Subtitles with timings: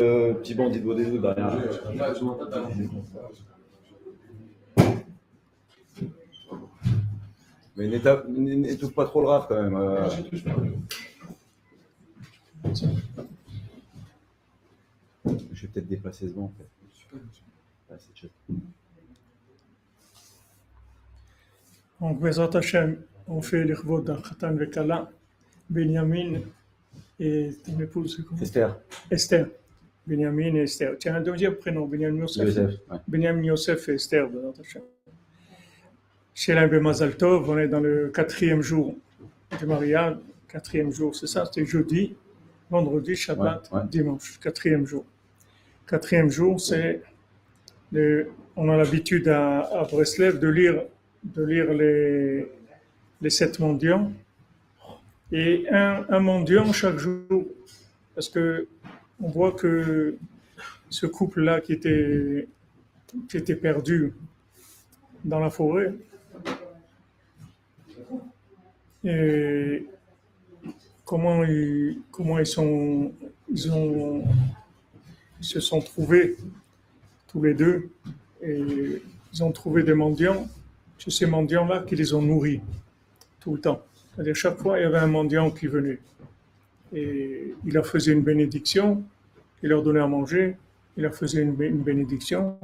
[0.00, 1.52] Euh, petit bandit de Vodézou derrière.
[7.76, 9.76] Mais n'étape- n'étouffe pas trop le rap quand même.
[9.76, 10.08] euh.
[15.24, 17.18] Je vais peut-être déplacer ce banc en fait.
[17.90, 17.94] Ah.
[22.00, 25.10] Donc, Bezrat Hashem, on fait les chevaux d'un Khatan Vekala,
[25.70, 26.40] Benjamin
[27.18, 28.76] et ton épouse, Esther,
[29.10, 29.46] Esther.
[30.06, 30.96] Benjamin et Esther.
[30.98, 32.44] Tu as un deuxième prénom, Benjamin Yosef.
[32.46, 32.74] Joseph.
[32.90, 32.98] Ouais.
[33.08, 34.82] Benjamin Yosef et Esther, Bezrat Hashem.
[36.34, 38.94] Shelem Bemazal Tov, on est dans le quatrième jour
[39.58, 40.16] du mariage.
[40.48, 42.14] Quatrième jour, c'est ça, c'était jeudi,
[42.70, 43.84] vendredi, Shabbat, Ouais, ouais.
[43.90, 45.04] dimanche, quatrième jour.
[45.86, 47.02] Quatrième jour, c'est
[47.92, 50.82] le- on a l'habitude à, à Breslev de lire,
[51.24, 52.46] de lire les,
[53.20, 54.12] les sept mendiants
[55.32, 57.44] et un, un mendiant chaque jour.
[58.14, 58.66] Parce que
[59.22, 60.16] on voit que
[60.90, 62.48] ce couple-là qui était,
[63.60, 64.12] perdu
[65.24, 65.94] dans la forêt,
[69.04, 69.86] et
[71.04, 72.46] comment ils, ils
[75.40, 76.36] se sont trouvés
[77.28, 77.88] tous les deux
[78.42, 79.00] et
[79.32, 80.48] ils ont trouvé des mendiants.
[80.98, 82.60] C'est ces mendiants-là qui les ont nourris
[83.40, 83.82] tout le temps.
[84.14, 85.98] C'est-à-dire chaque fois il y avait un mendiant qui venait
[86.92, 89.02] et il leur faisait une bénédiction,
[89.62, 90.56] il leur donnait à manger,
[90.96, 92.56] il leur faisait une, bé- une bénédiction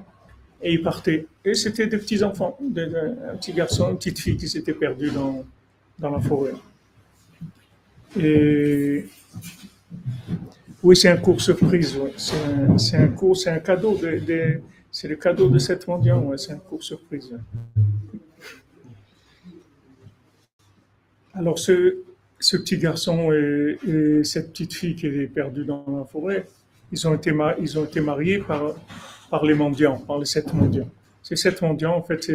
[0.62, 1.26] et ils partaient.
[1.44, 5.44] Et c'était des petits enfants, un petit garçon, une petite fille qui s'était perdue dans,
[5.98, 6.52] dans la forêt.
[8.18, 9.06] Et
[10.82, 11.98] oui, c'est un cours surprise.
[12.16, 13.96] C'est un, cadeau.
[13.96, 16.20] De, c'est le cadeau de cette mendiant.
[16.22, 17.32] Ouais, c'est un cours surprise.
[21.34, 21.96] Alors, ce,
[22.38, 26.46] ce petit garçon et, et cette petite fille qui est perdue dans la forêt,
[26.92, 27.32] ils ont été,
[28.00, 30.88] mariés par, les mendiants, par les sept mendiants.
[31.22, 32.30] Ces sept mendiants, en fait,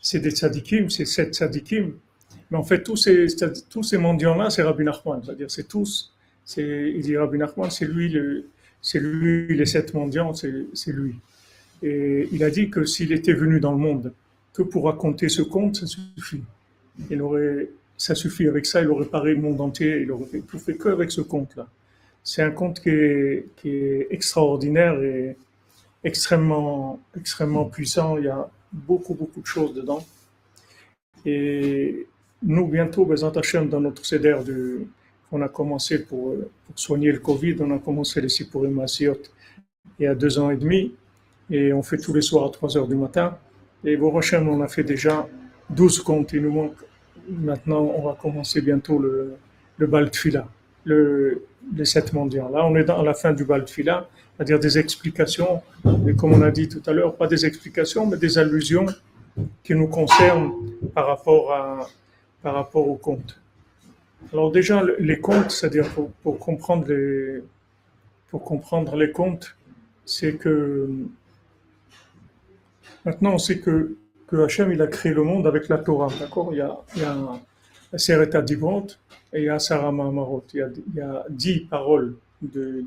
[0.00, 1.94] c'est, des tzadikim, c'est sept tzadikim.
[2.50, 5.22] Mais en fait, tous ces, mendiants-là, c'est Rabbi Nachman.
[5.24, 6.12] C'est-à-dire, c'est tous,
[6.56, 8.44] il dit Rabbi Nachman, c'est lui, le,
[8.94, 11.14] lui, les sept mendiants, c'est, lui.
[11.82, 14.12] Et il a dit que s'il était venu dans le monde
[14.52, 16.42] que pour raconter ce conte, ça suffit.
[17.10, 20.58] Il aurait, ça suffit avec ça, il aurait paré le monde entier, il aurait tout
[20.58, 21.68] fait que avec ce conte-là.
[22.30, 25.34] C'est un conte qui est, extraordinaire et
[26.04, 27.00] extrêmement,
[27.72, 28.18] puissant.
[28.18, 30.06] Il y a beaucoup, beaucoup de choses dedans.
[31.24, 32.06] Et
[32.42, 34.82] nous, bientôt, Bezant Hashem, dans notre CEDER de,
[35.30, 36.36] qu'on a commencé pour,
[36.74, 39.16] soigner le Covid, on a commencé les Sipurim il
[39.98, 40.94] y a deux ans et demi.
[41.48, 43.38] Et on fait tous les soirs à 3 heures du matin.
[43.84, 45.26] Et Baruch Hashem, on a fait déjà
[45.70, 46.34] 12 comptes.
[46.34, 46.76] Il nous manque
[47.26, 49.36] maintenant, on va commencer bientôt le,
[49.78, 50.46] le Bal Tfila,
[50.84, 52.48] le, les sept mendiants.
[52.48, 55.62] Là, on est dans, la fin du Bal Tfila, c'est-à-dire des explications,
[56.06, 58.86] et comme on a dit tout à l'heure, pas des explications, mais des allusions
[59.62, 60.52] qui nous concernent
[60.94, 61.88] par rapport, à,
[62.42, 63.40] par rapport aux contes.
[64.32, 67.42] Alors déjà, le- les contes, c'est-à-dire pour, pour comprendre les,
[68.30, 69.56] pour comprendre les contes,
[70.04, 70.88] c'est que
[73.04, 76.48] maintenant on sait que, que Hachem il a créé le monde avec la Torah, d'accord?
[76.52, 76.66] Il
[76.96, 77.18] il y a
[77.96, 78.86] Seret Adivot
[79.32, 80.44] et il y a Sarah Mahamarot.
[80.54, 82.84] Il y a, dix paroles de,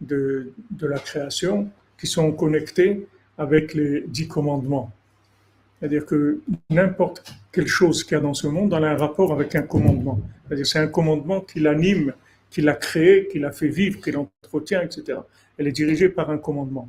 [0.00, 1.68] de, la création
[1.98, 3.06] qui sont connectées
[3.38, 4.92] avec les dix commandements.
[5.78, 9.32] C'est-à-dire que n'importe quelle chose qu'il y a dans ce monde, elle a un rapport
[9.32, 10.20] avec un commandement.
[10.46, 12.12] C'est-à-dire c'est un commandement qui l'anime,
[12.50, 15.20] qui l'a créé, qui l'a fait vivre, qui l'entretient, etc.
[15.56, 16.88] Elle est dirigée par un commandement.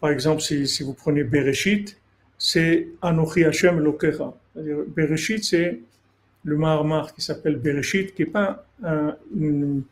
[0.00, 1.98] Par exemple, si, vous prenez Bereshit,
[2.38, 3.82] c'est Anochi Hashem.
[4.00, 5.80] C'est-à-dire, Bereshit, c'est
[6.44, 9.84] le Mahamar qui s'appelle Bereshit, qui n'est pas un- une,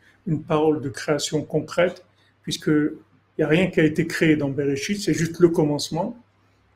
[0.49, 2.05] parole de création concrète,
[2.43, 2.93] puisqu'il
[3.39, 6.17] n'y a rien qui a été créé dans Bereshit, c'est juste le commencement.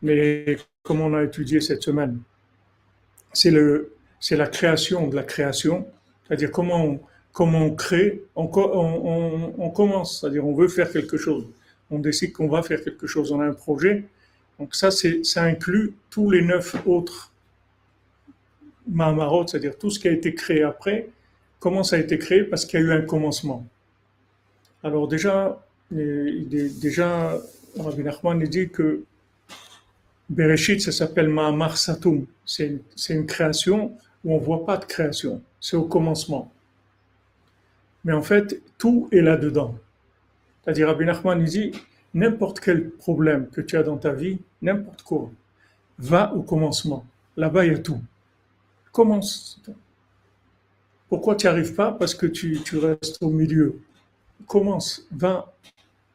[0.03, 2.21] Mais comme on a étudié cette semaine,
[3.33, 5.87] c'est le, c'est la création de la création,
[6.27, 7.01] c'est-à-dire comment on,
[7.33, 11.47] comment on crée, on, on- on commence, c'est-à-dire on veut faire quelque chose,
[11.91, 14.05] on décide qu'on va faire quelque chose, on a un projet,
[14.59, 17.33] donc ça, c'est, ça inclut tous les neuf autres
[18.89, 21.09] Mahamarot, c'est-à-dire tout ce qui a été créé après,
[21.59, 23.67] comment ça a été créé parce qu'il y a eu un commencement.
[24.83, 27.39] Alors déjà, déjà
[27.79, 29.03] Rabbi Nachman dit que
[30.29, 32.27] Bereshit, ça s'appelle Mahamar Satum.
[32.45, 32.81] C'est une,
[33.11, 35.43] une création où on voit pas de création.
[35.61, 36.51] C'est au commencement.
[38.05, 39.77] Mais en fait, tout est là-dedans.
[40.63, 41.73] C'est-à-dire, Rabbi Nachman dit,
[42.15, 45.31] n'importe quel problème que tu as dans ta vie, n'importe quoi,
[45.99, 47.05] va au commencement.
[47.37, 48.01] Là-bas, il y a tout.
[48.97, 49.61] Commence.
[51.11, 51.93] Pourquoi tu n'y arrives pas?
[51.93, 53.79] Parce que tu, tu restes au milieu.
[54.47, 55.55] commence, va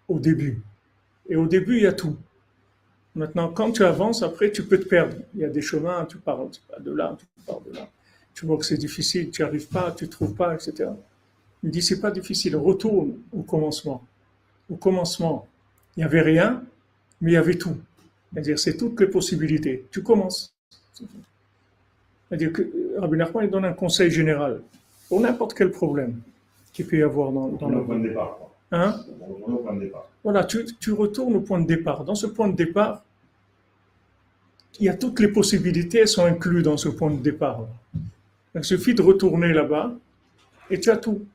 [0.08, 0.64] au début.
[1.30, 2.18] Et au début, il y a tout.
[3.14, 5.16] Maintenant, quand tu avances, après, tu peux te perdre.
[5.36, 6.40] Il y a des chemins, tu pars
[6.80, 7.88] de là, tu pars de là.
[8.34, 10.90] Tu vois que c'est difficile, tu n'y arrives pas, tu ne trouves pas, etc.
[11.62, 14.04] Il dit, c'est pas difficile, retourne au commencement.
[14.72, 15.48] Au commencement,
[15.96, 16.64] il n'y avait rien,
[17.22, 17.78] mais il y avait tout.
[18.34, 19.86] C'est-à-dire, c'est toutes les possibilités.
[19.92, 20.56] Tu commences.
[22.32, 24.62] C'est-à-dire que Rabbi Nachman, il donne un conseil général
[25.10, 26.22] pour n'importe quel problème
[26.72, 28.38] qu'il peut y avoir dans, dans le point de départ.
[28.72, 29.02] Hein?
[29.20, 30.08] Au point de départ.
[30.24, 32.06] Voilà, tu, tu, retournes au point de départ.
[32.06, 33.04] Dans ce point de départ,
[34.80, 37.68] il y a toutes les possibilités, elles sont incluses dans ce point de départ.
[38.56, 39.94] Il suffit de retourner là-bas
[40.70, 41.26] et tu as tout.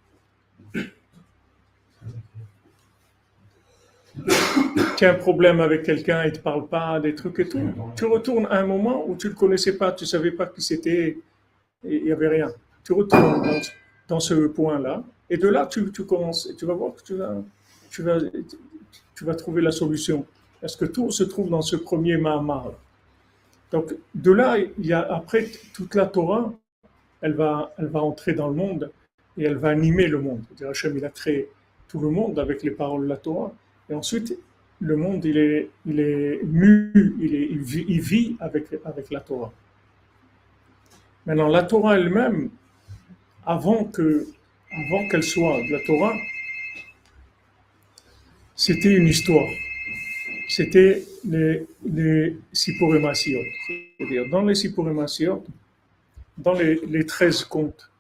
[4.97, 7.61] Tu as un problème avec quelqu'un, il ne te parle pas, des trucs et tout.
[7.97, 10.47] Tu retournes à un moment où tu ne le connaissais pas, tu ne savais pas
[10.47, 11.19] qui c'était,
[11.85, 12.51] il n'y avait rien.
[12.85, 13.61] Tu retournes
[14.09, 17.43] dans, ce point-là, et de là, tu, commences, et tu vas voir que tu vas,
[17.91, 18.19] tu, vas,
[19.15, 20.25] tu vas trouver la solution.
[20.61, 22.73] Parce que tout se trouve dans ce premier Mahamar.
[23.73, 26.53] Donc, de là, il y a après toute la Torah,
[27.21, 28.91] elle va, elle va entrer dans le monde
[29.37, 30.43] et elle va animer le monde.
[30.67, 31.49] Hachem, il a créé
[31.89, 33.53] tout le monde avec les paroles de la Torah.
[33.91, 34.39] Et ensuite,
[34.81, 38.71] le monde, il est, il est mu, il, est, il, vit, avec,
[39.11, 39.53] la Torah.
[41.25, 42.51] Maintenant, la Torah elle-même,
[43.45, 44.27] avant que,
[44.71, 46.15] avant qu'elle soit de la Torah,
[48.55, 49.49] c'était une histoire.
[50.49, 55.45] C'était les, les C'est-à-dire, dans les Sipurimasiot,
[56.39, 57.91] dans les, les 13 contes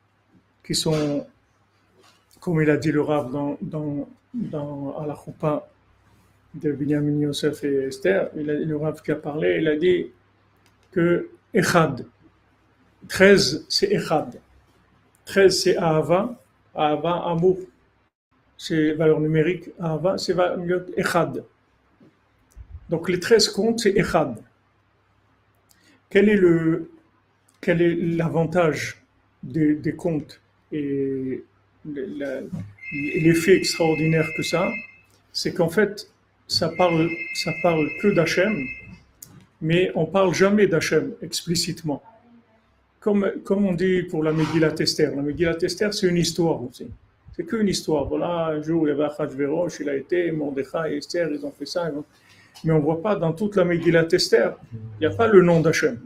[0.65, 1.27] qui sont,
[2.41, 5.15] comme il a dit le Rav dans, dans, dans à la
[6.57, 10.11] de Benjamin Yosef et Esther, il a, le Rav qui a parlé, il a dit
[10.91, 12.07] que Echad,
[13.09, 14.41] 13 c'est Echad,
[15.27, 16.41] 13 c'est Ahava,
[16.75, 17.59] Ahava, amour,
[18.57, 20.35] c'est valeur numérique, Ahava, c'est
[20.97, 21.45] Echad.
[22.89, 24.37] Donc les 13 comptes, c'est Echad.
[26.09, 26.41] Quel est
[27.61, 29.03] quel est l'avantage
[29.43, 30.41] des, des comptes
[30.73, 31.45] et
[31.85, 34.71] l'effet extraordinaire que ça,
[35.33, 36.11] c'est qu'en fait,
[36.47, 38.67] ça parle, ça parle que d'Hachem,
[39.61, 42.03] mais on parle jamais d'Hachem explicitement.
[43.01, 45.15] Comme, comme on dit pour la Megillat Esther.
[45.15, 46.89] La Megillat Esther, c'est une histoire aussi.
[47.35, 48.07] C'est qu'une histoire.
[48.07, 51.53] Voilà, un jour, il y avait Achashverosh, il a été, Mordechai et Esther, ils ont
[51.57, 51.91] fait ça.
[52.65, 55.43] Mais on ne voit pas dans toute la Megillat Esther, il n'y a pas le
[55.43, 56.01] nom d'Hachem.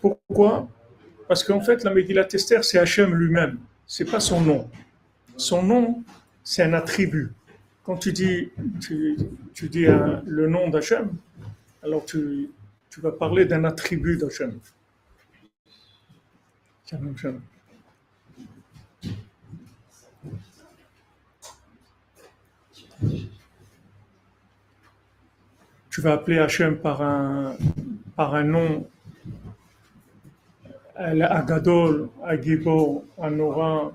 [0.00, 0.68] Pourquoi?
[1.28, 3.58] Parce qu'en fait, la Megillat Esther, c'est Hachem lui-même.
[3.86, 4.68] C'est pas son nom.
[5.36, 6.02] Son nom,
[6.42, 7.32] c'est un attribut
[7.84, 8.50] quand tu dis,
[8.80, 9.16] tu,
[9.54, 11.10] tu dis le nom d'Hachem,
[11.82, 12.50] alors tu,
[12.90, 14.58] tu, vas parler d'un attribut d'Hachem.
[25.90, 27.56] Tu vas appeler Hachem par un,
[28.16, 28.88] par un nom,
[30.96, 33.92] Agadol, Agibor, Anora,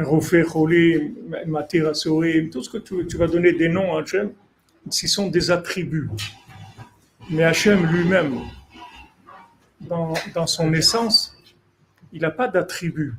[0.00, 1.14] Rofé, Choli,
[1.46, 4.32] Matir tout ce que tu, vas donner des noms à Hachem,
[4.88, 6.10] ce sont des attributs.
[7.30, 8.40] Mais Hachem lui-même,
[9.80, 11.36] dans, dans, son essence,
[12.12, 13.14] il n'a pas d'attribut.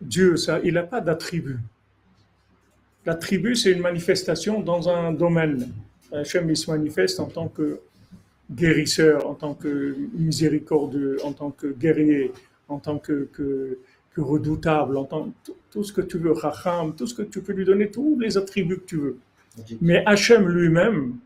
[0.00, 1.58] Dieu, ça, il n'a pas d'attribut.
[3.04, 5.72] L'attribut, c'est une manifestation dans un domaine.
[6.12, 7.80] Hachem, il se manifeste en tant que
[8.50, 12.32] guérisseur, en tant que miséricordieux, en tant que guerrier,
[12.68, 13.28] en tant que
[14.20, 14.96] redoutable,
[15.70, 18.36] tout ce que tu veux, Racham, tout ce que tu peux lui donner, tous les
[18.36, 19.18] attributs que tu veux.
[19.80, 21.16] Mais Hachem lui-même,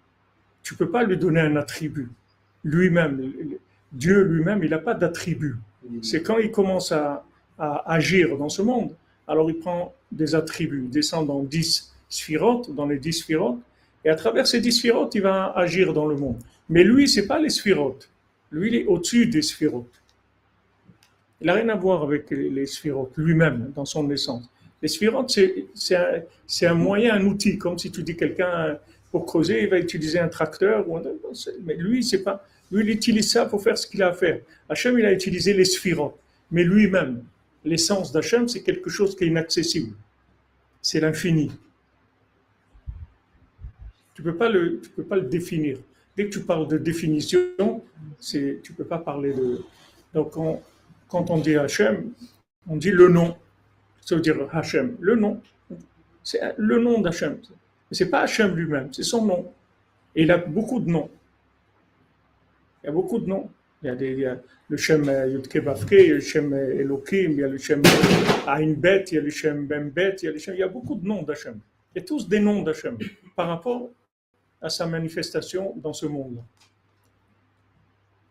[0.63, 2.11] tu peux pas lui donner un attribut.
[2.65, 3.33] Lui-même,
[3.93, 5.57] Dieu lui-même, il n'a pas d'attribut.
[6.03, 7.25] C'est quand il commence à,
[7.59, 8.93] agir dans ce monde,
[9.29, 13.59] alors il prend des attributs, il descend dans dix sphirotes, dans les dix sphirotes,
[14.05, 16.39] et à travers ces dix sphirotes, il va agir dans le monde.
[16.69, 18.09] Mais lui, c'est pas les sphirotes.
[18.51, 20.02] Lui, il est au-dessus des sphirotes.
[21.43, 24.49] Il n'a rien à voir avec les sphirotes lui-même, dans son essence.
[24.81, 25.37] Les sphirotes,
[25.75, 28.79] c'est un, moyen, un outil, comme si tu dis quelqu'un,
[29.11, 30.89] pour creuser, il va utiliser un tracteur.
[30.89, 31.03] Ou un,
[31.65, 34.39] mais lui, c'est pas, lui, il utilise ça pour faire ce qu'il a à faire.
[34.69, 36.17] Hachem, il a utilisé les sphirotes.
[36.53, 37.25] Mais lui-même,
[37.65, 39.95] l'essence d'Hachem, c'est quelque chose qui est inaccessible.
[40.81, 41.51] C'est l'infini.
[44.15, 44.33] Tu peux,
[44.81, 45.79] tu peux pas le définir.
[46.17, 47.83] Dès que tu parles de définition,
[48.21, 49.61] tu ne peux pas parler de...
[50.15, 50.61] Donc, on,
[51.13, 52.11] quand on dit Hachem,
[52.67, 53.37] on dit le nom.
[54.01, 55.43] Ça veut dire Hachem, le nom.
[56.25, 57.39] C'est le nom d'Hachem.
[57.91, 59.53] Mais ce n'est pas Hachem lui-même, c'est son nom.
[60.17, 61.11] Et il a beaucoup de noms.
[62.83, 63.51] Il y a beaucoup de noms.
[63.83, 64.35] Il y a, des,
[64.69, 67.83] le Shem Yudke Bavke, il y a le Shem Elohim, il y a le Shem
[68.47, 70.69] Ain Bet, il y a le Shem Ben Bet, il y a, il y a
[70.69, 71.61] beaucoup de noms d'Hachem.
[71.95, 72.97] Il y a tous des noms d'Hachem
[73.37, 73.91] par rapport
[74.63, 76.43] à sa manifestation dans ce monde.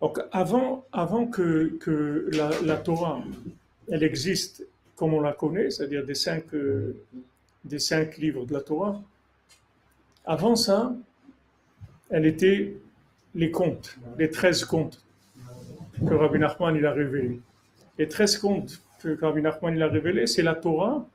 [0.02, 0.84] Donc avant,
[1.28, 2.30] que,
[2.66, 3.22] la, Torah
[3.90, 4.66] elle existe
[4.96, 6.46] comme on la connaît, c'est-à-dire des cinq,
[7.64, 9.00] des cinq livres de la Torah,
[10.26, 10.94] avant ça,
[12.10, 12.76] elle était
[13.36, 15.04] les contes, les treize contes
[16.08, 17.40] que Rabbi Nachman il a révélés.
[17.98, 21.06] Les treize contes que Rabbi Nachman il a révélés, c'est la Torah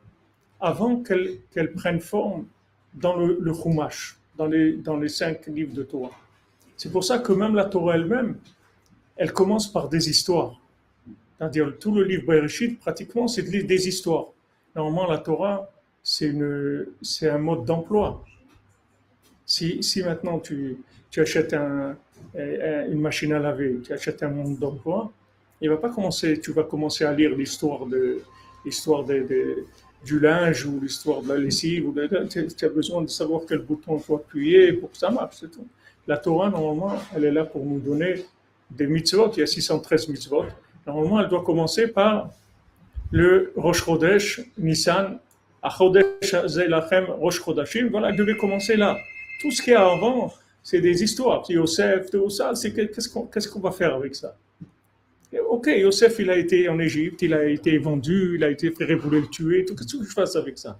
[0.60, 2.46] avant qu'elle qu'elle prenne forme
[2.94, 6.12] dans le, le Chumash, dans les, dans les cinq livres de Torah.
[6.76, 8.36] C'est pour ça que même la Torah elle-même,
[9.16, 10.60] elle commence par des histoires.
[11.38, 14.28] C'est-à-dire tout le livre Bereshit, pratiquement, c'est des histoires.
[14.74, 15.70] Normalement, la Torah,
[16.02, 18.24] c'est un mode d'emploi.
[19.44, 20.78] Si, maintenant tu,
[21.16, 21.96] achètes un,
[22.34, 25.12] une machine à laver, tu achètes un mode d'emploi,
[25.60, 28.20] il va pas commencer, tu vas commencer à lire l'histoire de
[28.64, 29.64] l'histoire de,
[30.04, 31.88] du linge ou l'histoire de la lessive.
[31.88, 31.94] Ou
[32.28, 35.40] tu as besoin de savoir quel bouton il faut appuyer pour que ça marche.
[35.40, 35.66] Tout.
[36.06, 38.24] La Torah, normalement, elle est là pour nous donner
[38.70, 39.32] des mitzvot.
[39.36, 40.44] Il y a 613 mitzvot.
[40.86, 42.30] Normalement, elle doit commencer par
[43.10, 45.18] le Rosh Chodesh, Nissan,
[45.62, 47.88] Achodesh Zelachem, Rosh Chodashim.
[47.90, 48.96] Voilà, elle devait commencer là.
[49.40, 50.32] Tout ce qu'il y a avant,
[50.62, 51.44] c'est des histoires.
[51.48, 54.36] Yosef, tout ça, c'est qu'est-ce qu'on va faire avec ça?
[55.48, 58.94] Ok, Yosef, il a été en Égypte, il a été vendu, il a été fait
[58.94, 59.64] voulait le tuer.
[59.64, 60.78] Qu'est-ce que je fasse avec ça?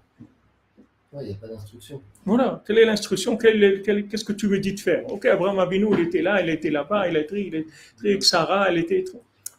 [1.12, 2.02] Il n'y a pas d'instruction.
[2.24, 3.36] Voilà, quelle est l'instruction?
[3.36, 5.10] Qu'est-ce que tu me dis de faire?
[5.10, 8.20] Ok, Abraham Abinu, il était là, il était là-bas, il a été, il a été
[8.20, 9.04] Sarah, elle était.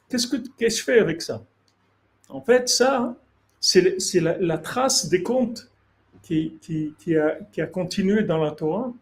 [0.10, 1.44] Qu'est-ce que, je fais avec ça?
[2.30, 3.16] En fait, ça,
[3.60, 5.70] c'est la, trace des contes
[6.22, 6.52] qui,
[7.16, 8.94] a, continué dans la Torah.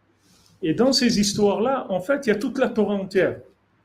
[0.61, 3.39] Et dans ces histoires-là, en fait, il y a toute la Torah entière.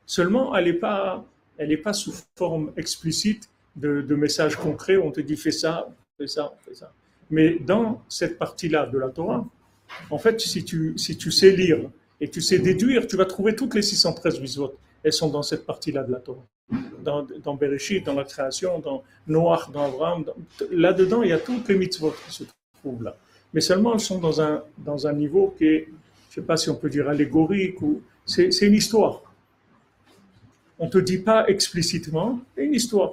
[0.05, 4.97] Seulement, elle n'est pas sous forme explicite de, de messages concrets.
[4.97, 6.91] On te dit fais ça, fais ça, fais ça.
[7.31, 9.45] Mais dans cette partie-là de la Torah,
[10.09, 13.55] en fait, si tu, si tu sais lire et tu sais déduire, tu vas trouver
[13.55, 14.75] toutes les 613 mitzvot.
[15.03, 16.45] Elles sont dans cette partie-là de la Torah.
[17.03, 20.25] Dans, Bereshit, dans la création, dans Noach, dans Abraham.
[20.69, 22.43] Là-dedans, il y a toutes les mitzvot qui se
[22.79, 23.15] trouvent là.
[23.53, 25.87] Mais seulement elles sont dans un, dans un niveau qui est,
[26.29, 29.21] je ne sais pas si on peut dire allégorique, ou c'est une histoire.
[30.79, 33.11] On ne te dit pas explicitement, c'est une histoire.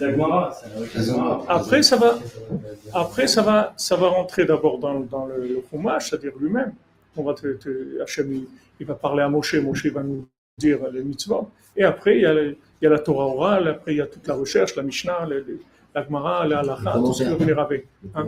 [0.00, 0.60] La
[1.48, 2.18] Après, ça va,
[2.92, 5.62] après, ça va, ça va rentrer d'abord dans, dans, le, le
[6.00, 6.72] c'est-à-dire lui-même.
[7.16, 8.44] On va te, te Hachem,
[8.78, 10.26] il va parler à Moshe, Moshe va nous
[10.58, 11.48] dire les mitzvot.
[11.76, 14.06] Et après, il y, a il y a la Torah orale, après, il y a
[14.06, 15.26] toute la recherche, la Mishnah,
[15.94, 17.50] la Gemara, la Halakha, tout ce que vous
[18.14, 18.26] hein.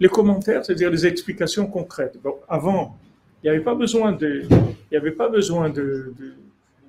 [0.00, 2.18] Les commentaires, c'est-à-dire les explications concrètes.
[2.22, 2.96] Bon, avant,
[3.42, 6.32] il n'y avait pas besoin de, il n'y avait pas besoin de, de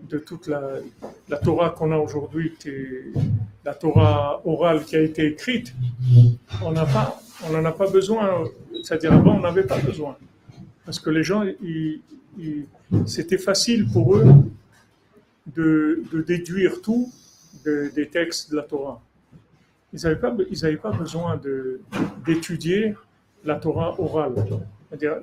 [0.04, 2.54] de toute la, Torah qu'on a aujourd'hui,
[3.64, 5.74] la Torah orale qui a été écrite,
[6.62, 8.44] on n'en a, pas besoin.
[8.84, 10.16] C'est-à-dire avant, on n'avait pas besoin.
[10.86, 11.44] Parce que les gens,
[13.06, 14.26] c'était facile pour eux
[15.48, 17.12] de, déduire tout
[17.66, 19.02] des textes de la Torah.
[19.94, 21.40] Ils n'avaient pas, besoin
[22.26, 22.96] d'étudier
[23.44, 24.34] la Torah orale.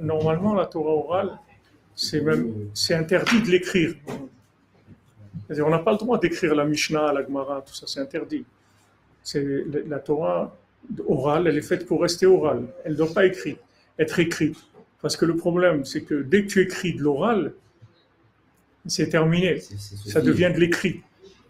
[0.01, 1.39] Normalement, la Torah orale,
[1.95, 3.95] c'est interdit de l'écrire
[5.51, 8.45] on n'a pas le droit d'écrire la Mishnah, la Gemara, tout ça, c'est interdit.
[9.23, 10.57] C'est la Torah
[11.07, 12.65] orale, elle est faite pour rester orale.
[12.85, 13.57] Elle ne doit pas écrire,
[13.99, 14.57] être écrite.
[15.01, 17.53] Parce que le problème, c'est que dès que tu écris de l'oral,
[18.87, 19.61] c'est terminé.
[20.07, 21.03] ça devient de l'écrit.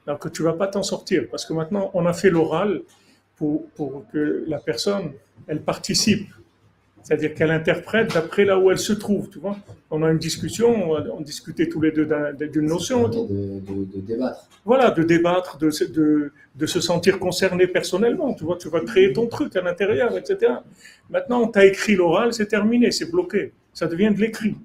[0.07, 1.27] Donc tu ne vas pas t'en sortir.
[1.31, 2.83] Parce que maintenant, on a fait l'oral
[3.37, 5.13] pour, pour que la personne,
[5.47, 6.29] elle participe
[7.03, 9.57] c'est-à-dire qu'elle interprète d'après là où elle se trouve, tu vois.
[9.91, 12.09] On a une discussion, on, discutait tous les deux
[12.53, 13.09] d'une notion.
[13.09, 14.49] De, de, débattre.
[14.65, 18.57] Voilà, de débattre, de, de, de, se sentir concerné personnellement, tu vois.
[18.57, 20.53] Tu vas créer ton truc à l'intérieur, etc.
[21.11, 23.53] Maintenant, on t'a écrit l'oral, c'est terminé, c'est bloqué.
[23.75, 24.57] Ça devient de l'écrit.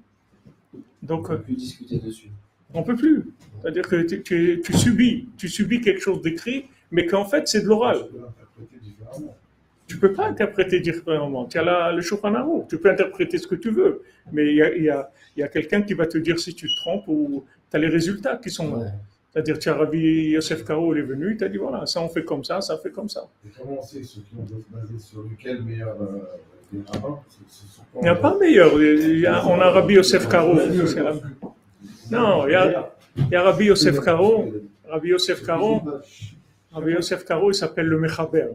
[1.02, 2.30] Donc, on ne peut plus discuter dessus.
[2.72, 3.24] On peut plus.
[3.60, 7.66] C'est-à-dire que tu, tu, subis, tu subis quelque chose d'écrit, mais qu'en fait, c'est de
[7.66, 8.06] l'oral.
[9.88, 11.46] Tu ne peux pas interpréter différemment.
[11.46, 14.02] Tu as la, le Shulchan tu peux interpréter ce que tu veux,
[14.32, 16.68] mais il y a, y a, y a quelqu'un qui va te dire si tu
[16.68, 18.86] te trompes ou tu as les résultats qui sont là.
[19.32, 22.08] C'est-à-dire, tu as Rabbi Yosef Karo, il est venu, il t'a dit voilà, ça on
[22.08, 23.26] fait comme ça, ça fait comme ça.
[23.46, 26.18] Et comment c'est ceux qui ont basé sur lequel meilleur euh,
[26.72, 27.20] des rabbins?
[27.96, 28.70] Il n'y a pas meilleur.
[28.82, 30.54] Il y a, on a Rabbi Yosef Karo.
[32.10, 34.52] Non, il y a, il y a Rabbi Yosef Karo.
[34.86, 35.82] Rabbi Yosef Karo,
[36.72, 38.48] Rabbi Yosef Karo, il s'appelle le Mechaber.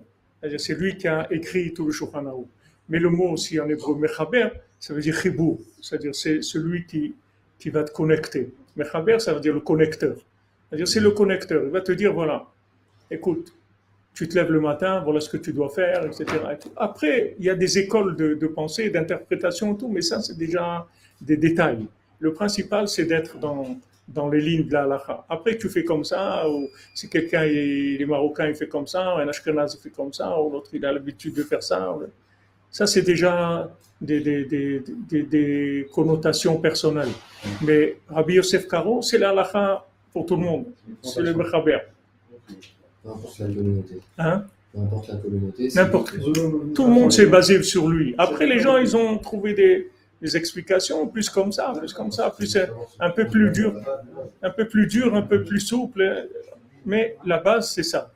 [0.58, 2.46] C'est lui qui a écrit tout le Shulchan
[2.90, 7.16] Mais le mot aussi en hébreu, mechaber, ça veut dire chibou, c'est-à-dire c'est celui qui,
[7.60, 8.52] qui va te connecter.
[8.76, 10.18] Mechaber, ça veut dire le connecteur.
[10.70, 11.64] C'est-à-dire, c'est le connecteur.
[11.64, 12.48] Il va te dire, voilà,
[13.12, 13.54] écoute,
[14.14, 16.26] tu te lèves le matin, voilà ce que tu dois faire, etc.
[16.76, 20.88] Après, il y a des écoles de, de pensée, d'interprétation, tout, mais ça, c'est déjà
[21.22, 21.86] des détails.
[22.20, 25.26] Le principal, c'est d'être dans, dans les lignes de la halakha.
[25.30, 29.18] Après, tu fais comme ça, ou si quelqu'un, est marocain, il fait comme ça, ou
[29.20, 31.96] un ashkenaz, il fait comme ça, ou l'autre, il a l'habitude de faire ça.
[32.70, 33.70] Ça, c'est déjà
[34.02, 34.46] des, des,
[35.10, 37.14] des, des, connotations personnelles.
[37.62, 40.66] Mais Rabbi Yosef Karo, c'est la halakha pour tout le monde.
[41.02, 41.80] C'est le Mechaber.
[43.06, 43.96] N'importe la communauté.
[44.18, 44.46] Hein?
[44.74, 45.68] N'importe la communauté.
[45.76, 46.14] N'importe.
[46.74, 48.16] Tout le monde s'est basé sur lui.
[48.18, 49.90] Après, les gens, ils ont trouvé des,
[50.24, 52.58] des explications plus comme ça, plus comme ça, plus
[52.98, 53.74] un peu plus dur,
[54.42, 56.02] un peu plus dur, un peu plus souple.
[56.86, 58.10] Mais la base, c'est ça.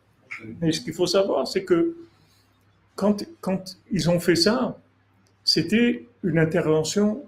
[0.61, 1.97] Et ce qu'il faut savoir, c'est que
[2.95, 3.25] quand,
[3.91, 4.77] ils ont fait ça,
[5.43, 7.23] c'était une intervention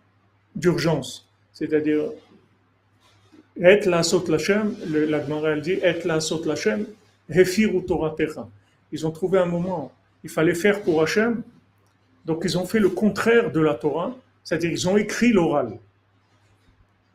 [0.55, 1.27] d'urgence.
[1.51, 2.03] C'est-à-dire,
[3.57, 6.85] et la sot lachem, la Gemara elle dit, et la sot lachem,
[7.29, 8.47] hefiru toratecha.
[8.93, 9.91] Ils ont trouvé un moment,
[10.23, 11.43] il fallait faire pour Hachem,
[12.25, 15.77] donc ils ont fait le contraire de la Torah, c'est-à-dire ils ont écrit l'oral.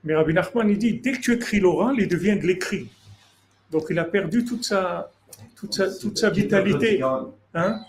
[0.04, 2.88] Mais Rabbi Nachman, il dit, dès que tu écris l'oral, il devient de l'écrit.
[3.70, 5.10] Donc il a perdu toute sa,
[5.56, 7.02] toute sa, toute sa vitalité.
[7.54, 7.80] Hein?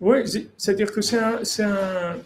[0.00, 0.18] Oui,
[0.56, 2.16] c'est-à-dire que c'est un, c'est un...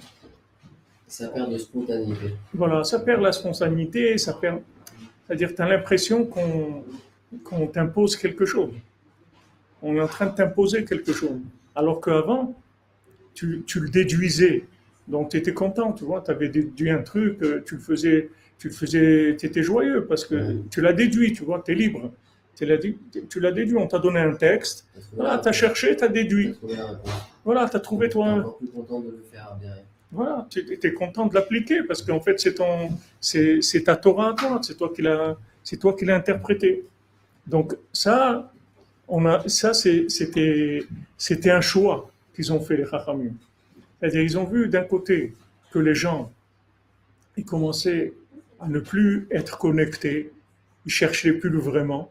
[1.07, 2.35] Ça perd de spontanéité.
[2.53, 4.61] Voilà, ça perd la spontanéité, ça perd...
[5.27, 6.85] C'est-à-dire tu as l'impression qu'on,
[7.45, 8.73] qu'on t'impose quelque chose.
[9.83, 11.39] On est en train de t'imposer quelque chose.
[11.75, 12.55] Alors qu'avant,
[13.35, 14.65] tu, tu le déduisais.
[15.11, 18.69] Donc tu étais content, tu vois, tu avais déduit un truc, tu le faisais, tu
[18.69, 22.13] le faisais, tu étais joyeux parce que tu l'as déduit, tu vois, tu es libre.
[22.57, 26.55] Tu l'as, déduit, on t'a donné un texte, voilà, tu as cherché, tu as déduit.
[27.43, 28.57] Voilà, tu as trouvé toi.
[28.59, 29.57] plus content de le faire.
[30.13, 34.35] Voilà, tu es content de l'appliquer parce qu'en fait, c'est, ton, c'est, ta Torah à
[34.35, 36.85] toi, c'est toi qui l'as, c'est toi qui l'as interprété.
[37.47, 38.53] Donc, ça,
[39.09, 40.85] on a, ça c'était,
[41.17, 43.33] c'était un choix qu'ils ont fait, les Chachamim.
[44.01, 45.35] C'est-à-dire, ils ont vu d'un côté
[45.71, 46.33] que les gens,
[47.37, 48.13] ils commençaient
[48.59, 50.33] à ne plus être connectés,
[50.87, 52.11] ils cherchaient plus vraiment,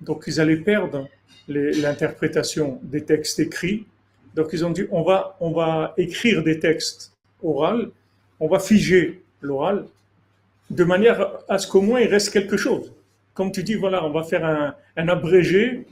[0.00, 1.08] donc ils allaient perdre
[1.48, 3.86] l'interprétation des textes écrits.
[4.34, 7.12] Donc ils ont dit, on va, on va écrire des textes
[7.42, 7.86] oraux,
[8.38, 9.86] on va figer l'oral,
[10.70, 12.92] de manière à ce qu'au moins il reste quelque chose.
[13.34, 15.86] Comme tu dis, voilà, on va faire un, abrégé,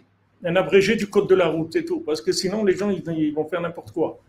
[0.44, 2.00] un abrégé du code de la route, c'est tout.
[2.00, 4.20] Parce que sinon, les gens, ils vont faire n'importe quoi.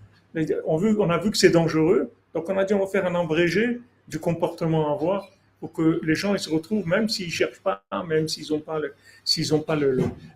[0.65, 3.82] On, a vu que c'est dangereux, donc on a dit, on va faire un abrégé
[4.08, 7.62] du comportement à avoir pour que les gens ils se retrouvent, même s'ils ne cherchent
[7.62, 8.80] pas, même s'ils n'ont pas,
[9.26, 9.78] s'ils ont pas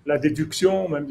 [0.06, 0.90] la déduction.
[0.90, 1.08] Même,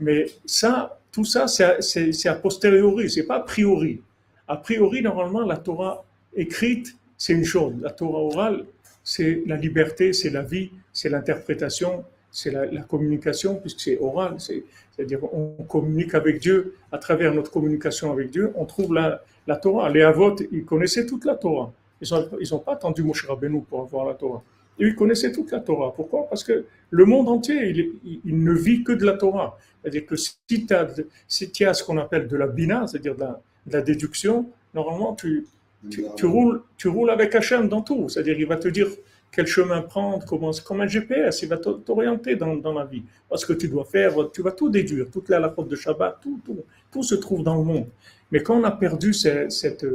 [0.00, 4.00] mais ça, tout ça, c'est a posteriori, c'est pas a priori.
[4.48, 7.74] A priori, normalement, la Torah écrite, c'est une chose.
[7.80, 8.64] La Torah orale,
[9.02, 12.04] c'est la liberté, c'est la vie, c'est l'interprétation,
[12.36, 14.34] c'est la, la, communication, puisque c'est oral.
[14.38, 19.56] C'est-à-dire on communique avec Dieu, à travers notre communication avec Dieu, on trouve la, la
[19.56, 19.88] Torah.
[19.88, 21.72] Les Avot, ils connaissaient toute la Torah.
[22.02, 24.42] Ils n'ont ils ont pas attendu Moshe Rabbeinu pour avoir la Torah.
[24.78, 25.94] Et ils connaissaient toute la Torah.
[25.94, 26.28] Pourquoi?
[26.28, 29.58] Parce que le monde entier, il, il, ne vit que de la Torah.
[29.80, 30.88] C'est-à-dire que si tu as,
[31.26, 35.14] si as, ce qu'on appelle de la bina, c'est-à-dire de la, de la, déduction, normalement,
[35.14, 35.46] tu,
[35.88, 38.10] tu, tu, roules, tu roules avec Hachem dans tout.
[38.10, 38.88] C'est-à-dire il va te dire
[39.32, 43.02] quel chemin prendre, comment, comme un GPS, il va t'orienter dans, dans, la vie.
[43.28, 46.40] Parce que tu dois faire, tu vas tout déduire, toute la porte de Shabbat, tout,
[46.44, 47.86] tout, tout, se trouve dans le monde.
[48.30, 49.86] Mais quand on a perdu cette, cette,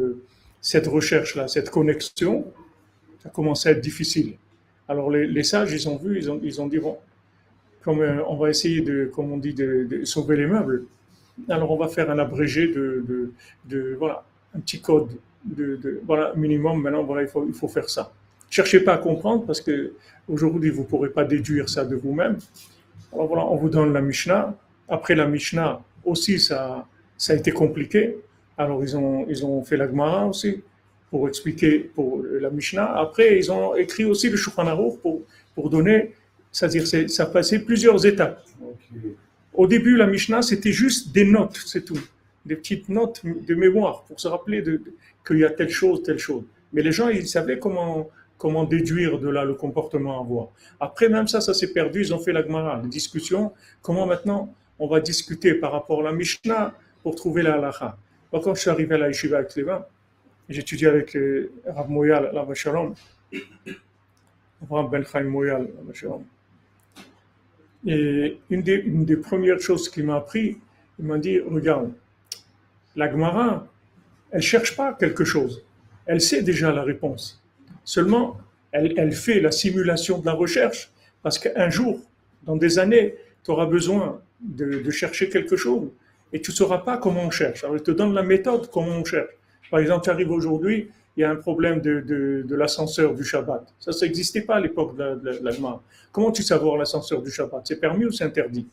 [0.62, 2.46] cette recherche-là, cette connexion,
[3.24, 4.36] ça commence à être difficile.
[4.88, 6.98] Alors les, les, sages, ils ont vu, ils ont, ils ont dit, bon,
[7.84, 10.86] comme euh, on va essayer de, comme on dit, de, sauver les meubles,
[11.50, 13.34] alors on va faire un abrégé de,
[13.66, 14.24] de, voilà,
[14.56, 15.10] un petit code,
[15.46, 18.12] de, de, voilà, minimum, maintenant, voilà, il faut, il faut faire ça.
[18.52, 19.94] Cherchez pas à comprendre parce que
[20.28, 22.38] aujourd'hui vous pourrez pas déduire ça de vous-même.
[23.14, 24.56] Alors voilà, on vous donne la Mishnah.
[24.88, 26.86] Après la Mishnah aussi, ça,
[27.18, 28.18] ça a été compliqué.
[28.58, 30.62] Alors ils ont, ils ont fait la Gemara aussi
[31.10, 32.98] pour expliquer pour la Mishnah.
[32.98, 35.22] Après, ils ont écrit aussi le Shulchan Aruch pour,
[35.56, 36.14] pour donner,
[36.52, 38.44] c'est-à-dire ça passait plusieurs étapes.
[38.62, 39.16] Okay.
[39.54, 42.00] Au début, la Mishnah, c'était juste des notes, c'est tout.
[42.46, 44.94] Des petites notes de mémoire pour se rappeler de, de,
[45.28, 46.44] qu'il y a telle chose, telle chose.
[46.74, 48.10] Mais les gens, ils savaient comment,
[48.42, 50.48] comment déduire de là le comportement à avoir.
[50.80, 54.52] Après, même ça, ça s'est perdu, ils ont fait la Gemara, une discussion, comment maintenant
[54.80, 56.74] on va discuter par rapport à la Mishnah
[57.04, 57.96] pour trouver la halacha.
[58.32, 59.86] Quand je suis arrivé à la Yeshiva avec Clément,
[60.50, 62.96] j'étudiais avec euh, Rav Moyal, la Shalom,
[64.72, 66.24] Rav Ben Chaim Moyal, la Shalom.
[67.86, 70.58] Et une des, une des premières choses qu'il m'a appris,
[70.98, 71.92] il m'a dit, regarde,
[72.96, 73.68] la Gemara,
[74.32, 75.64] elle cherche pas quelque chose,
[76.08, 77.41] elle sait déjà la réponse.
[77.84, 78.38] Seulement,
[78.72, 80.92] elle, fait la simulation de la recherche
[81.24, 82.00] parce qu'un jour,
[82.44, 85.90] dans des années, tu auras besoin de, chercher quelque chose
[86.34, 87.64] et tu ne sauras pas comment on cherche.
[87.64, 89.32] Alors, il te donne la méthode comment on cherche.
[89.70, 93.74] Par exemple, tu arrives aujourd'hui, il y a un problème de, l'ascenseur du Shabbat.
[93.80, 95.82] Ça, ça n'existait pas à l'époque de, de, de la Gemara.
[96.12, 97.62] Comment tu savoir l'ascenseur du Shabbat?
[97.66, 98.66] C'est permis ou c'est interdit?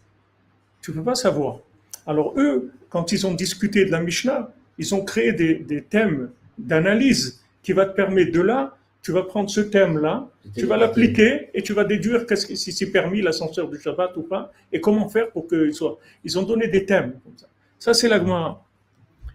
[0.81, 1.59] Tu ne peux pas savoir.
[2.07, 6.31] Alors eux, quand ils ont discuté de la Mishnah, ils ont créé des, des thèmes
[6.57, 8.77] d'analyse qui va te permettre de là,
[9.09, 12.73] tu vas prendre ce thème-là, tu vas l'appliquer et tu vas déduire qu'est-ce que- si
[12.73, 15.97] c'est permis l'ascenseur du Shabbat ou pas et comment faire pour qu'il soit.
[16.25, 17.47] Ils ont donné des thèmes comme ça.
[17.79, 18.63] Ça, c'est la Gemara.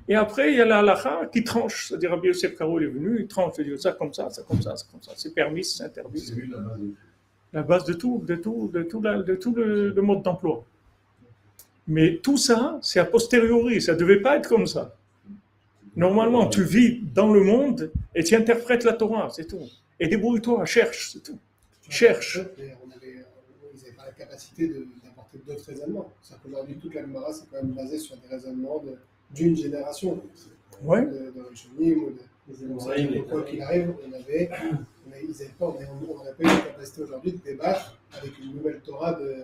[0.07, 1.87] Et après, il y a la halakha qui tranche.
[1.87, 4.43] C'est-à-dire, Rabbi Yosef Karo il est venu, il tranche, il dit ça comme ça, ça
[4.47, 5.13] comme ça, ça comme ça.
[5.15, 6.19] C'est permis, c'est interdit.
[6.19, 6.79] C'est lui la base.
[7.53, 10.63] La base de tout, de tout, de tout, la- de tout le, le mode d'emploi.
[11.87, 14.93] Mais tout ça, c'est a posteriori, ça ne devait pas être comme ça.
[15.95, 19.61] Normalement, tu vis dans le monde et tu interprètes la Torah, c'est tout.
[19.99, 21.37] Et débrouille-toi, cherche, c'est tout.
[21.89, 22.39] Cherche.
[22.39, 22.41] On
[22.95, 23.13] avait,
[23.73, 26.11] ils n'avaient pas la capacité de- d'apporter d'autres raisonnements.
[26.21, 28.97] C'est-à-dire qu'aujourd'hui, toute la Gemara, c'est quand même basé sur des raisonnements de-
[29.35, 30.19] d'une génération.
[30.83, 31.05] Ouais.
[31.05, 32.19] De, de Rishonim ou de.
[32.89, 34.49] Ouais, mais- quoi qu'il arrive, on avait,
[35.07, 38.31] on avait- ils n'avaient pas, on n'a pas eu la capacité aujourd'hui de débattre avec
[38.39, 39.35] une nouvelle Torah de.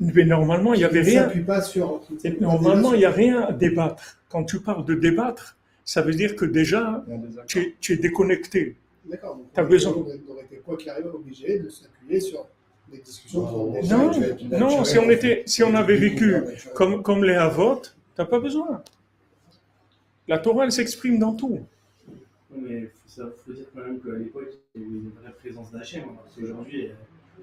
[0.00, 1.24] Mais normalement, il n'y avait rien.
[1.24, 2.00] s'appuie pas sur.
[2.40, 4.18] Normalement, il n'y a rien à débattre.
[4.30, 7.04] Quand tu parles de débattre, ça veut dire que déjà,
[7.46, 8.76] tu es, tu es déconnecté.
[9.04, 9.38] D'accord.
[9.52, 9.92] T'as on- besoin.
[9.92, 12.46] On aurait été, quoi qu'il arrive, obligé de s'appuyer sur
[12.90, 15.74] des discussions qui ont Non, déjà Non, été- naturel, non, si on, était, si on
[15.74, 16.34] avait vécu
[16.74, 18.82] comme, comme les Havot, tu n'as pas besoin.
[20.26, 21.60] La Torah, elle s'exprime dans tout.
[22.50, 22.88] Oui, mais il
[23.44, 26.02] faut, dire quand même qu'à l'époque, il y avait une vraie présence d'Hachem.
[26.04, 26.94] hein, parce qu'aujourd'hui, elle,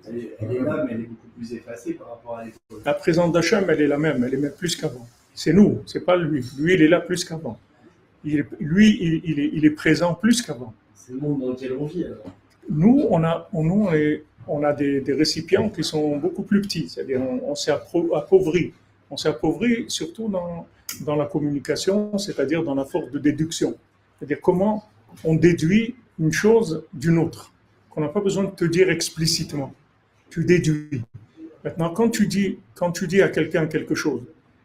[0.08, 2.60] elle est- elle est là, mais elle est beaucoup plus effacée par rapport à l'époque.
[2.86, 5.08] La présence d'Hachem, elle est la même, elle est même plus qu'avant.
[5.36, 6.44] C'est nous, c'est pas lui.
[6.58, 7.60] Lui, il est là plus qu'avant.
[8.24, 10.74] Il lui, il, il est, il est présent plus qu'avant.
[10.94, 12.06] C'est le monde dans lequel on vit.
[12.06, 12.24] Alors.
[12.70, 16.44] Nous, on a, on, nous, on, est- on a des, des récipients qui sont beaucoup
[16.44, 18.74] plus petits, c'est-à-dire on, on s'est appauvri.
[19.10, 20.68] On s'est appauvri surtout dans,
[21.06, 23.76] dans la communication, c'est-à-dire dans la force de déduction.
[24.18, 24.84] C'est-à-dire comment
[25.24, 27.52] on déduit une chose d'une autre,
[27.90, 29.74] qu'on n'a pas besoin de te dire explicitement.
[30.30, 31.02] Tu déduis.
[31.64, 34.22] Maintenant, quand tu dis, quand tu dis à quelqu'un quelque chose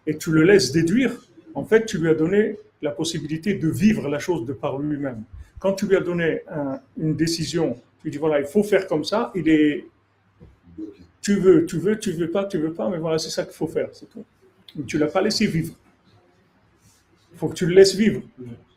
[0.07, 1.13] et tu le laisses déduire,
[1.55, 5.23] en fait, tu lui as donné la possibilité de vivre la chose de par lui-même.
[5.59, 9.05] Quand tu lui as donné un- une décision, tu dis voilà, il faut faire comme
[9.05, 9.87] ça, il est,
[11.23, 13.55] tu veux, tu veux, tu veux pas, tu veux pas, mais voilà, c'est ça qu'il
[13.55, 14.25] faut faire, c'est tout.
[14.87, 15.75] Tu l'as pas laissé vivre.
[17.33, 18.23] Il faut que tu le laisses vivre.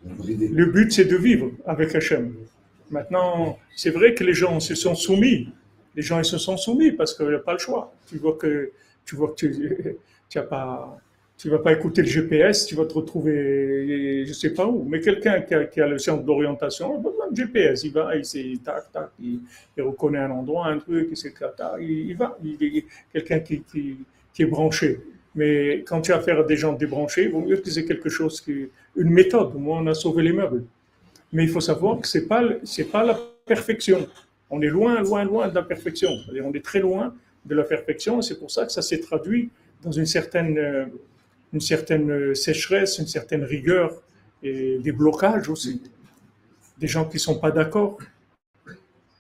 [0.03, 2.33] Le but, c'est de vivre avec Hachem.
[2.89, 5.49] Maintenant, c'est vrai que les gens se sont soumis.
[5.95, 7.93] Les gens, ils se sont soumis parce qu'il n'y a pas le choix.
[8.07, 8.71] Tu vois que
[9.05, 9.97] tu vois que tu,
[10.29, 10.99] tu as pas,
[11.39, 14.83] tu vas pas écouter le GPS, tu vas te retrouver, je sais pas où.
[14.83, 17.85] Mais quelqu'un qui a, le sens d'orientation, de GPS.
[17.85, 19.39] Il va, il sait, tac, tac, il,
[19.77, 22.37] reconnaît un endroit, un truc, il tac, il, il va.
[23.13, 23.97] Quelqu'un qui,
[24.37, 24.99] est branché.
[25.33, 28.41] Mais quand tu as affaire à des gens débranchés, il vaut mieux aient quelque chose
[28.41, 29.55] qui, une méthode.
[29.55, 30.65] Moi, on a sauvé les meubles.
[31.31, 34.07] Mais il faut savoir que c'est pas, le- c'est pas la perfection.
[34.49, 36.09] On est loin, loin, loin de la perfection.
[36.43, 37.13] On est très loin
[37.45, 39.49] de la perfection et c'est pour ça que ça s'est traduit
[39.81, 40.85] dans une certaine, euh,
[41.53, 44.01] une certaine euh, sécheresse, une certaine rigueur
[44.43, 45.81] et des blocages aussi.
[46.77, 47.97] Des gens qui sont pas d'accord.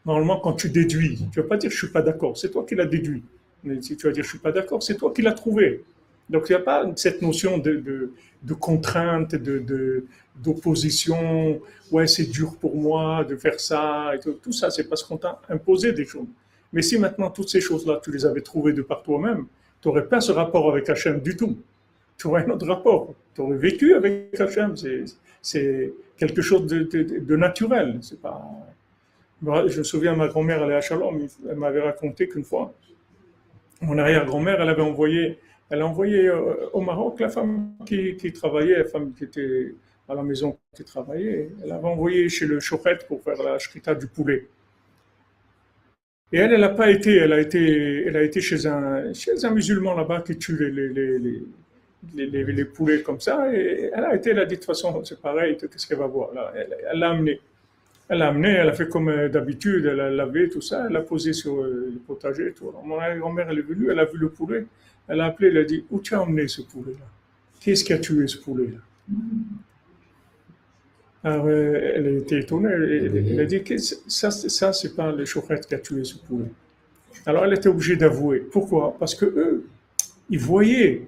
[0.05, 2.75] Normalement, quand tu déduis, tu vas pas dire je suis pas d'accord, c'est toi qui
[2.75, 3.23] l'as déduit.
[3.63, 5.83] Mais si tu vas dire je suis pas d'accord, c'est toi qui l'as trouvé.
[6.29, 8.11] Donc il n'y a pas cette notion de,
[8.59, 11.59] contrainte, de- d'opposition.
[11.91, 14.11] Ouais, c'est dur pour moi de faire ça.
[14.15, 16.27] Et tout, tout ça, c'est parce qu'on t'a imposé des choses.
[16.71, 19.45] Mais si maintenant toutes ces choses-là, tu les avais trouvées de par toi-même,
[19.81, 21.57] tu n'aurais pas ce rapport avec Hachem du tout.
[22.19, 23.15] Tu aurais un autre rapport.
[23.33, 24.75] Tu aurais vécu avec Hachem.
[25.41, 27.97] C'est, quelque chose de, naturel.
[28.01, 28.45] C'est pas.
[29.41, 31.17] Je me souviens, ma grand-mère, elle est à Shalom,
[31.49, 32.73] elle m'avait raconté qu'une fois,
[33.81, 38.79] mon arrière-grand-mère, elle avait envoyé, elle a envoyé euh, au Maroc la femme qui, travaillait,
[38.79, 39.73] la femme qui était
[40.09, 43.95] à la maison qui travaillait, elle avait envoyé chez le chochet pour faire la shrita
[43.95, 44.47] du poulet.
[46.33, 49.13] Et elle, elle n'a pas été, elle a été, elle a été chez un,
[49.51, 51.43] musulman là-bas qui tue les,
[52.15, 53.53] les, les, les- les poulets comme ça.
[53.53, 56.07] Et elle a été, elle a dit de toute façon, c'est pareil, qu'est-ce qu'elle va
[56.07, 56.53] voir là?
[56.55, 57.39] Elle l'a amené.
[58.09, 60.93] Elle l'a amené, elle a fait comme euh, d'habitude, elle a lavé tout ça, elle
[60.93, 62.69] l'a posé sur euh, le potager tout.
[62.69, 64.65] Alors, mon grand-mère, elle est venue, elle a vu le poulet,
[65.07, 67.05] elle a appelé, elle a dit Où tu as emmené ce poulet-là?
[67.59, 68.79] Qui est-ce qui a tué ce poulet-là?
[71.23, 73.61] Alors, euh, elle été étonnée, elle, a dit
[74.07, 76.45] ça, ça c'est pas le chauffeur qui a tué ce poulet.
[77.25, 78.39] Alors, elle était obligée d'avouer.
[78.39, 78.95] Pourquoi?
[78.97, 79.65] Parce que eux,
[80.29, 81.07] ils voyaient,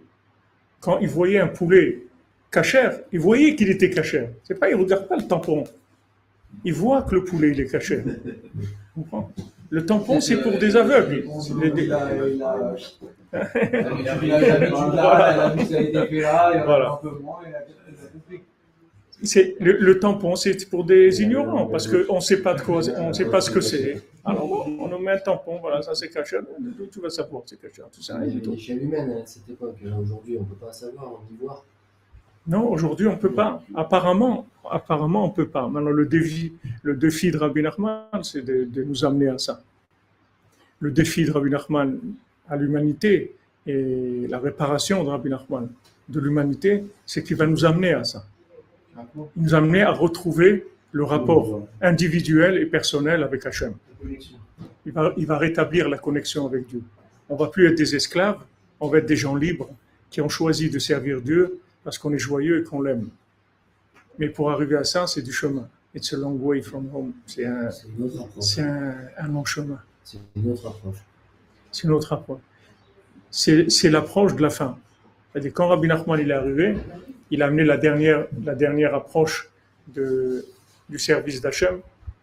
[0.82, 2.00] quand ils voyaient un poulet
[2.52, 4.30] cachère, ils voyaient qu'il était cachère.
[4.44, 5.64] C'est pas, ils regardent pas le tampon.
[6.66, 7.72] Il voit que le poulet, il est
[8.96, 9.32] comprends?
[9.70, 11.24] Le tampon, c'est pour des aveugles.
[11.24, 12.44] Il il il il
[13.94, 16.18] il il
[19.24, 22.82] il le, le tampon, c'est pour des ignorants parce qu'on ne sait pas de quoi,
[22.98, 24.02] on sait pas ce que c'est.
[24.24, 26.38] Alors bon, on nous met un tampon, voilà, ça c'est caché.
[26.60, 28.52] D'où tu vas savoir que c'est caché Tout ça, rien du tout.
[28.52, 31.66] L'échelle humaine à cette époque, hein, aujourd'hui, on ne peut pas savoir, on y voir.
[32.48, 33.64] Non, aujourd'hui on peut pas.
[33.76, 35.68] Apparemment, apparemment on peut pas.
[35.68, 39.62] Maintenant le défi, le défi de Rabbi Nachman, c'est de, de nous amener à ça.
[40.80, 42.00] Le défi de Rabbi Nachman
[42.50, 43.36] à l'humanité
[43.68, 45.70] et la réparation de Rabbi Nachman
[46.10, 48.26] de l'humanité, c'est qu'il va nous amener à ça.
[49.38, 53.74] Il nous amener à retrouver le rapport individuel et personnel avec Hachem.
[54.02, 54.38] Connexion.
[54.86, 56.82] Il va, il va rétablir la connexion avec Dieu.
[57.30, 58.40] On va plus être des esclaves,
[58.80, 59.70] on va être des gens libres
[60.10, 63.10] qui ont choisi de servir Dieu parce qu'on est joyeux et qu'on l'aime.
[64.20, 65.68] Mais pour arriver à ça, c'est du chemin.
[65.96, 67.14] It's a long way from home.
[67.26, 67.70] C'est un,
[69.28, 69.80] long chemin.
[70.04, 70.98] C'est une autre approche.
[71.72, 72.42] C'est une autre approche.
[73.30, 74.78] C'est, c'est l'approche de la fin.
[75.32, 76.78] C'est-à-dire, quand Rabbi Nachman il est arrivé,
[77.30, 79.50] il a amené la dernière, la dernière approche
[79.88, 80.46] de,
[80.90, 81.80] du service d'Hachem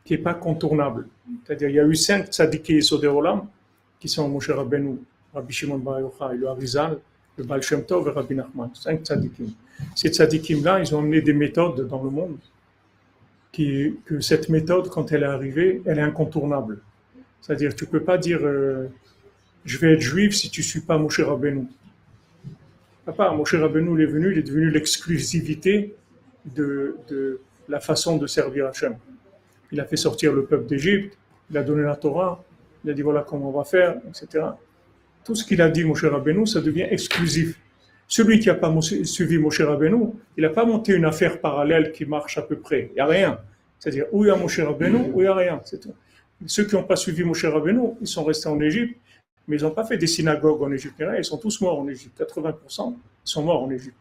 [0.09, 1.07] qui n'est pas contournable.
[1.45, 3.43] C'est-à-dire, il y a eu cinq tzadikés et Olam
[4.01, 4.97] qui sont Moshe Rabbeinu,
[5.35, 6.97] Rabbi Shimon Bar Yochai, le Harizal,
[7.37, 8.71] le Baal Shem Tov et Rabbi Nachman.
[8.73, 9.49] Cinq tzadikim.
[9.95, 12.39] Ces tzadikim-là, ils ont amené des méthodes dans le monde
[13.53, 16.81] qui, que cette méthode, quand elle est arrivée, elle est incontournable.
[17.43, 18.87] C'est-à-dire, tu peux pas dire euh,
[19.67, 21.67] je vais être juif si tu suis pas Moshe Rabbeinu.
[23.05, 25.95] Papa, Moshe Rabbeinu, il est venu, il est devenu l'exclusivité
[26.47, 28.97] de, de la façon de servir Hachem.
[29.73, 31.17] Il a fait sortir le peuple d'Égypte,
[31.51, 32.43] il a donné la Torah,
[32.85, 34.47] il a dit voilà comment on va faire, etc.
[35.25, 37.61] Tout ce qu'il a dit Moshe Rabbeinu, ça devient exclusif.
[38.07, 42.07] Celui qui n'a pas suivi Moshe Rabbeinu, il n'a pas monté une affaire parallèle qui
[42.07, 42.89] marche à peu près.
[42.93, 43.39] Il n'y a rien.
[43.79, 45.61] C'est-à-dire, où il y a Moshe Rabbeinu, où il n'y a rien.
[46.47, 48.99] Ceux qui n'ont pas suivi Moshe Rabbeinu, ils sont restés en Égypte,
[49.47, 50.95] mais ils n'ont pas fait des synagogues en Égypte.
[51.17, 52.19] Ils sont tous morts en Égypte.
[52.21, 53.97] 80% sont morts en Égypte.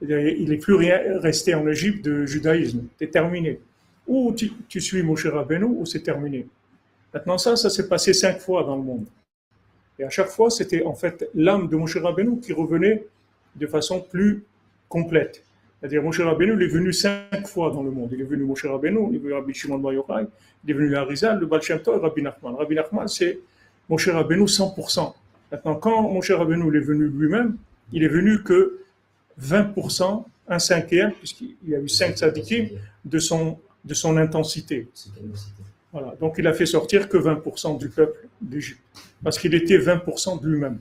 [0.00, 2.84] Il n'est plus rien resté en Égypte de judaïsme.
[2.98, 3.60] C'est terminé.
[4.06, 4.34] Ou
[4.68, 6.46] tu, suis Moshe Rabbeinu, ou c'est terminé?
[7.12, 9.06] Maintenant, ça, ça s'est passé cinq fois dans le monde.
[9.98, 13.06] Et à chaque fois, c'était en fait l'âme de Moshe Rabbeinu qui revenait
[13.54, 14.44] de façon plus
[14.88, 15.44] complète.
[15.78, 18.10] C'est-à-dire, Moshe Rabbeinu, il est venu cinq fois dans le monde.
[18.12, 21.38] Il est venu Moshe Rabbeinu, il est venu Rabbi Shimon Bar il est venu l'Arizal,
[21.38, 22.54] le Baal Shem Tov Rabbi Nachman.
[22.54, 23.38] Rabbi Nachman, c'est
[23.88, 25.14] Moshe Rabbeinu 100%.
[25.52, 27.56] Maintenant, quand Moshe Rabbeinu il est venu lui-même,
[27.92, 28.80] il est venu que
[29.40, 32.68] 20%, un cinquième, puisqu'il y a eu cinq tzadikim,
[33.04, 34.88] de son, de son intensité.
[35.92, 36.14] Voilà.
[36.20, 38.80] Donc il a fait sortir que 20% du peuple d'Égypte,
[39.22, 40.78] parce qu'il était 20% de lui-même.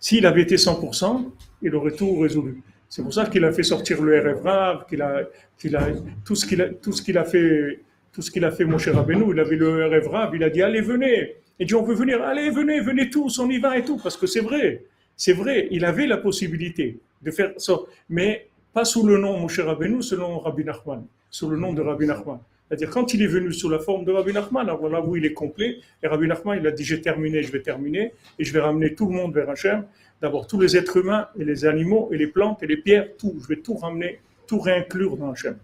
[0.00, 1.30] S'il avait été 100%,
[1.62, 2.62] il aurait tout résolu.
[2.90, 5.22] C'est pour ça qu'il a fait sortir le RF Rav, qu'il a,
[5.58, 5.88] qu'il a,
[6.24, 7.80] tout ce qu'il a, tout ce qu'il a fait,
[8.12, 10.80] tout ce qu'il a fait Moshe Rabbeinu, il avait le RF il a dit allez
[10.80, 13.98] venez, il dit on veut venir, allez venez, venez tous, on y va et tout,
[14.00, 14.84] parce que c'est vrai,
[15.16, 19.58] c'est vrai, il avait la possibilité de faire ça, mais pas sous le nom Moshe
[19.58, 21.04] Rabbeinu, selon Rabbi Nachman,
[21.36, 22.38] sous le nom de Rabbi Nachman.
[22.68, 25.24] C'est-à-dire, quand il est venu sous la forme de Rabbi Nachman, alors voilà où il
[25.24, 28.52] est complet, et Rabbi Nachman, il a dit, j'ai terminé, je vais terminer, et je
[28.52, 29.84] vais ramener tout le monde vers Hachem,
[30.22, 33.34] d'abord tous les êtres humains, et les animaux, et les plantes, et les pierres, tout,
[33.42, 35.56] je vais tout ramener, tout réinclure dans Hachem.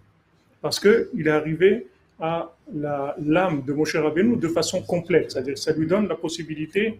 [0.60, 1.86] Parce qu'il est arrivé
[2.18, 6.98] à la- l'âme de Moshe Rabbeinu de façon complète, c'est-à-dire, ça lui donne la possibilité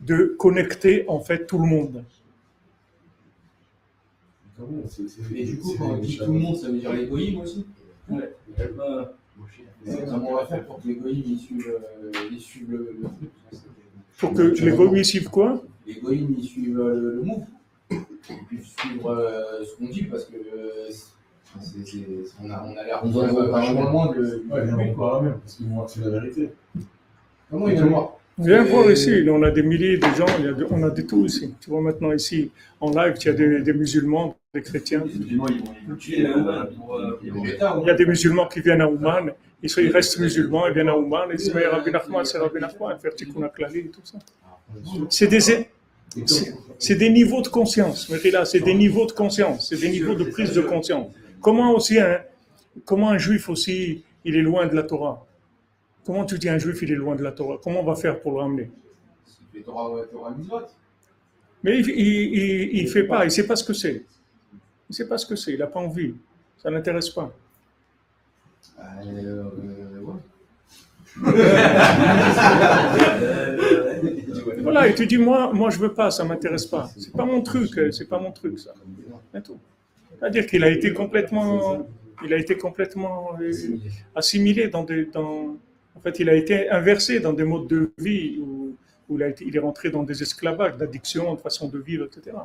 [0.00, 2.02] de connecter, en fait, tout le monde.
[5.34, 7.64] Et du coup, quand on dit tout le monde, ça veut dire les goïms aussi?
[8.10, 8.34] Ouais.
[8.76, 9.12] Bah,
[10.08, 13.08] Comment on va faire pour que les goïms ils suivent, euh, ils suivent le, le
[13.08, 13.30] truc?
[14.18, 15.62] Pour que les suivent quoi?
[15.86, 17.44] Les goïms ils suivent euh, le, le move.
[17.90, 21.00] Ils puissent suivre euh, ce qu'on dit parce que euh, c'est-
[21.62, 24.44] c'est- c'est- on a, on a l'air On doit vachement loin de.
[24.50, 26.50] Ouais, ils du- vont par la même, parce qu'ils vont voir que c'est la vérité.
[27.50, 28.16] Comment ils vont voir?
[28.40, 30.82] Viens Et- voir ici, on a des milliers de gens, il y a de- on
[30.82, 31.54] a de tout ici.
[31.60, 32.50] Tu vois maintenant ici,
[32.80, 35.02] en live, il y a des, des musulmans, des chrétiens.
[35.06, 36.94] les musulmans, ils vont les tuer là pour.
[36.96, 39.80] euh, Les pour- bêtas, Il y a des musulmans qui viennent à Ouman, ils, sont,
[39.80, 42.98] ils restent musulmans, ils viennent à Ouman, ils disent, mais Rabbi Nachman, c'est Rabbi Nachman,
[42.98, 44.18] faire Tikkun et tout ça.
[45.08, 48.10] C'est des, c'est- des niveaux de conscience,
[48.44, 51.08] c'est des niveaux de conscience, c'est des niveaux de prise de conscience.
[51.40, 52.18] Comment aussi un,
[52.84, 55.26] comment un juif aussi, il est loin de la Torah?
[56.04, 57.58] Comment tu dis un juif, il est loin de la Torah?
[57.62, 58.70] Comment on va faire pour le ramener?
[59.54, 60.34] Les Torah, Torah.
[61.62, 64.04] Mais il, il, il, il fait pas, il sait pas ce que c'est.
[64.88, 66.14] Il sait pas ce que c'est, il n'a pas envie.
[66.58, 67.30] Ça n'intéresse pas.
[69.04, 69.44] Euh,
[70.00, 70.14] ouais.
[74.62, 76.88] Voilà, et tu dis, moi, moi je veux pas, ça m'intéresse pas.
[76.96, 78.72] C'est pas mon truc, c'est pas mon truc, ça.
[80.18, 81.86] C'est-à-dire qu'il a été complètement
[82.24, 83.90] Il a été complètement euh, Assimilé.
[84.14, 85.06] assimilé dans des.
[85.06, 85.56] Dans,
[85.96, 88.76] en fait, il a été inversé dans des modes de vie où,
[89.10, 92.36] il, est rentré dans des esclavages, d'addiction, de façon de vivre, etc.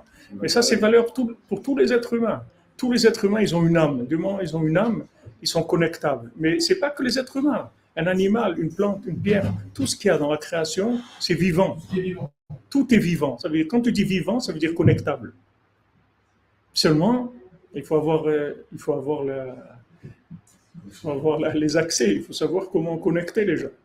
[0.41, 2.43] Mais ça, c'est valeur pour tous les êtres humains.
[2.75, 4.05] Tous les êtres humains, ils ont une âme.
[4.08, 5.05] Du moment ils ont une âme,
[5.43, 6.31] ils sont connectables.
[6.38, 7.69] Mais c'est pas que les êtres humains.
[7.95, 11.36] Un animal, une plante, une pierre, tout ce qu'il y a dans la création, c'est
[11.36, 11.77] vivant.
[12.69, 13.38] Tout est vivant.
[13.69, 15.34] Quand tu dis vivant, ça veut dire connectable.
[16.73, 17.31] Seulement,
[17.75, 19.75] il faut avoir, euh, il faut avoir, la-
[20.86, 22.16] il faut avoir les accès.
[22.16, 23.76] Il faut savoir comment connecter les gens.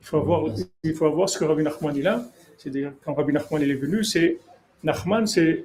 [0.00, 0.44] Il faut avoir,
[0.82, 2.24] il faut avoir ce que Rabbi Nachman il a.
[2.58, 4.38] C'est-à-dire, quand Rabbi Nachman il est venu, c'est
[4.82, 5.64] Nachman, c'est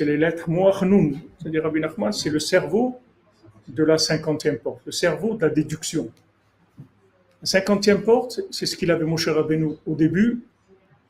[0.00, 1.12] les lettres Moach Nun.
[1.38, 2.98] C'est-à-dire, Rabbi Nachman, c'est le cerveau
[3.68, 6.10] de la cinquantième porte, le cerveau de la déduction.
[7.42, 10.42] La cinquantième porte, c'est ce qu'il avait Moshe Rabbeinu au début,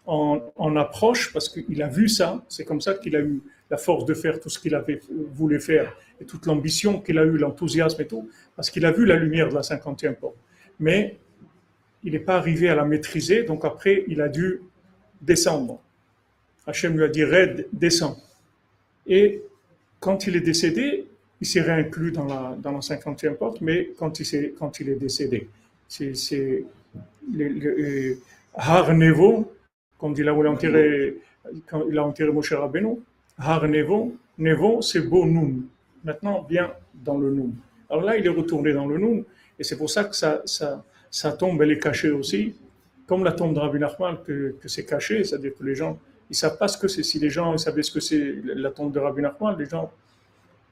[0.07, 2.45] en, en approche, parce qu'il a vu ça.
[2.49, 5.01] C'est comme ça qu'il a eu la force de faire tout ce qu'il avait
[5.33, 9.07] voulu faire et toute l'ambition qu'il a eu, l'enthousiasme et tout, parce qu'il a vu
[9.07, 10.37] la lumière de la cinquantième porte.
[10.81, 11.17] Mais
[12.03, 14.61] il n'est pas arrivé à la maîtriser, donc après, il a dû
[15.21, 15.81] descendre.
[16.67, 18.17] Hachem lui a dit, Red, descends.
[19.07, 19.43] Et
[20.01, 21.07] quand il est décédé,
[21.41, 24.89] il s'est réinclus dans la, dans la 50e porte, mais quand il, s'est- quand il
[24.91, 25.49] est décédé,
[25.89, 26.65] c'est
[27.33, 28.15] le, le- euh,
[28.55, 29.53] Har Nevo,
[29.99, 31.17] comme dit là où il a enterré,
[31.67, 32.99] quand il a enterré Moshe Rabbeinu,
[33.41, 35.63] Har Nevo, Nevo, c'est beau Nun.
[36.05, 37.53] Maintenant, bien dans le Nun.
[37.89, 39.25] Alors là, il est retourné dans le Nun,
[39.59, 42.55] et c'est pour ça que sa, sa, sa tombe, elle est cachée aussi,
[43.07, 45.99] comme la tombe de Rabbi Nachman, que, que c'est caché, c'est-à-dire que les gens,
[46.29, 47.03] ils savent pas ce que c'est.
[47.03, 49.91] Si les gens ils savaient ce que c'est la tombe de Rabbi Nachman, les gens,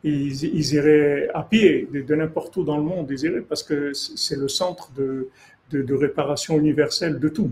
[0.05, 4.37] ils, iraient à pied de, n'importe où dans le monde, ils iraient parce que c'est
[4.37, 5.29] le centre de,
[5.71, 7.51] de, réparation universelle de tout.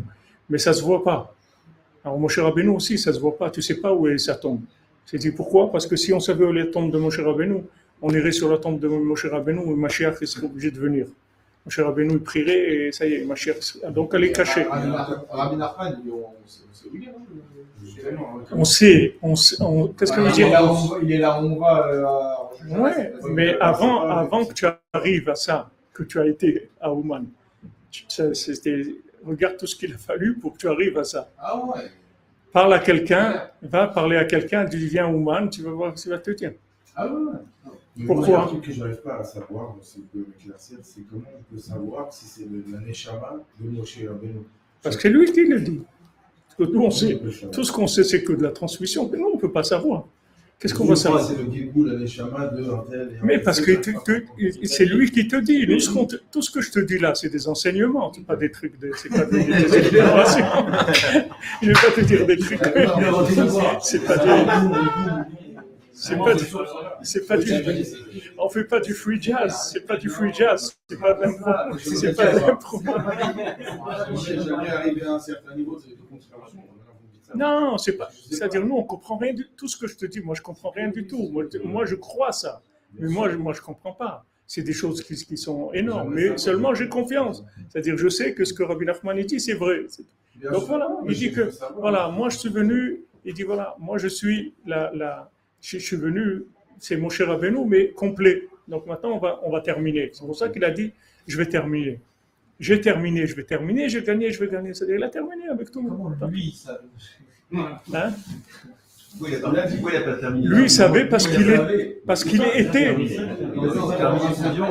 [0.49, 1.35] Mais ça se voit pas.
[2.05, 3.51] Alors Moshe Rabbeinu aussi, ça se voit pas.
[3.51, 4.61] Tu sais pas où est sa tombe.
[5.07, 5.71] C'est dit pourquoi?
[5.73, 7.63] Parce que si on savait où est la tombe de Moshe Rabbeinu,
[8.03, 11.07] on irait sur la tombe de Moshe Rabbeinu et Mashiach il serait obligé de venir.
[11.65, 13.79] Moshe Rabbeinu il prierait et ça y est, Mashiach.
[13.91, 14.67] Donc elle est cachée.
[18.53, 20.51] On sait on sait On qu'est-ce que dire?
[20.51, 21.89] va- il est là où on va.
[21.89, 26.93] euh, Ouais, mais avant, avant que tu arrives à ça, que tu as été à
[26.93, 27.25] Ouman,
[28.09, 28.83] c'était,
[29.25, 31.29] regarde tout ce qu'il a fallu pour que tu arrives à ça.
[31.39, 31.83] Ah ouais.
[32.57, 36.13] Parle à quelqu'un, va parler à quelqu'un, dis viens Ouman, tu vas voir ce qu'il
[36.13, 36.55] va te dire.
[36.97, 37.33] Ah ouais.
[37.99, 38.27] Mais Pourquoi?
[38.29, 41.03] Il y a un truc que je n'arrive pas à savoir, c'est que m'éclaircir, c'est
[41.03, 44.41] comment on peut savoir si c'est le- Neshama de Moshe Rabbeinu?
[44.83, 45.83] Parce que c'est lui qui le dit.
[46.57, 47.21] Parce que nous, on sait,
[47.53, 49.63] tout ce qu'on sait, c'est que de la transmission, mais nous, on ne peut pas
[49.63, 50.07] savoir.
[50.59, 52.65] Qu'est-ce qu'on va savoir C'est le Neshama de
[53.23, 53.73] Mais parce que
[54.65, 55.67] c'est lui qui te dit.
[55.67, 58.37] Nous, ce te- tout ce que je te dis là, c'est des enseignements, c'est pas
[58.37, 60.47] des trucs, de, c'est pas des, des explorations.
[61.63, 62.59] Je vais pas te dire des trucs.
[63.83, 64.31] C'est pas du,
[65.93, 66.35] c'est pas
[67.03, 67.53] c'est pas du,
[68.39, 71.79] on fait pas du free jazz, c'est pas du free jazz, c'est pas de l'impro-
[71.79, 72.83] c'est pas de l'impro.
[74.27, 76.59] J'ai jamais arrivé à un certain niveau de considération.
[77.35, 80.21] Non, c'est pas, c'est-à-dire nous, on comprend rien du tout ce que je te dis.
[80.21, 81.29] Moi, je comprends rien du tout.
[81.31, 82.63] Moi, je- moi, je crois ça,
[82.99, 84.25] mais moi, je, moi, je comprends pas.
[84.47, 87.45] C'est des choses qui, qui sont énormes, mais seulement j'ai confiance.
[87.69, 89.87] C'est-à-dire, je sais que ce que Rabbi Nachman dit, c'est vrai.
[90.53, 94.07] Donc voilà, il dit que, voilà, moi je suis venu, il dit voilà, moi je
[94.07, 96.45] suis la, la je, je suis venu,
[96.79, 98.47] c'est mon cher Rabbeinu, mais complet.
[98.69, 100.11] Donc maintenant on va, on va terminer.
[100.13, 100.93] C'est pour ça qu'il a dit,
[101.27, 101.99] je vais terminer.
[102.59, 104.73] J'ai terminé, je vais terminer, j'ai gagné, je vais gagner.
[104.75, 106.17] C'est-à-dire, il a terminé avec tout le monde.
[106.31, 106.81] lui, ça.
[107.53, 108.13] Hein?
[109.27, 110.47] Il a pas terminé?
[110.47, 112.95] Lui, il savait parce qu'il est, parce qu'il était.
[112.99, 113.09] Il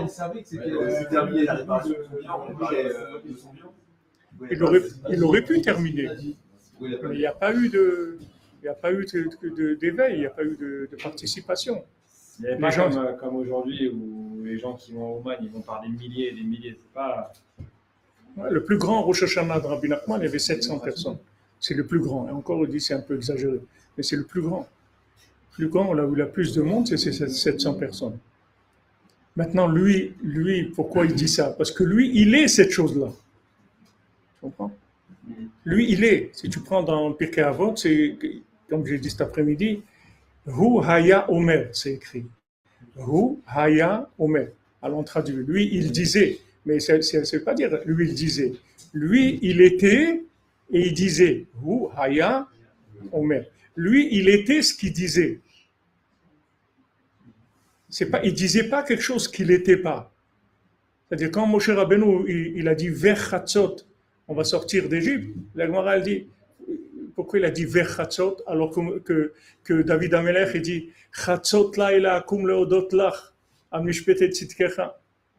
[0.10, 3.74] savait que c'était terminé la réparation de son bilan, on parlait euh, de son bilan.
[4.52, 6.10] Il aurait, il aurait pu terminer.
[6.82, 8.18] Mais il n'y a pas eu de,
[8.62, 9.06] il n'y a pas eu
[9.80, 11.84] d'éveil, il n'y a pas eu de, de participation.
[12.40, 15.22] Il n'y avait Les pas gens- comme, comme aujourd'hui où les gens qui vont au
[15.24, 16.76] Man, ils vont par des milliers et des milliers.
[16.78, 17.32] C'est pas.
[18.38, 21.18] Le plus grand Rosh Hashanah de Rabbi Nachman, il y avait 700 personnes.
[21.60, 22.28] C'est le plus grand.
[22.28, 23.60] Et encore, on dit c'est un peu exagéré.
[23.98, 24.68] Mais c'est le plus grand.
[25.52, 28.18] Le plus grand, là où il a plus de monde, c'est ces 700 personnes.
[29.38, 31.52] Maintenant, lui, lui, pourquoi il dit ça?
[31.52, 33.08] Parce que lui, il est cette chose-là.
[33.08, 34.72] Tu comprends?
[35.64, 36.30] Lui, il est.
[36.34, 38.18] Si tu prends dans Pirkei Avot, c'est,
[38.70, 39.82] comme j'ai dit cet après-midi,
[40.46, 42.26] Hu Haya Omer, c'est écrit.
[42.98, 44.50] Hu Haya Omer.
[44.82, 45.36] Alors on traduit.
[45.36, 46.40] Lui, il disait.
[46.66, 48.54] Mais ça ne veut pas dire lui, il disait.
[48.94, 50.24] Lui, il était
[50.72, 51.46] et il disait.
[51.64, 52.48] Hu Haya
[53.12, 53.46] Omer.
[53.76, 55.40] Lui, il était ce qu'il disait.
[57.90, 60.12] C'est pas, il disait pas quelque chose qu'il n'était pas.
[61.08, 62.92] C'est-à-dire quand Moshe Rabbeinu, il, il a dit
[64.28, 66.28] on va sortir d'Égypte, la Gemara elle dit,
[67.16, 67.68] pourquoi il a dit
[68.48, 68.72] alors
[69.04, 72.90] que, que, David Amelech il dit Chatzot laïla kum leodot.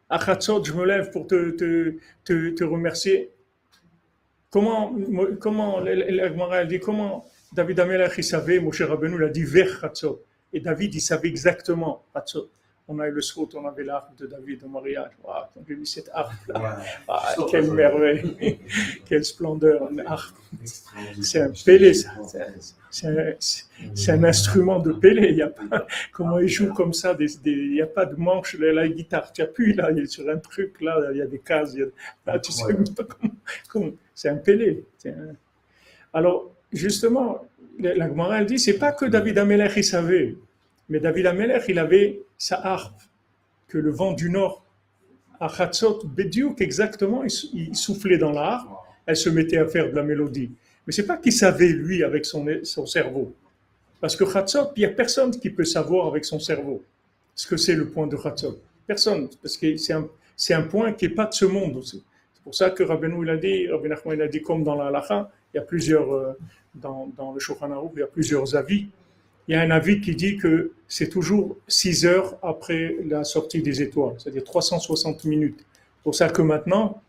[0.09, 3.31] À Chatzot, je me lève pour te, te, te, remercier.
[4.49, 4.95] Comment,
[5.39, 10.23] comment, la dit, comment David Amelech, il savait, Moshe Rabbeinu, il a dit vers Chatzot.
[10.53, 12.49] Et David, il savait exactement Chatzot.
[12.89, 15.11] On a eu le saut, on avait l'arbre de David au mariage.
[15.21, 16.79] Waouh, quand j'ai vu cette harpe là,
[17.09, 18.59] ah, quelle merveille,
[19.05, 20.35] quelle splendeur, une harpe.
[21.21, 22.11] C'est un pélé, ça.
[22.89, 25.31] C'est un, instrument de pélé.
[25.31, 28.05] Il y a pas, comment il joue comme ça, des, des- il n'y a pas
[28.05, 29.33] de manche, la, la guitare.
[29.33, 31.73] Tu appuies là, il est sur un truc là, il y a des cases.
[31.73, 31.87] il y a-
[32.33, 32.63] là, tu sais
[32.95, 33.03] pas
[33.69, 33.91] comment.
[34.15, 34.85] c'est un pélé.
[35.05, 35.35] un-
[36.13, 37.45] Alors, justement,
[37.79, 40.35] la la Gemara, elle dit, c'est pas que David Amelech, il savait,
[40.89, 43.01] mais David Amelech, il avait sa harpe,
[43.67, 44.63] que le vent du nord,
[45.39, 48.69] à Chatzot, Bediuk, exactement, il, sou- il soufflait dans la harpe,
[49.05, 50.51] elle se mettait à faire de la mélodie.
[50.85, 53.33] Mais c'est pas qu'il savait, lui, avec son, son cerveau.
[53.99, 56.83] Parce que Chatzot, il n'y a personne qui peut savoir avec son cerveau
[57.35, 58.59] ce que c'est le point de Chatzot.
[58.85, 60.07] Personne, parce que c'est un,
[60.51, 62.03] un point qui n'est pas de ce monde aussi.
[62.33, 64.87] C'est pour ça que Rabbeinu il a dit, Rabbi il a dit, comme dans la
[64.87, 66.33] halacha, il y a plusieurs, euh,
[66.73, 67.39] dans, dans le
[67.95, 68.87] il y a plusieurs avis.
[69.47, 73.61] Il y a un avis qui dit que c'est toujours 6 heures après la sortie
[73.61, 75.59] des étoiles, c'est-à-dire 360 minutes.
[75.59, 77.01] C'est pour ça que maintenant,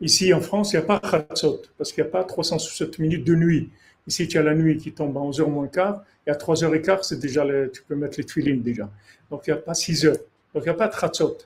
[0.00, 3.24] ici en France, il n'y a pas Chatzot, parce qu'il n'y a pas 360 minutes
[3.24, 3.70] de nuit.
[4.06, 7.18] Ici, tu as la nuit qui tombe à 11h moins quart, et à 3h15, c'est
[7.18, 8.88] déjà tu peux mettre les tuilines déjà.
[9.30, 10.18] Donc il n'y a pas 6 heures.
[10.54, 11.38] Donc il n'y a pas de Chatzot.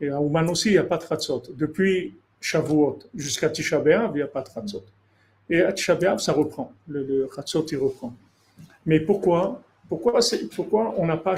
[0.00, 1.42] Et à Ouman aussi, il n'y a pas de Chatzot.
[1.56, 4.84] Depuis Shavuot jusqu'à Tisha B'Av, il n'y a pas de Chatzot.
[5.48, 6.72] Et à Tisha B'Av, ça reprend.
[6.88, 7.28] Le, le
[7.70, 8.14] il reprend.
[8.86, 9.60] Mais pourquoi
[9.90, 11.34] pourquoi, on n'a pas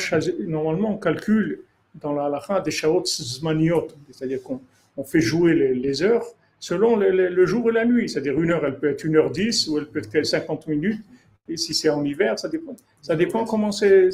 [0.46, 1.62] Normalement, on calcule
[1.94, 4.60] dans la halakha des shaot zmaniot, c'est-à-dire qu'on
[4.96, 6.26] on fait jouer les, heures
[6.60, 8.10] selon le, jour et la nuit.
[8.10, 11.02] C'est-à-dire une heure, elle peut être 1h10 ou elle peut être 50 minutes.
[11.48, 12.76] Et si c'est en hiver, ça dépend.
[13.00, 14.10] Ça dépend comment c'est.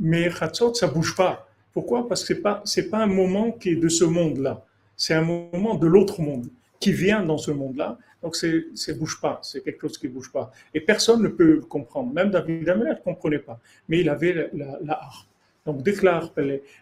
[0.00, 1.46] Mais Chatzot, ça bouge pas.
[1.74, 2.08] Pourquoi?
[2.08, 4.64] Parce que c'est pas pas un moment qui est de ce monde-là.
[4.96, 6.48] C'est un moment de l'autre monde
[6.80, 7.98] qui vient dans ce monde-là.
[8.22, 9.40] Donc c'est c'est bouge pas.
[9.42, 10.50] C'est quelque chose qui bouge pas.
[10.74, 12.12] Et personne ne peut comprendre.
[12.12, 13.60] Même David Amelech ne comprenait pas.
[13.88, 15.28] Mais il avait la, harpe.
[15.66, 16.38] Donc dès que la harpe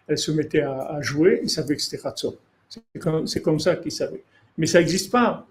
[0.07, 2.37] elle, se mettait à, jouer, il savait que c'était Chatzot.
[3.25, 4.23] C'est comme, ça qu'il savait.
[4.57, 5.47] Mais ça n'existe pas.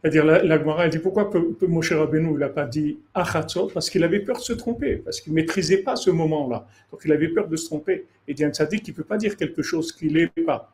[0.00, 3.90] C'est-à-dire, la, la elle dit pourquoi peut, Moshe Rabbeinu il n'a pas dit Achatzot Parce
[3.90, 6.68] qu'il avait peur de se tromper, parce qu'il ne maîtrisait pas ce moment-là.
[6.92, 8.06] Donc il avait peur de se tromper.
[8.28, 10.72] Et dit un tzaddik, il ne peut pas dire quelque chose qu'il n'est pas.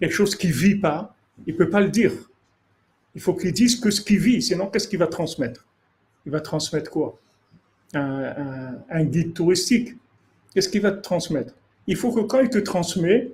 [0.00, 1.14] Quelque chose qu'il ne vit pas,
[1.46, 2.12] il ne peut pas le dire.
[3.14, 5.66] Il faut qu'il dise que ce qu'il vit, sinon qu'est-ce qu'il va transmettre?
[6.26, 7.18] Il va transmettre quoi?
[7.94, 9.96] Un, guide touristique.
[10.54, 11.54] Qu'est-ce qu'il va te transmettre?
[11.86, 13.32] Il faut que quand il te transmet,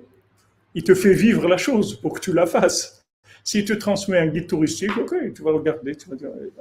[0.73, 3.05] il te fait vivre la chose pour que tu la fasses.
[3.43, 6.51] S'il te transmet un guide touristique, ok, tu vas regarder, tu vas dire, eh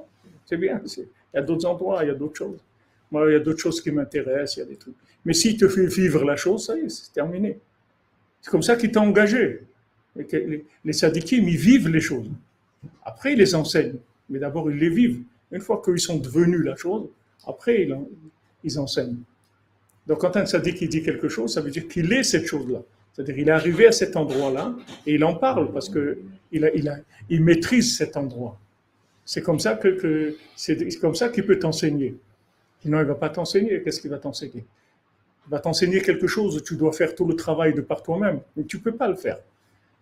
[0.44, 2.60] c'est bien, il y a d'autres endroits, il y a d'autres choses.
[3.10, 4.94] Moi, il y a d'autres choses qui m'intéressent, il y a des trucs.
[5.24, 7.58] Mais s'il te fait vivre la chose, ça y est, c'est terminé.
[8.40, 9.64] C'est comme ça qu'il t'a engagé.
[10.16, 12.30] Les, les ils vivent les choses.
[13.04, 13.98] Après, ils les enseignent.
[14.28, 15.22] Mais d'abord, ils les vivent.
[15.52, 17.08] Une fois qu'ils sont devenus la chose,
[17.46, 18.08] après, ils, en-
[18.64, 19.18] ils enseignent.
[20.06, 22.80] Donc, quand un sadique il dit quelque chose, ça veut dire qu'il est cette chose-là.
[23.12, 24.74] C'est-à-dire qu'il est arrivé à cet endroit-là
[25.06, 26.18] et il en parle parce que
[26.52, 28.58] il, il, il maîtrise cet endroit.
[29.24, 32.16] C'est comme ça qu'il peut t'enseigner.
[32.82, 33.82] Sinon, il ne va pas t'enseigner.
[33.82, 34.64] Qu'est-ce qu'il va t'enseigner?
[35.46, 36.62] Il va t'enseigner quelque chose.
[36.62, 39.16] Tu dois faire tout le travail de par toi-même, mais tu ne peux pas le
[39.16, 39.38] faire.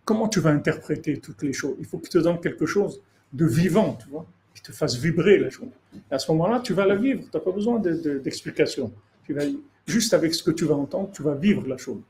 [0.05, 1.77] Comment tu vas interpréter toutes les choses?
[1.79, 3.01] Il faut qu'il te donne quelque chose
[3.33, 5.69] de vivant, tu vois, qui te fasse vibrer la chose.
[6.11, 7.23] Et à ce moment-là, tu vas la vivre.
[7.23, 8.93] Tu n'as pas besoin de- de- d'explication.
[9.25, 9.45] Tu vas
[9.87, 12.01] juste avec ce que tu vas entendre, tu vas vivre la chose.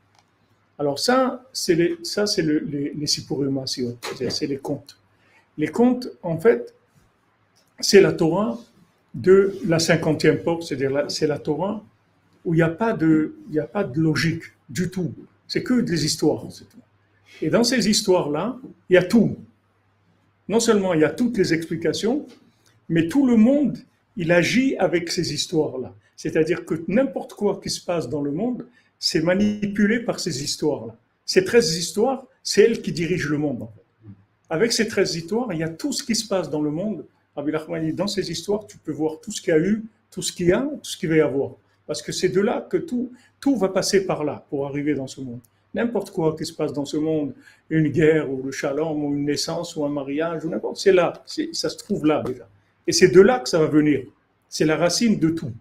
[0.79, 3.07] Alors ça, c'est les, ça c'est le- les, les
[4.31, 4.99] c'est les contes.
[5.59, 6.75] Les contes, en fait,
[7.81, 8.59] c'est la Torah
[9.15, 11.83] de la cinquantième porte, c'est-à-dire c'est la Torah
[12.45, 15.13] où il n'y a pas de, a pas de logique du tout.
[15.47, 16.79] C'est que des histoires, c'est tout.
[17.43, 18.59] Et dans ces histoires-là,
[18.89, 19.37] il y a tout.
[20.49, 22.27] Non seulement il y a toutes les explications,
[22.89, 23.79] mais tout le monde,
[24.17, 25.95] il agit avec ces histoires-là.
[26.17, 28.67] C'est-à-dire que n'importe quoi qui se passe dans le monde,
[28.99, 30.97] c'est manipulé par ces histoires-là.
[31.27, 33.67] Ces 13 histoires, c'est elles qui dirigent le monde.
[34.49, 37.05] Avec ces 13 histoires, il y a tout ce qui se passe dans le monde.
[37.37, 40.47] Dans ces histoires, tu peux voir tout ce qu'il y a eu, tout ce qu'il
[40.47, 41.53] y a, tout ce qu'il va y avoir.
[41.87, 43.11] Parce que c'est de là que tout
[43.57, 45.41] va passer par là pour arriver dans ce monde.
[45.75, 47.35] N'importe quoi qui se passe dans ce monde,
[47.69, 51.13] une guerre ou le shalom ou une naissance ou un mariage ou n'importe, c'est là,
[51.27, 52.49] ça se trouve là déjà.
[52.87, 54.05] Et c'est de là que ça va venir.
[54.49, 55.53] C'est la racine de tout.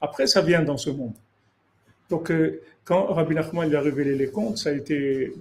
[0.00, 1.14] Après, ça vient dans ce monde.
[2.10, 5.32] Donc, euh, quand Rabbi Nachman lui a révélé les contes, ça a été,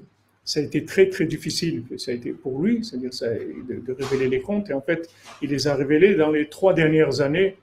[0.85, 1.83] très très difficile.
[1.97, 3.11] Ça a été pour lui, c'est-à-dire
[3.69, 4.69] de, de révéler les contes.
[4.69, 5.09] Et en fait,
[5.41, 7.57] il les a révélés dans les trois dernières années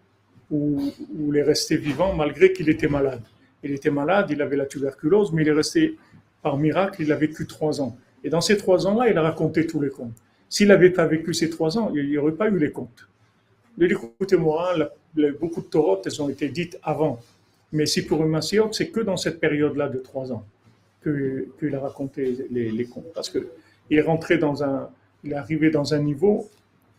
[0.50, 0.92] où
[1.28, 3.22] il est resté vivant, malgré qu'il était malade.
[3.62, 5.96] Il était malade, il avait la tuberculose, mais il est resté
[6.44, 7.96] par miracle, il a vécu trois ans.
[8.22, 10.18] Et dans ces trois ans-là, il a raconté tous les contes.
[10.50, 13.08] S'il n'avait pas vécu ces trois ans, il n'y aurait pas eu les contes.
[13.78, 14.74] Le écoutez-moi,
[15.40, 17.18] beaucoup de Torah, elles ont été dites avant.
[17.72, 20.44] Mais si pour une c'est que dans cette période-là de trois ans
[21.02, 23.12] qu'il a raconté les, contes.
[23.14, 23.44] Parce qu'il
[23.90, 24.88] est rentré dans un,
[25.22, 26.48] il est arrivé dans un niveau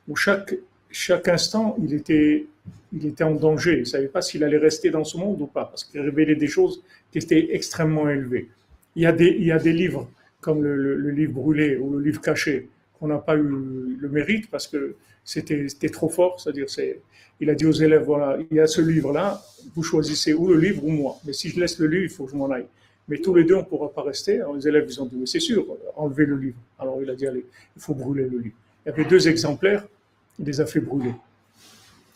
[0.08, 0.56] où chaque,
[0.90, 2.46] chaque instant, il était,
[2.94, 3.74] il était en danger.
[3.74, 6.36] Il ne savait pas s'il allait rester dans ce monde ou pas, parce qu'il révélait
[6.36, 8.50] des choses qui étaient extrêmement élevées.
[8.96, 10.10] Il y a des, livres,
[10.42, 12.70] comme le, livre brûlé ou le livre caché,
[13.00, 16.40] qu'on n'a pas eu le mérite parce que c'était trop fort.
[16.40, 17.02] C'est-à-dire, c'est,
[17.40, 19.42] il a dit aux élèves, voilà, il y a ce livre-là,
[19.76, 21.18] vous choisissez ou le livre ou moi.
[21.26, 22.68] Mais si je laisse le livre, il faut que je m'en aille.
[23.08, 24.42] Mais tous les deux, on ne pourra pas rester.
[24.56, 25.66] Les élèves, ils ont dit, c'est sûr,
[25.96, 26.58] enlevez le livre.
[26.80, 28.56] Alors il a dit, allez, il faut brûler le livre.
[28.86, 29.86] Il y avait deux exemplaires,
[30.40, 31.14] il les a fait brûler.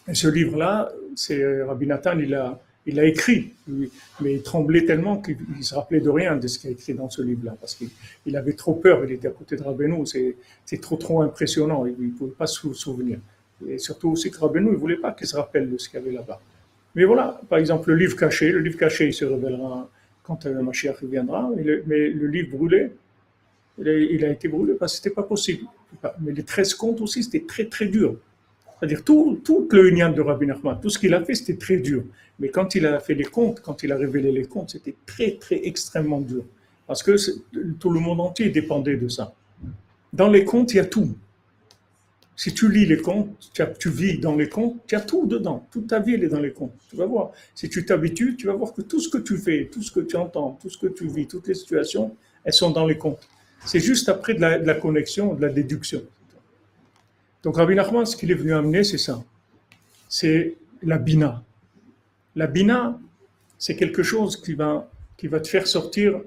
[0.08, 5.22] Et ce livre-là, c'est Rabbi Nathan, il a, il a écrit, mais il tremblait tellement
[5.22, 8.36] qu'il se rappelait de rien de ce qu'il a écrit dans ce livre-là, parce qu'il
[8.36, 12.12] avait trop peur, il était à côté de Rabbeinu, c'est trop trop impressionnant, il ne
[12.12, 13.20] pouvait pas se souvenir.
[13.68, 16.00] Et surtout aussi que Rabbeinu, il ne voulait pas qu'il se rappelle de ce qu'il
[16.00, 16.42] y avait là-bas.
[16.96, 19.90] Mais voilà, par exemple, le livre caché, le livre caché, il se révélera
[20.24, 22.92] quand le Mashiach viendra, mais le, livre brûlé,
[23.78, 25.66] il a, été brûlé parce que ce n'était pas possible.
[26.22, 28.16] Mais les 13 comptes aussi, c'était très très dur.
[28.80, 32.04] C'est-à-dire tout, le union de Rabbi Nachman, tout ce qu'il a fait, c'était très dur.
[32.40, 35.32] Mais quand il a fait les comptes, quand il a révélé les comptes, c'était très
[35.32, 36.46] très extrêmement dur.
[36.88, 37.16] Parce que
[37.80, 39.34] tout le monde entier dépendait de ça.
[40.14, 41.14] Dans les comptes, il y a tout.
[42.36, 45.68] Si tu lis les contes, tu, vis dans les contes, tu as tout dedans.
[45.72, 46.72] Toute ta vie, elle est dans les contes.
[46.90, 47.32] Tu vas voir.
[47.54, 50.00] Si tu t'habitues, tu vas voir que tout ce que tu fais, tout ce que
[50.00, 52.16] tu entends, tout ce que tu vis, toutes les situations,
[52.46, 53.28] elles sont dans les contes.
[53.66, 56.02] C'est juste après de la, connexion, de la déduction.
[57.44, 59.24] Donc Rabbi Nachman, ce qu'il est venu amener, c'est ça.
[60.08, 61.44] C'est la bina.
[62.36, 63.00] La bina,
[63.58, 66.22] c'est quelque chose qui va, qui va te faire sortir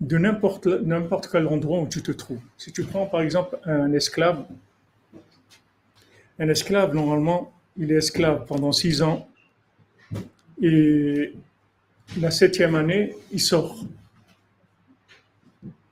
[0.00, 2.40] de n'importe quel endroit où tu te trouves.
[2.56, 4.44] Si tu prends par exemple un esclave,
[6.38, 9.28] un esclave, normalement, il est esclave pendant six ans.
[10.62, 11.34] Et
[12.18, 13.84] la septième année, il sort.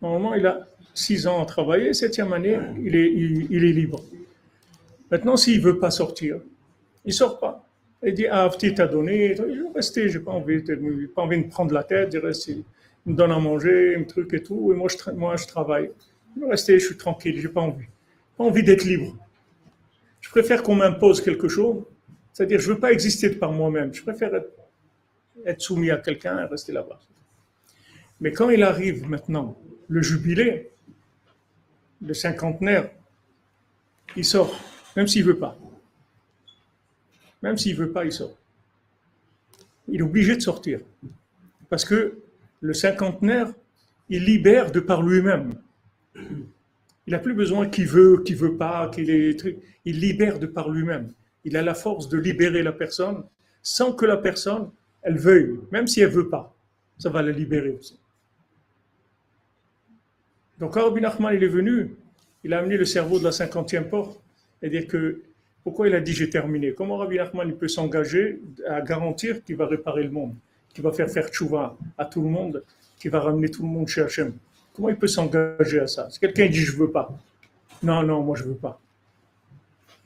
[0.00, 1.92] Normalement, il a six ans à travailler.
[1.92, 4.02] Septième année, il est, il, est libre.
[5.10, 6.40] Maintenant, s'il ne veut pas sortir,
[7.04, 7.64] il ne sort pas.
[8.04, 11.22] Il dit, ah, petit t'a donné, je vais rester, je n'ai pas envie, de, pas
[11.22, 12.14] envie de prendre la tête.
[12.14, 12.64] Il
[13.06, 15.90] me donne à manger, un truc et tout, et moi je, moi, je travaille.
[16.36, 17.86] Je vais rester, je suis tranquille, je n'ai pas envie.
[18.36, 19.16] Pas envie d'être libre.
[20.20, 21.82] Je préfère qu'on m'impose quelque chose.
[22.32, 23.92] C'est-à-dire, je ne veux pas exister par moi-même.
[23.92, 27.00] Je préfère être, soumis à quelqu'un et rester là-bas.
[28.20, 30.70] Mais quand il arrive maintenant, le jubilé,
[32.02, 32.90] le cinquantenaire,
[34.16, 34.54] il sort,
[34.98, 35.56] même s'il ne veut pas.
[37.40, 38.36] Même s'il ne veut pas, il sort.
[39.86, 40.80] Il est obligé de sortir.
[41.68, 42.18] Parce que
[42.60, 43.52] le cinquantenaire,
[44.08, 45.54] il libère de par lui-même.
[46.16, 49.46] Il n'a plus besoin qu'il veut, qu'il veut pas, qu'il est.
[49.84, 51.12] Il libère de par lui-même.
[51.44, 53.22] Il a la force de libérer la personne
[53.62, 54.68] sans que la personne,
[55.02, 56.52] elle veuille, même si elle veut pas.
[56.98, 58.00] Ça va la libérer aussi.
[60.58, 61.94] Donc quand Rabbi il est venu,
[62.42, 64.20] il a amené le cerveau de la cinquantième porte,
[64.62, 65.22] et dire que
[65.64, 66.72] pourquoi il a dit j'ai terminé?
[66.72, 70.34] Comment Rabbi Nachman il peut s'engager à garantir qu'il va réparer le monde,
[70.72, 72.64] qu'il va faire faire tchouva à tout le monde,
[72.98, 74.32] qu'il va ramener tout le monde chez Hachem?
[74.74, 76.08] Comment il peut s'engager à ça?
[76.10, 77.16] Si quelqu'un dit je veux pas,
[77.82, 78.80] non, non, moi je veux pas.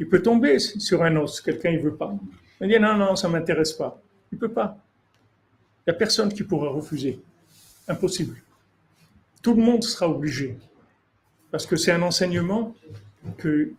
[0.00, 2.12] Il peut tomber sur un os, quelqu'un ne veut pas.
[2.60, 4.00] Il dit non, non, ça m'intéresse pas.
[4.32, 4.78] Il peut pas.
[5.86, 7.20] Il n'y a personne qui pourra refuser.
[7.86, 8.36] Impossible.
[9.42, 10.56] Tout le monde sera obligé.
[11.50, 12.74] Parce que c'est un enseignement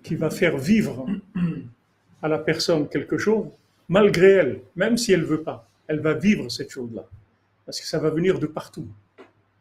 [0.04, 1.06] qui va faire vivre
[2.22, 3.46] à la personne quelque chose,
[3.90, 5.68] malgré elle, même si elle ne veut pas.
[5.88, 7.06] Elle va vivre cette chose-là.
[7.66, 8.88] Parce que ça va venir de partout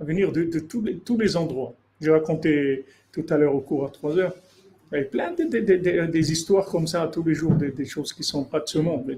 [0.03, 1.75] venir de, tous, les, tous, les, endroits.
[2.01, 4.35] J'ai raconté tout à l'heure au cours à 3 heures,
[4.93, 8.21] il y a plein de, des histoires comme ça tous les jours, des, choses qui
[8.21, 9.11] ne sont pas de ce monde.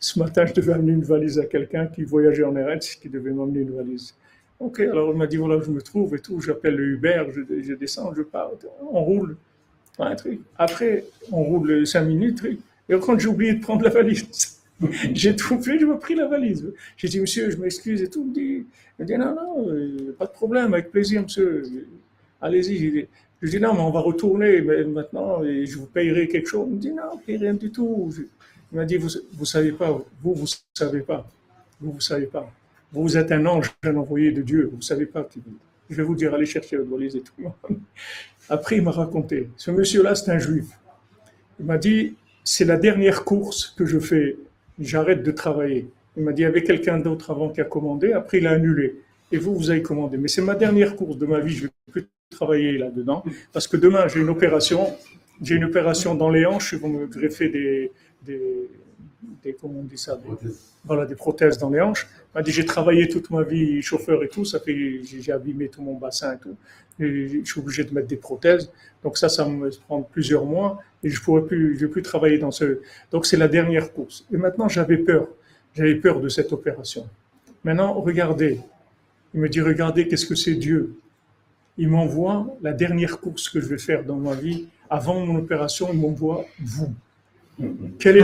[0.00, 3.32] ce matin, je devais amener une valise à quelqu'un qui voyageait en RS, qui devait
[3.32, 4.14] m'amener une valise.
[4.60, 7.74] Ok, alors il m'a dit voilà je me trouve et tout, j'appelle le Uber, je,
[7.74, 8.50] descends, je pars,
[8.90, 9.36] on roule.
[10.58, 12.44] Après, on roule 5 minutes,
[12.88, 14.60] et quand j'ai oublié de prendre la valise,
[15.12, 16.72] j'ai tout fait, je me pris la valise.
[16.96, 18.32] J'ai dit, monsieur, je m'excuse et tout.
[18.36, 18.66] Il
[18.98, 21.62] me dit, non, non, euh, pas de problème, avec plaisir, monsieur.
[22.40, 23.06] Allez-y.
[23.40, 26.66] Je dis, non, mais on va retourner maintenant et je vous payerai quelque chose.
[26.68, 28.12] Il me dit, non, paye rien du tout.
[28.72, 29.90] Il m'a dit, vous ne savez pas,
[30.22, 31.26] vous, vous savez pas.
[31.80, 32.50] Vous, vous savez pas.
[33.02, 34.68] Vous êtes un ange, un envoyé de Dieu.
[34.70, 35.28] Vous ne savez pas.
[35.90, 37.32] Je vais vous dire, allez chercher valise et tout.
[38.48, 39.48] Après, il m'a raconté.
[39.56, 40.66] Ce monsieur-là, c'est un juif.
[41.58, 42.14] Il m'a dit,
[42.44, 44.36] c'est la dernière course que je fais
[44.78, 45.88] j'arrête de travailler.
[46.16, 48.52] Il m'a dit, il y avait quelqu'un d'autre avant qui a commandé, après il a
[48.52, 48.96] annulé.
[49.32, 50.16] et vous, vous avez commandé.
[50.16, 53.66] Mais c'est ma dernière course de ma vie, je ne vais plus travailler là-dedans, parce
[53.66, 54.86] que demain, j'ai une opération,
[55.42, 57.92] j'ai une opération dans les hanches, ils vont me greffer des,
[59.42, 60.50] des comment on dit ça, des,
[60.84, 62.06] voilà, des prothèses dans les hanches.
[62.34, 65.32] Il m'a dit, j'ai travaillé toute ma vie chauffeur et tout, ça fait, j'ai j'ai
[65.32, 66.56] abîmé tout mon bassin et tout,
[67.00, 68.70] et je suis obligé de mettre des prothèses.
[69.02, 72.38] Donc ça, ça me prend plusieurs mois, et je pourrais plus, je vais plus travailler
[72.38, 74.26] dans ce, donc c'est la dernière course.
[74.32, 75.28] Et maintenant, j'avais peur,
[75.74, 77.08] j'avais peur de cette opération.
[77.64, 78.60] Maintenant, regardez,
[79.34, 80.96] il me dit, regardez, qu'est-ce que c'est Dieu
[81.76, 84.68] Il m'envoie la dernière course que je vais faire dans ma vie.
[84.88, 86.94] Avant mon opération, il m'envoie vous.
[87.98, 88.20] Quelle est,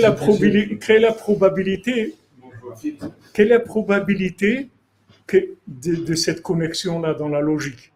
[0.00, 2.14] la probabilité
[3.32, 4.68] Quelle est la probabilité
[5.66, 7.92] de, cette connexion-là dans la logique?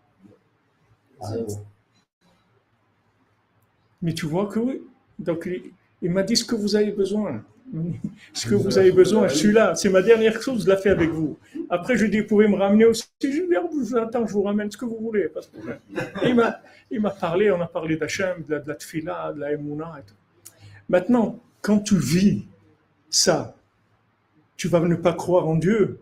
[4.03, 4.83] Mais tu vois que oui.
[5.19, 5.73] Donc, il,
[6.03, 7.43] il m'a dit ce que vous avez besoin.
[8.33, 9.75] Ce que vous avez besoin, je suis là.
[9.75, 11.39] C'est ma dernière chose, je la fais avec vous.
[11.69, 13.05] Après, je dis, vous pouvez me ramener aussi.
[13.23, 15.29] Je dis, je vous je vous ramène ce que vous voulez.
[15.29, 15.41] Pas
[16.91, 19.93] il m'a, parlé, on a parlé d'Hachem, de la, de la Tfila, de la Emouna.
[20.89, 22.45] Maintenant, quand tu vis
[23.09, 23.55] ça,
[24.57, 26.01] tu vas ne pas croire en Dieu.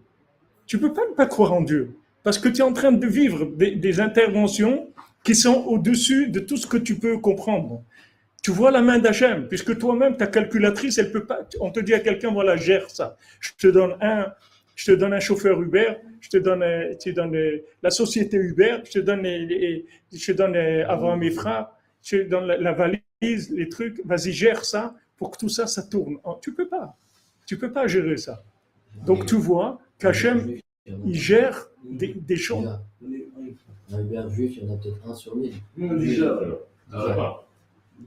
[0.66, 1.94] Tu peux pas ne pas croire en Dieu.
[2.22, 4.88] Parce que tu es en train de vivre des interventions
[5.22, 7.82] qui sont au-dessus de tout ce que tu peux comprendre.
[8.43, 11.41] Tu vois la main d'Hachem, puisque toi-même, ta calculatrice, elle peut pas.
[11.61, 13.16] On te dit à quelqu'un, voilà, gère ça.
[13.41, 14.32] Je te donne un,
[14.76, 18.36] je te donne un chauffeur Uber, je te donne, euh, tu donnes euh, la société
[18.36, 22.47] Uber, je te donne, les- je te donne euh, Abraham et Fra, je te donne
[22.47, 24.01] la, la valise, les trucs.
[24.05, 26.16] Vas-y, gère ça pour que tout ça, ça tourne.
[26.24, 26.97] Oh, Tu peux pas.
[27.47, 28.43] Tu peux pas gérer ça.
[29.05, 30.53] Donc tu vois qu'Hachem,
[30.86, 32.78] il gère des, des choses.
[33.93, 35.55] Un Uber juif, il y en a peut-être un sur mille.
[35.76, 36.36] Déjà,
[36.93, 37.47] alors.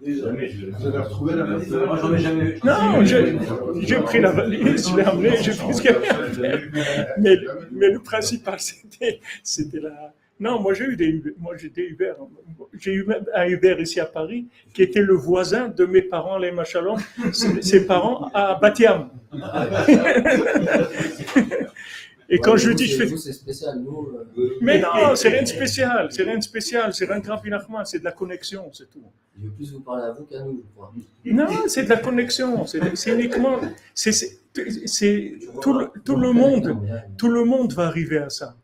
[0.03, 2.59] Avez retrouvé la valise Moi, j'en ai jamais vu.
[2.63, 3.37] Non, j'ai
[3.81, 6.61] j'ai pris la valise, je l'ai amenée, j'ai pris ce qu'il y avait.
[7.17, 7.37] Mais,
[7.71, 10.13] mais le principal, c'était, c'était la.
[10.39, 11.33] Non, moi j'ai eu des Uber.
[11.37, 12.13] Moi j'ai des Uber.
[12.73, 16.39] J'ai eu même un Uber ici à Paris qui était le voisin de mes parents,
[16.39, 16.97] les Machalom,
[17.31, 19.09] ses ses parents à Batiam.
[22.33, 23.09] Et quand Ouais, je dis, je fais.
[23.09, 23.79] nous, c'est spécial.
[23.81, 27.25] Nous, euh, Mais non, c'est rien de spécial, c'est rien de spécial, c'est rien de
[27.25, 29.03] grand Pinachman, c'est de la connexion, c'est tout.
[29.37, 30.93] je veux plus vous parler à vous qu'à nous, je crois.
[31.25, 32.79] Non, c'est de la connexion, c'est
[33.11, 33.59] uniquement.
[33.93, 34.37] c'est-
[35.61, 36.77] tout, le, tout le monde,
[37.17, 38.55] tout le monde va arriver à ça.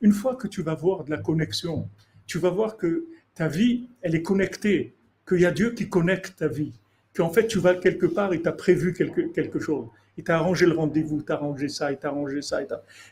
[0.00, 1.88] Une fois que tu vas voir de la connexion,
[2.26, 4.94] tu vas voir que ta vie, elle est connectée,
[5.28, 6.72] qu'il y a Dieu qui connecte ta vie,
[7.14, 9.86] qu'en fait tu vas quelque part, il t'a prévu quelque, quelque chose,
[10.16, 12.68] il t'a arrangé le rendez-vous, il t'a arrangé ça, il t'a arrangé ça, il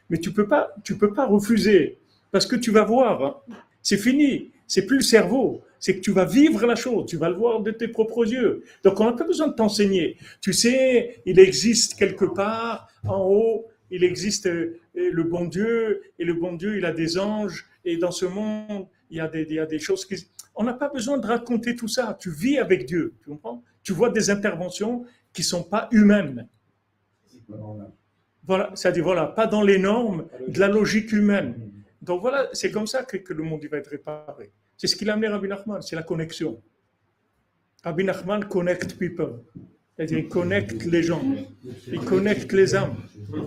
[0.09, 1.99] mais tu peux peux pas refuser,
[2.31, 6.13] parce que tu vas voir, hein, c'est fini, c'est plus le cerveau, c'est que tu
[6.13, 8.65] vas vivre la chose, tu vas le voir de tes propres yeux.
[8.83, 10.17] Donc on n'a pas besoin de t'enseigner.
[10.41, 16.25] Tu sais, il existe quelque part en haut, il existe euh, le bon Dieu, et
[16.25, 19.43] le bon Dieu, il a des anges, et dans ce monde, il y a des,
[19.43, 20.17] il y a des choses qui...
[20.57, 22.17] On n'a pas besoin de raconter tout ça.
[22.19, 23.63] Tu vis avec Dieu, tu comprends?
[23.83, 26.49] Tu vois des interventions qui sont pas humaines.
[28.47, 31.71] Voilà, c'est-à-dire, voilà, pas dans les normes de la logique humaine.
[32.03, 34.51] Donc voilà, c'est comme ça que, que le monde va être réparé.
[34.77, 36.61] C'est ce qu'il a amené Rabbi Nachman, c'est la connexion.
[37.83, 39.41] Rabbi Nachman connecte people.
[39.97, 41.23] C'est-à-dire, il connecte les gens,
[41.87, 42.97] il connecte les âmes.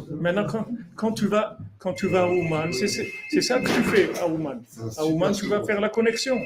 [0.09, 2.87] Maintenant, quand, quand tu vas, quand tu vas à Ouman, c'est
[3.41, 4.63] ça que tu fais à Ouman.
[4.97, 6.39] À Ouman, tu vas faire la connexion.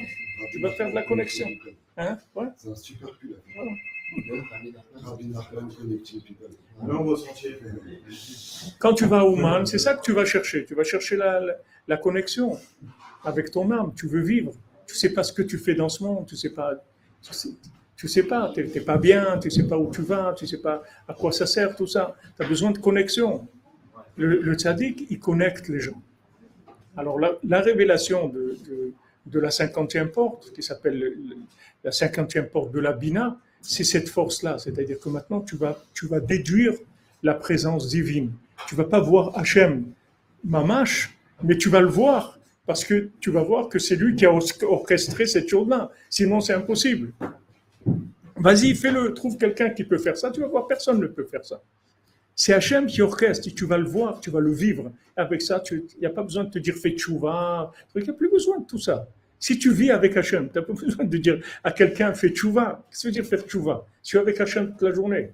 [0.51, 1.47] Tu vas faire de la connexion.
[1.97, 2.17] Hein?
[2.35, 2.47] Ouais.
[2.57, 3.35] C'est un super pull.
[3.55, 3.71] Voilà.
[8.79, 10.65] Quand tu vas à Ouman, c'est ça que tu vas chercher.
[10.65, 11.41] Tu vas chercher la,
[11.87, 12.57] la, connexion
[13.23, 13.93] avec ton âme.
[13.95, 14.53] Tu veux vivre.
[14.87, 16.25] Tu sais pas ce que tu fais dans ce monde.
[16.27, 16.73] Tu sais pas.
[17.21, 17.49] Tu sais,
[17.95, 18.51] tu sais pas.
[18.53, 19.37] Tu n'es pas bien.
[19.39, 20.33] Tu sais pas où tu vas.
[20.33, 22.15] Tu sais pas à quoi ça sert tout ça.
[22.37, 23.47] Tu as besoin de connexion.
[24.17, 26.01] Le, le tzaddik, il connecte les gens.
[26.97, 28.91] Alors la, la révélation de, de,
[29.25, 31.37] de la cinquantième porte, qui s'appelle le- le-
[31.83, 34.57] la cinquantième porte de la Bina, c'est cette force-là.
[34.57, 36.73] C'est-à-dire que maintenant, tu vas, tu vas déduire
[37.23, 38.31] la présence divine.
[38.67, 39.85] Tu vas pas voir Hachem
[40.43, 44.25] Mamash, mais tu vas le voir parce que tu vas voir que c'est lui qui
[44.25, 45.91] a or- orchestré cette chose-là.
[46.09, 47.11] Sinon, c'est impossible.
[48.37, 49.13] Vas-y, fais-le.
[49.13, 50.31] Trouve quelqu'un qui peut faire ça.
[50.31, 51.61] Tu vas voir, personne ne peut faire ça.
[52.35, 53.49] C'est Hachem qui orchestre.
[53.53, 54.91] Tu vas le voir, tu vas le vivre.
[55.15, 57.71] Avec ça, il n'y a pas besoin de te dire fais tchouva.
[57.95, 59.07] Il n'y a plus besoin de tout ça.
[59.41, 62.85] Si tu vis avec Hachem, tu n'as pas besoin de dire à quelqu'un fais tchouva.
[62.89, 63.85] Qu'est-ce que veut dire faire tchouva?
[64.03, 65.31] Tu es avec Hachem toute la journée.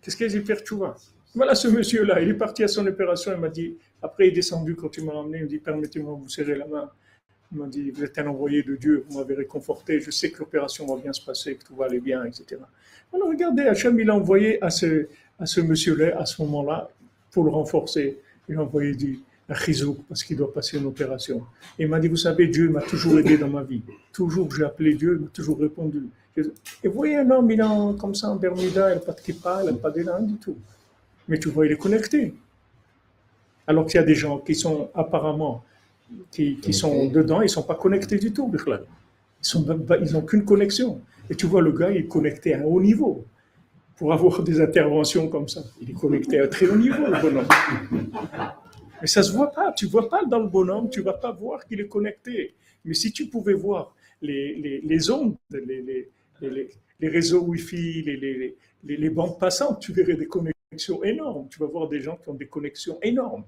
[0.00, 0.94] Qu'est-ce qu'il dit faire tchouva?
[1.34, 4.36] Voilà ce monsieur-là, il est parti à son opération, il m'a dit, après il est
[4.36, 6.88] descendu quand il m'a emmené, il me dit, permettez-moi de vous serrer la main.
[7.50, 10.38] Il m'a dit, vous êtes un envoyé de Dieu, vous m'avez réconforté, je sais que
[10.38, 12.60] l'opération va bien se passer, que tout va aller bien, etc.
[13.12, 15.06] Alors regardez, Hachem, il a envoyé à ce,
[15.60, 16.88] monsieur-là, à ce moment-là,
[17.32, 18.20] pour le renforcer.
[18.48, 19.18] Il a envoyé du
[19.48, 21.42] un chizouk parce qu'il doit passer une opération.
[21.78, 23.82] Et il m'a dit, vous savez, Dieu m'a toujours aidé dans ma vie.
[24.12, 26.04] Toujours, j'ai appelé Dieu, il m'a toujours répondu.
[26.36, 29.20] Et vous voyez un homme, il est comme ça en Bermuda, il n'a pas de
[29.20, 30.56] kippa, il n'a pas d'élan du tout.
[31.28, 32.34] Mais tu vois, il est connecté.
[33.66, 35.62] Alors qu'il y a des gens qui sont apparemment,
[36.30, 38.50] qui, qui sont dedans, ils ne sont pas connectés du tout.
[39.54, 41.00] Ils n'ont qu'une connexion.
[41.30, 43.24] Et tu vois, le gars, il est connecté à un haut niveau.
[43.96, 47.20] Pour avoir des interventions comme ça, il est connecté à un très haut niveau, le
[47.22, 47.46] bonhomme.
[49.00, 49.72] Mais ça ne se voit pas.
[49.72, 52.54] Tu ne vois pas dans le bonhomme, tu ne vas pas voir qu'il est connecté.
[52.84, 59.10] Mais si tu pouvais voir les, les, les ondes, les, les, réseaux Wi-Fi, les, les,
[59.10, 61.48] bandes passantes, tu verrais des connexions énormes.
[61.48, 63.44] Tu vas voir des gens qui ont des connexions énormes.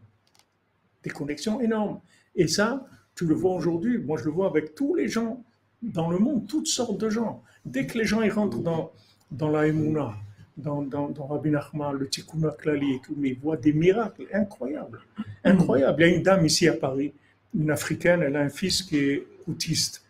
[1.03, 2.01] Des connexions énormes.
[2.35, 3.99] Et ça, tu le vois aujourd'hui.
[3.99, 5.43] Moi, je le vois avec tous les gens
[5.83, 7.43] dans le monde, toutes sortes de gens.
[7.65, 8.93] Dès que les gens ils rentrent dans,
[9.31, 10.15] dans la Emouna,
[10.57, 15.01] dans, dans, dans Rabbi Nachman, le Tikkun et tout, mais ils voient des miracles incroyables.
[15.45, 16.03] Incroyables.
[16.03, 17.13] Il y a une dame ici à Paris,
[17.55, 20.03] une africaine, elle a un fils qui est autiste.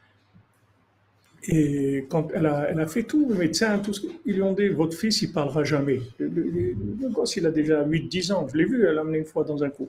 [1.49, 4.53] Et quand elle a, elle a fait tout, le médecin, tout ce, ils lui ont
[4.53, 6.01] dit Votre fils, il parlera jamais.
[6.19, 8.49] Le, le, gosse, il a déjà 8-10 ans.
[8.53, 9.89] Je l'ai vu, elle l'a amené une fois dans un coup.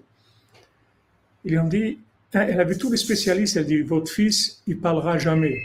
[1.46, 1.98] Ils lui ont dit
[2.36, 5.58] hein, Elle a vu tous les spécialistes, elle dit Votre fils, il parlera jamais.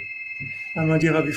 [0.76, 1.32] Elle m'a dit Rabbi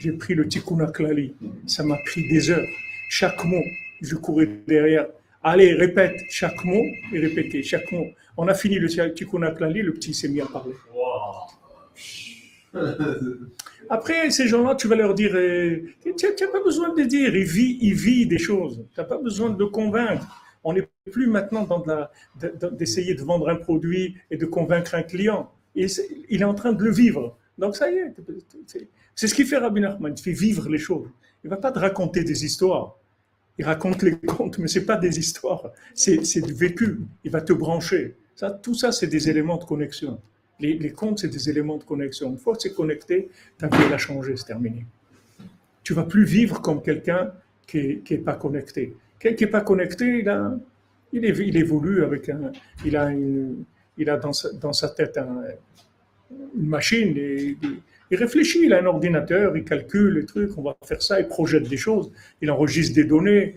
[0.00, 1.32] j'ai pris le Tikkun Klali.
[1.66, 2.66] Ça m'a pris des heures.
[3.12, 3.64] Chaque mot,
[4.00, 5.08] je courais derrière.
[5.42, 8.06] Allez, répète chaque mot et répétez chaque mot.
[8.36, 10.74] On a fini le Tikkun le petit s'est mis à parler.
[13.90, 17.42] Après, ces gens-là, tu vas leur dire, euh, tu n'as pas besoin de dire, il
[17.42, 18.86] vit, il vit des choses.
[18.94, 20.44] Tu n'as pas besoin de convaincre.
[20.62, 21.82] On n'est plus maintenant dans
[22.70, 25.50] d'essayer de, vendre un produit et de convaincre un client.
[25.74, 27.36] il est en train de le vivre.
[27.58, 28.14] Donc ça y est,
[29.16, 31.08] c'est ce qui fait Rabbi Nachman, il fait vivre les choses.
[31.42, 32.99] Il ne va pas te raconter des histoires.
[33.58, 37.00] Il raconte les contes, mais ce n'est pas des histoires, c'est du vécu.
[37.24, 38.16] Il va te brancher.
[38.34, 40.18] Ça, tout ça, c'est des éléments de connexion.
[40.60, 42.30] Les, les contes, c'est des éléments de connexion.
[42.30, 43.28] Une fois que c'est connecté,
[43.58, 44.86] ta vie, elle a changé, c'est terminé.
[45.82, 47.32] Tu vas plus vivre comme quelqu'un
[47.66, 48.96] qui n'est pas connecté.
[49.18, 50.58] Quelqu'un qui n'est pas connecté, il, a,
[51.12, 52.52] il, il, évolue avec un.
[52.84, 53.64] Il a, une,
[53.98, 55.42] il a dans, sa, dans sa tête un,
[56.56, 57.56] une machine, et,
[58.10, 61.28] il réfléchit, il a un ordinateur, il calcule les trucs, on va faire ça, il
[61.28, 62.10] projette des choses,
[62.42, 63.56] il enregistre des données,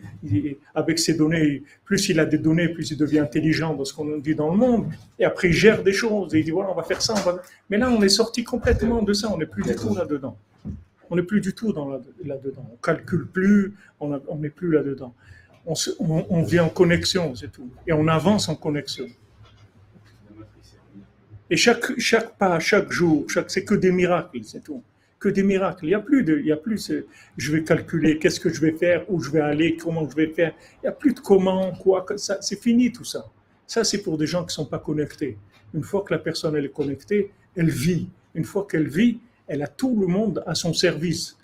[0.75, 4.17] avec ces données, plus il a des données, plus il devient intelligent dans ce qu'on
[4.17, 4.85] dit dans le monde,
[5.17, 7.15] et après il gère des choses, et il dit voilà, on va faire ça,
[7.69, 10.37] mais là on est sorti complètement de ça, on n'est plus du tout là-dedans.
[11.09, 11.73] On n'est plus du tout
[12.23, 15.13] là-dedans, on calcule plus, on n'est plus là-dedans.
[15.65, 15.73] On,
[16.29, 19.07] on vient en connexion, c'est tout, et on avance en connexion.
[21.53, 24.81] Et chaque, pas, chaque jour, chaque, c'est que des miracles, c'est tout.
[25.19, 25.85] Que des miracles.
[25.85, 26.91] Il n'y a plus de, il y a plus,
[27.37, 30.29] je vais calculer qu'est-ce que je vais faire, où je vais aller, comment je vais
[30.29, 30.55] faire.
[30.77, 33.27] Il n'y a plus de comment, quoi, ça, c'est fini tout ça.
[33.67, 35.37] Ça, c'est pour des gens qui ne sont pas connectés.
[35.75, 38.09] Une fois que la personne elle est connectée, elle vit.
[38.33, 41.37] Une fois qu'elle vit, elle a tout le monde à son service.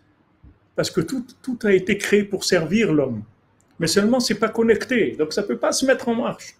[0.75, 3.21] Parce que tout, tout a été créé pour servir l'homme.
[3.77, 5.15] Mais seulement, c'est pas connecté.
[5.19, 6.55] Donc, ça peut pas se mettre en marche.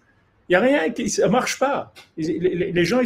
[0.50, 1.94] Il n'y a rien qui ça marche pas.
[2.16, 3.00] Les, gens,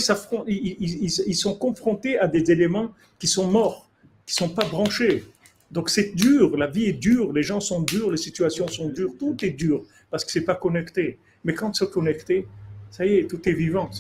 [0.47, 3.91] ils, ils, sont confrontés à des éléments qui sont morts,
[4.25, 5.25] qui sont pas branchés.
[5.71, 9.11] Donc c'est dur, la vie est dure, les gens sont durs, les situations sont dures,
[9.19, 11.19] tout est dur parce que c'est pas connecté.
[11.45, 12.49] Mais quand c'est connecté,
[12.91, 13.91] ça y est, tout est vivant.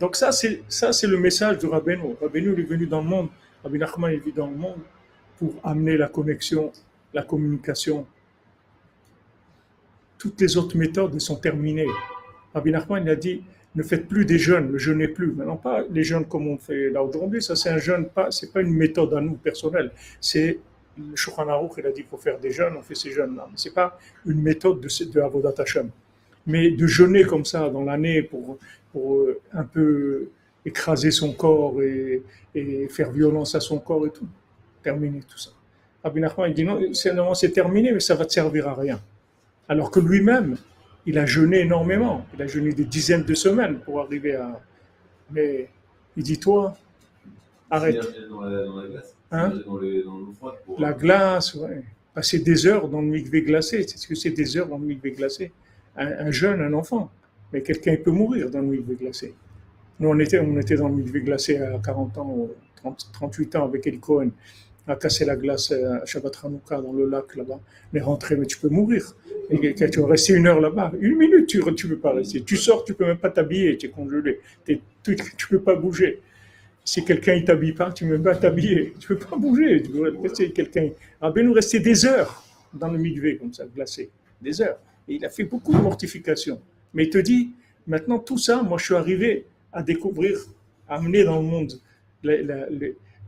[0.00, 2.16] Donc ça, c'est ça, c'est le message de Rabbeinu.
[2.20, 3.28] Rabbeinu est venu dans le monde,
[3.62, 4.80] Rabbi Nachman est venu dans le monde
[5.38, 6.72] pour amener la connexion,
[7.14, 8.08] la communication,
[10.20, 11.88] toutes les autres méthodes sont terminées.
[12.54, 13.42] Rabbi Nachman a dit
[13.74, 15.32] ne faites plus des jeûnes, ne jeûnez plus.
[15.32, 18.52] Maintenant, pas les jeûnes comme on fait là aujourd'hui, ça c'est un jeûne, pas, c'est
[18.52, 19.90] pas une méthode à nous personnelle.
[20.20, 20.58] C'est
[20.98, 23.46] le Shulchan Aruch, il a dit qu'il faut faire des jeûnes, on fait ces jeûnes-là.
[23.50, 25.88] Mais c'est pas une méthode de, Avodat Hashem.
[26.46, 28.58] Mais de jeûner comme ça dans l'année pour,
[28.92, 30.28] pour euh, un peu
[30.66, 32.22] écraser son corps et,
[32.90, 34.26] faire violence à son corps et tout,
[34.82, 35.50] terminer tout ça.
[36.02, 39.00] Rabbi Nachman il dit non, c'est terminé, mais ça va te servir à rien.
[39.70, 40.56] Alors que lui-même,
[41.06, 42.26] il a jeûné énormément.
[42.34, 44.60] Il a jeûné des dizaines de semaines pour arriver à.
[45.30, 45.68] Mais
[46.16, 46.76] il dit Toi,
[47.70, 48.04] arrête.
[48.28, 49.52] Dans la, dans la glace hein?
[49.64, 51.84] Dans, l'eau froide La glace, ouais.
[52.12, 53.84] Passer des heures dans le mikvé glacé.
[53.86, 55.52] C'est ce que c'est des heures dans le mikvé glacé
[55.96, 57.08] un, jeune, un enfant.
[57.52, 59.34] Mais quelqu'un peut mourir dans le mikvé glacé.
[60.00, 62.48] Nous, on était, on était dans le mikvé glacé à 40 ans,
[63.12, 64.30] 38 ans avec Eli Cohen
[64.86, 66.36] à casser la glace à Shabbat
[66.70, 67.60] dans le lac là-bas.
[67.92, 69.14] Mais rentrer, mais tu peux mourir.
[69.50, 70.92] Et tu vas rester une heure là-bas.
[71.00, 72.42] Une minute, tu ne peux pas rester.
[72.42, 74.40] Tu sors, tu peux même pas t'habiller, tu es congelé.
[74.64, 74.78] tu
[75.12, 76.20] ne peux pas bouger.
[76.84, 78.94] Si quelqu'un ne t'habille pas, tu ne peux pas t'habiller.
[78.98, 79.82] Tu ne peux pas bouger.
[79.82, 80.90] Tu peux rester quelqu'un.
[81.20, 82.44] Ah ben nous rester des heures.
[82.72, 84.10] dans le mikvé, comme ça, glacé,
[84.40, 84.78] des heures.
[85.08, 86.60] Et il a fait beaucoup de mortifications.
[86.94, 87.50] Mais il te dit,
[87.86, 90.38] maintenant tout ça, moi je suis arrivé à découvrir,
[90.88, 91.80] à amener dans le monde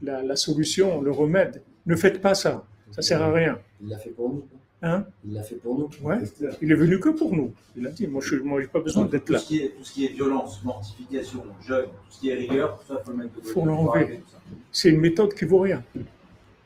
[0.02, 1.62] la solution, le remède.
[1.86, 3.58] Ne faites pas ça, ça sert à rien.
[3.82, 4.44] Il l'a fait pour nous.
[4.84, 5.88] Hein Il l'a fait pour nous.
[6.02, 6.18] Ouais.
[6.60, 7.52] Il est venu que pour nous.
[7.76, 9.38] Il a dit, moi je n'ai pas besoin d'être là.
[9.38, 12.78] ce, qui est, tout ce qui est violence, mortification, jeûne, tout ce qui est rigueur,
[12.80, 13.48] tout ça, il faut le mettre de côté.
[13.52, 14.20] Faut l'enlever.
[14.30, 14.38] ça.
[14.72, 15.84] C'est une méthode qui vaut rien.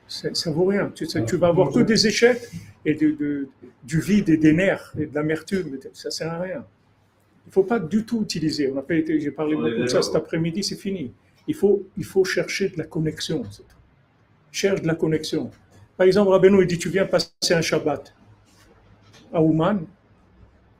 [0.08, 0.90] C'est- Ça vaut rien.
[0.94, 2.40] Tu, tu vas avoir que des échecs
[2.84, 3.48] et de- de-
[3.84, 5.78] du vide et des nerfs et de l'amertume.
[5.92, 6.64] Ça sert à rien.
[7.44, 8.72] Il ne faut pas du tout utiliser.
[8.72, 11.12] On a j'ai parlé beaucoup de ça cet après-midi, c'est fini.
[11.48, 13.42] Il faut, il faut chercher de la connexion.
[14.50, 15.50] Cherche de la connexion.
[15.96, 18.14] Par exemple, Rabbeinu, il dit, tu viens passer un Shabbat
[19.32, 19.86] à Ouman.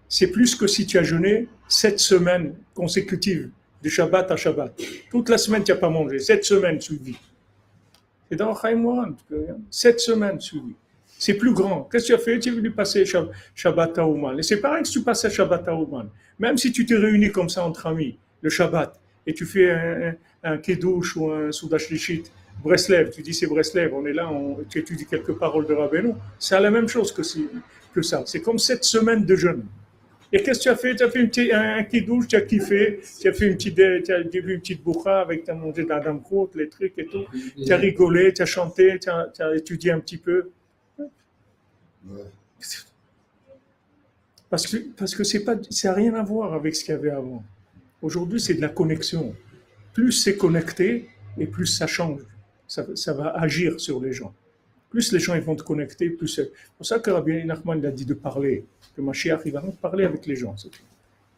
[0.09, 3.51] C'est plus que si tu as jeûné sept semaines consécutives,
[3.83, 4.81] de Shabbat à Shabbat.
[5.11, 6.19] Toute la semaine, tu n'as pas mangé.
[6.19, 7.19] Sept semaines suivies.
[8.29, 9.13] C'est dans Chaim Moran.
[9.71, 10.75] Sept semaines suivies.
[11.07, 11.83] C'est plus grand.
[11.85, 12.39] Qu'est-ce que tu as fait?
[12.39, 14.39] Tu es venu passer Shab- Shabbat à Ouman.
[14.39, 16.09] Et c'est pareil que si tu passes à Shabbat à Ouman.
[16.39, 20.15] Même si tu t'es réuni comme ça entre amis, le Shabbat, et tu fais un,
[20.45, 20.59] un, un
[21.17, 21.89] ou un Soudash
[22.63, 26.13] Breslev, tu dis c'est Breslev, on est là, on, tu étudies quelques paroles de Rabbeinu,
[26.39, 27.23] c'est la même chose que,
[28.03, 28.23] ça.
[28.27, 29.65] C'est comme sept semaines de jeûne.
[30.33, 30.97] Et qu'est-ce que tu as fait?
[30.97, 33.55] Tu as fait une petite- un, un kidouche, tu as kiffé, tu as fait une
[33.55, 36.99] petite, tu as vu une petite boucha avec, tu as mangé de Croûte, les trucs
[36.99, 37.25] et tout.
[37.65, 40.51] Tu as rigolé, tu as chanté, tu as, tu as étudié un petit peu.
[44.51, 46.97] Parce que, parce que c'est pas, ça n'a rien à voir avec ce qu'il y
[46.97, 47.45] avait avant.
[48.03, 49.35] Aujourd'hui, c'est de la connexion.
[49.95, 52.21] Plus c'est connecté et plus ça change.
[52.69, 54.33] Ça, ça va agir sur les gens.
[54.91, 57.85] Plus les gens ils vont te connecter, plus c'est c'est pour ça que Rabbi Nachman
[57.85, 58.65] a dit de parler.
[58.97, 60.55] Que Mashiach, il va parler avec les gens.
[60.57, 60.81] c'est tout.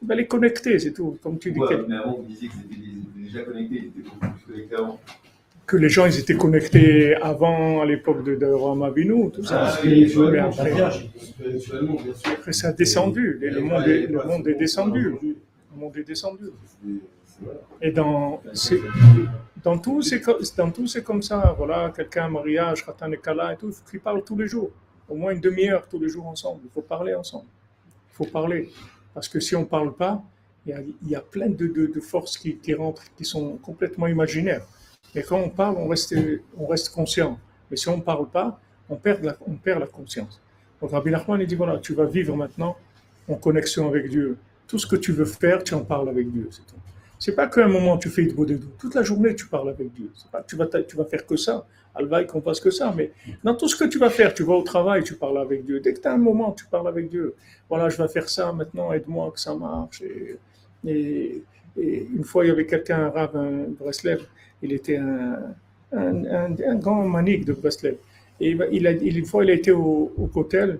[0.02, 1.18] Il va les connecter, c'est tout.
[1.22, 4.18] Comme tu dis, Ouais, mais avant, vous disiez qu'ils étaient, déjà connectés, ils étaient beaucoup
[4.44, 5.00] plus connectés avant.
[5.66, 9.74] que les gens ils étaient connectés avant, à l'époque de, de Rama Avinu, tout ça.
[9.74, 10.09] Ah, Mais
[12.32, 13.38] après, ça a descendu.
[13.40, 15.14] Le, le monde est, le monde est descendu.
[15.97, 16.51] Est descendu.
[17.81, 18.41] Et dans,
[19.62, 20.21] dans tout, c'est
[20.57, 21.55] dans tout, c'est comme ça.
[21.57, 24.71] Voilà, quelqu'un, un mariage, Khatan et Kala tout, il faut qu'ils parlent tous les jours.
[25.09, 26.61] Au moins une demi-heure tous les jours ensemble.
[26.64, 27.47] Il faut parler ensemble.
[28.12, 28.71] Il faut parler.
[29.14, 30.23] Parce que si on ne parle pas,
[30.66, 34.66] il y a, plein de, de- de forces qui, qui rentrent, qui sont complètement imaginaires.
[35.14, 36.14] Et quand on parle, on reste,
[36.59, 37.39] on reste conscient.
[37.71, 38.61] Mais si on ne parle pas,
[38.91, 40.41] on perd, la, on perd la conscience.
[40.81, 42.77] Donc Rabbi Nachman, il dit voilà, tu vas vivre maintenant
[43.29, 44.37] en connexion avec Dieu.
[44.69, 46.49] Tout ce que tu veux faire, tu en parles avec Dieu.
[46.53, 46.77] C'est tout.
[47.19, 48.71] C'est pas qu'à un moment tu fais de doux.
[48.79, 50.11] Toute la journée tu parles avec Dieu.
[50.14, 51.66] C'est pas que tu vas, faire que ça.
[51.95, 52.95] Alvaï qu'on fasse que ça.
[52.97, 53.11] Mais
[53.43, 55.81] dans tout ce que tu vas faire, tu vas au travail, tu parles avec Dieu.
[55.81, 57.35] Dès que tu as un moment, tu parles avec Dieu.
[57.69, 60.03] Voilà, je vais faire ça maintenant, aide-moi que ça marche.
[60.87, 61.43] Et,
[61.77, 64.27] une fois, il y avait quelqu'un, un rave, un Breslev,
[64.62, 67.97] il était un, grand manique de Breslev.
[68.41, 70.79] Et il une fois, il a été au, au Kotel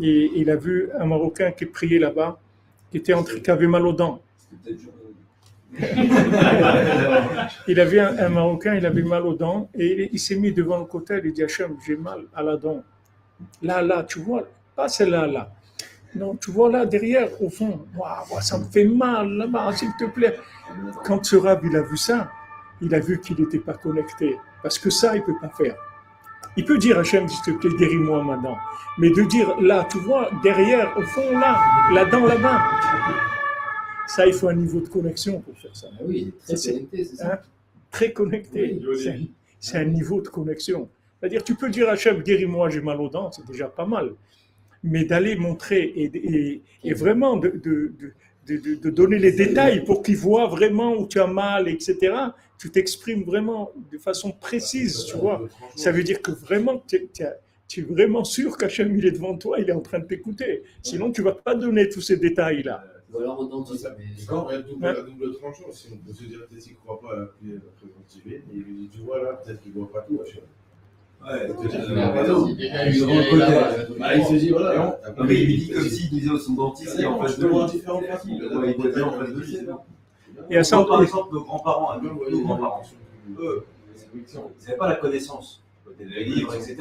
[0.00, 2.38] et il a vu un Marocain qui priait là-bas,
[2.90, 4.22] qui, était entre, qui avait mal aux dents.
[7.68, 10.52] Il avait un, un Marocain, il avait mal aux dents et il, il s'est mis
[10.52, 12.82] devant le côté, il dit Hachem, j'ai mal à la dent.
[13.62, 15.52] Là, là, tu vois, pas celle-là, là.
[16.14, 20.04] Non, tu vois là, derrière, au fond, Waouh, ça me fait mal là-bas, s'il te
[20.04, 20.38] plaît.
[21.04, 22.30] Quand ce rab, il a vu ça,
[22.80, 24.36] il a vu qu'il n'était pas connecté.
[24.62, 25.76] Parce que ça, il ne peut pas faire.
[26.56, 28.56] Il peut dire Hachem, s'il te plaît, guéris-moi ma dent.
[28.98, 31.60] Mais de dire là, tu vois, derrière, au fond, là,
[31.92, 32.62] la dent là-bas,
[34.06, 37.04] ça, il faut un niveau de connexion pour faire ça Ah oui, très C'est- connecté,
[37.04, 37.34] c'est ça.
[37.34, 37.38] hein,
[37.90, 38.80] très connecté.
[39.02, 39.20] C'est-
[39.58, 40.88] C'est un niveau de connexion.
[41.18, 44.12] C'est-à-dire, tu peux dire à Hachem, guéris-moi, j'ai mal aux dents, c'est déjà pas mal.
[44.84, 48.12] Mais d'aller montrer et, et- et vraiment de, de- de-
[48.46, 52.14] de- de- de donner les détails pour qu'il voit vraiment où tu as mal, etc.,
[52.58, 55.42] tu t'exprimes vraiment de façon précise, tu vois.
[55.74, 59.68] Ça veut dire que vraiment, tu es, vraiment sûr qu'Hachem, il est devant toi, il
[59.68, 60.62] est en train de t'écouter.
[60.82, 62.84] Sinon, tu vas pas donner tous ces détails-là.
[63.12, 63.82] Ou alors au dentiste.
[63.82, 65.70] Ça, mais- c'est quand même double, la double tranchant.
[65.70, 68.62] Si on peut se dire, peut-être qu'il ne croit pas à la préventive, et il
[68.62, 70.42] lui dit, tu vois là, peut-être qu'il ne voit pas tout, Hachem.
[71.24, 71.54] Ouais, euh,
[72.48, 75.00] Il il se Bah, il se dit, voilà.
[75.28, 77.54] Il dit comme s'il disait au son dentiste, il en face de lui.
[78.78, 79.58] il était en face de lui.
[80.50, 82.82] Et à ça, par exemple, nos grands-parents, à nous, nos grands-parents,
[83.38, 83.64] eux,
[84.14, 84.20] ils
[84.66, 85.62] n'avaient pas la connaissance
[85.98, 86.76] des livres, etc.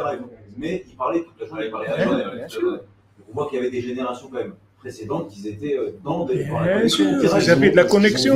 [0.57, 2.23] Mais ils parlaient toute la journée, ils parlaient la journée.
[2.35, 2.77] bien euh,
[3.29, 6.43] On voit qu'il y avait des générations quand même précédentes qui étaient euh, dans des.
[6.43, 7.07] Bien sûr,
[7.39, 8.35] ils avaient de la connexion.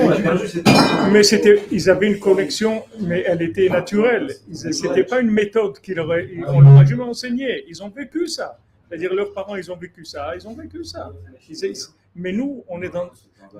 [1.12, 4.34] Mais c'était, ils avaient une connexion, mais elle était naturelle.
[4.51, 7.66] C'était pas une méthode qu'ils leur, a- jamais enseigné.
[7.68, 8.57] Ils ont vécu ça.
[8.88, 11.12] C'est-à-dire leurs parents, ils ont vécu ça, ils ont vécu ça.
[11.49, 11.76] Ils-
[12.20, 13.09] mais nous, on est dans,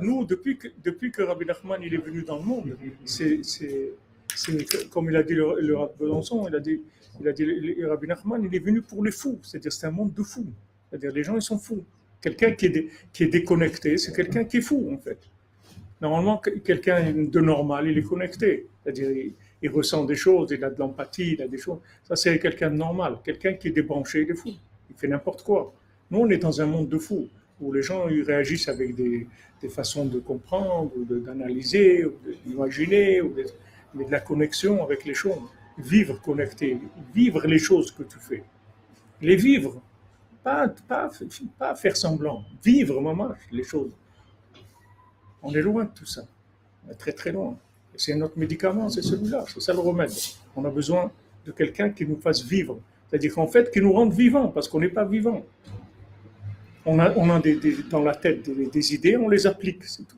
[0.01, 3.89] nous depuis que depuis que Rabbi Nachman il est venu dans le monde, c'est, c'est,
[4.36, 6.80] c'est comme il a dit le, le Rav Besançon, il a dit,
[7.22, 9.39] Il a dit, le- Rabbi Nachman, il est venu pour les fous.
[9.41, 10.45] C'est-à-dire, c'est un monde de fous.
[10.89, 11.84] C'est-à-dire, les gens, ils sont fous.
[12.26, 15.20] Quelqu'un qui est, dé- qui est déconnecté, c'est quelqu'un qui est fou, en fait.
[16.01, 18.68] Normalement, que- quelqu'un de normal, il est connecté.
[18.84, 21.80] C'est-à-dire, il, il ressent des choses, il a de l'empathie, il a des choses.
[22.07, 23.18] Ça, c'est quelqu'un de normal.
[23.24, 24.51] Quelqu'un qui est débranché, il est fou.
[24.89, 25.74] Il fait n'importe quoi.
[26.10, 27.28] Nous, on est dans un monde de fous,
[27.62, 29.28] où les gens, ils réagissent avec des,
[29.62, 32.05] des façons de comprendre, ou d'analyser,
[32.45, 33.22] d'imaginer,
[33.93, 35.41] mais de la connexion avec les choses.
[35.78, 36.78] Vivre connecté,
[37.14, 38.43] vivre les choses que tu fais.
[39.22, 39.82] Les vivre,
[40.43, 41.10] pas, pas,
[41.57, 42.43] pas faire semblant.
[42.64, 43.91] Vivre, maman, les choses.
[45.41, 46.24] On est loin de tout ça.
[46.86, 47.57] On est très très loin.
[47.95, 50.12] C'est notre médicament, c'est celui-là, c'est ça le remède.
[50.55, 51.12] On a besoin
[51.45, 52.80] de quelqu'un qui nous fasse vivre.
[53.10, 55.43] C'est-à-dire qu'en fait, qui nous rende vivants, parce qu'on n'est pas vivant.
[56.91, 57.09] On a,
[57.89, 60.17] dans la tête des, idées, on les applique, c'est tout.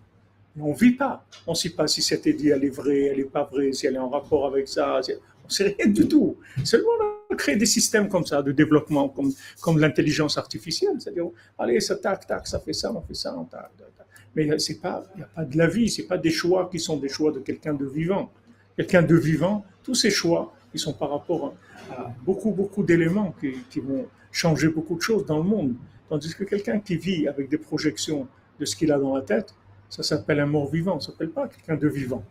[0.56, 1.26] Mais on ne vit pas.
[1.46, 3.88] On ne sait pas si cette idée, elle est vraie, elle n'est pas vraie, si
[3.88, 5.02] elle est en rapport avec ça.
[5.44, 6.38] On ne sait rien du tout.
[6.64, 6.88] Seulement,
[7.30, 10.96] on a créé des systèmes comme ça, de développement, comme, comme l'intelligence artificielle.
[11.00, 14.08] C'est-à-dire, allez, ça tac, tac, ça fait ça, on fait ça, on tac, tac, tac.
[14.34, 17.10] Mais il n'y a pas de la vie, c'est pas des choix qui sont des
[17.10, 18.32] choix de quelqu'un de vivant.
[18.78, 21.54] Quelqu'un de vivant, tous ces choix, ils sont par rapport
[21.90, 25.76] à, à beaucoup, beaucoup d'éléments qui, qui vont changer beaucoup de choses dans le monde.
[26.12, 28.28] Tandis que quelqu'un qui vit avec des projections
[28.60, 29.56] de ce qu'il a dans la tête,
[29.88, 32.22] ça s'appelle un mort-vivant, ça s'appelle pas quelqu'un de vivant.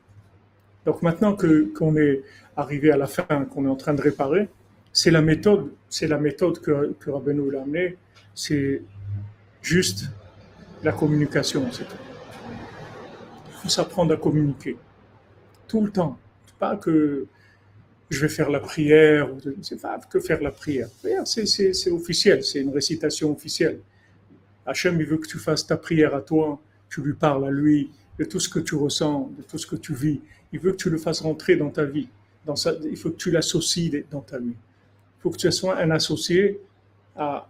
[0.85, 2.23] Donc maintenant que qu'on est
[2.59, 4.51] arrivé à la fin, qu'on est en train de réparer,
[4.93, 7.97] c'est la méthode, c'est la méthode que, que Rabbeinu a amenée,
[8.35, 8.83] c'est
[9.63, 10.11] juste
[10.83, 11.87] la communication, c'est.
[13.49, 14.77] Il faut s'apprendre à communiquer
[15.67, 16.19] tout le temps.
[16.59, 17.27] Pas que
[18.11, 19.31] je vais faire la prière,
[19.63, 20.89] c'est pas que faire la prière.
[21.25, 23.81] C'est, officiel, c'est une récitation officielle.
[24.67, 27.91] Hachem, il veut que tu fasses ta prière à toi, tu lui parles à lui
[28.19, 30.21] de tout ce que tu ressens, de tout ce que tu vis.
[30.53, 32.09] Il veut que tu le fasses rentrer dans ta vie.
[32.85, 34.57] Il faut que tu l'associes dans ta vie.
[34.57, 36.61] Il faut que tu sois un associé
[37.17, 37.49] à,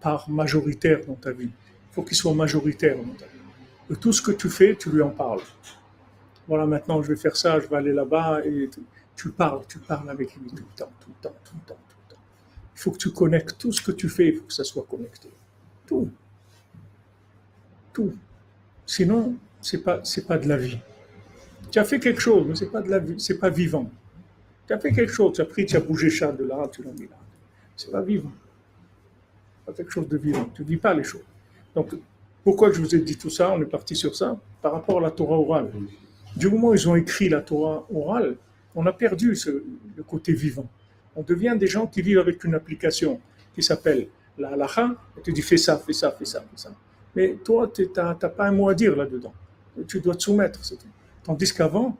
[0.00, 1.50] part majoritaire dans ta vie.
[1.50, 3.30] Il faut qu'il soit majoritaire dans ta vie.
[3.90, 5.42] De tout ce que tu fais, tu lui en parles.
[6.48, 8.80] Voilà, maintenant je vais faire ça, je vais aller là-bas, et tu,
[9.22, 11.80] tu parles, tu parles avec lui tout le temps, tout le temps, tout le temps,
[11.88, 12.20] tout le temps.
[12.74, 14.84] Il faut que tu connectes tout ce que tu fais, il faut que ça soit
[14.90, 15.30] connecté.
[15.86, 16.10] Tout.
[17.92, 18.12] Tout.
[18.84, 20.80] Sinon, c'est pas, c'est pas de la vie.
[21.70, 23.88] Tu as fait quelque chose, mais c'est pas de la vie, c'est pas vivant.
[24.66, 26.82] Tu as fait quelque chose, tu as pris, tu as bougé ça de là, tu
[26.82, 27.16] l'as mis là.
[27.76, 28.32] C'est pas vivant.
[29.64, 30.50] Pas quelque chose de vivant.
[30.52, 31.22] Tu ne vis pas les choses.
[31.76, 31.94] Donc,
[32.42, 33.52] pourquoi je vous ai dit tout ça?
[33.52, 35.70] On est parti sur ça par rapport à la Torah orale.
[36.34, 38.36] Du moment où ils ont écrit la Torah orale,
[38.74, 39.36] on a perdu
[39.96, 40.68] le côté vivant.
[41.14, 43.20] On devient des gens qui vivent avec une application
[43.54, 44.08] qui s'appelle
[44.38, 46.72] la halacha, et tu dis fais ça, fais ça, fais ça, fais ça.
[47.14, 49.34] Mais toi, tu n'as pas un mot à dire là-dedans.
[49.86, 50.60] Tu dois te soumettre.
[51.22, 51.98] Tandis qu'avant,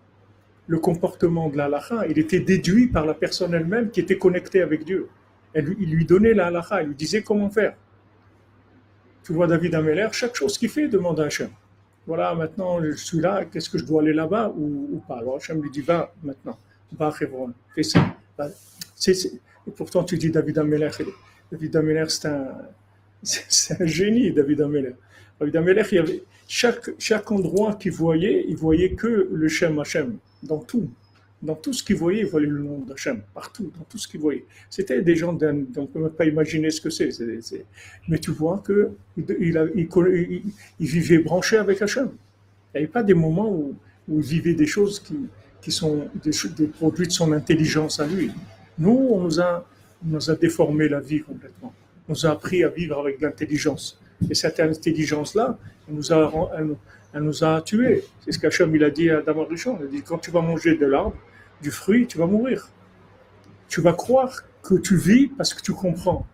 [0.66, 4.62] le comportement de la halacha, il était déduit par la personne elle-même qui était connectée
[4.62, 5.08] avec Dieu.
[5.54, 7.76] Il lui donnait la halacha, il lui disait comment faire.
[9.22, 11.50] Tu vois David Ameller, chaque chose qu'il fait, demande à Hachem.
[12.06, 15.18] Voilà, maintenant je suis là, qu'est-ce que je dois aller là-bas ou, pas?
[15.18, 16.58] Alors Hachem lui dit, va maintenant,
[16.98, 18.16] va Hebron, fais ça.
[18.96, 19.26] C'est-
[19.66, 20.90] Et pourtant tu dis David Ameller,
[21.52, 22.48] David Ameller c'est un,
[23.80, 24.94] un génie, David Ameller.
[25.38, 30.18] David Ameller, il avait chaque, chaque endroit qu'il voyait, il voyait que le Shem Hachem,
[30.42, 30.90] dans tout.
[31.42, 34.20] Dans tout ce qu'il voyait, il voyait le nom d'Hachem, partout, dans tout ce qu'il
[34.20, 34.44] voyait.
[34.70, 37.10] C'était des gens d'un- on ne peut même pas imaginer ce que c'est.
[38.08, 42.10] Mais tu vois que il, il, il avec Hachem.
[42.74, 43.74] Il n'y avait pas des moments où,
[44.08, 45.02] où il vivait des choses
[45.60, 48.30] qui, sont des, produits de son intelligence à lui.
[48.78, 49.66] Nous, on nous a,
[50.10, 51.74] on déformé la vie complètement.
[52.08, 54.00] On nous a appris à vivre avec de l'intelligence.
[54.30, 56.50] Et cette intelligence-là, elle nous a,
[57.14, 58.04] elle, tués.
[58.24, 59.78] C'est ce qu'Hachem il a dit à Adam Arishon.
[59.80, 61.16] Il a dit quand tu vas manger de l'arbre,
[61.62, 62.68] du fruit, tu vas mourir.
[63.68, 66.26] Tu vas croire que tu vis parce que tu comprends.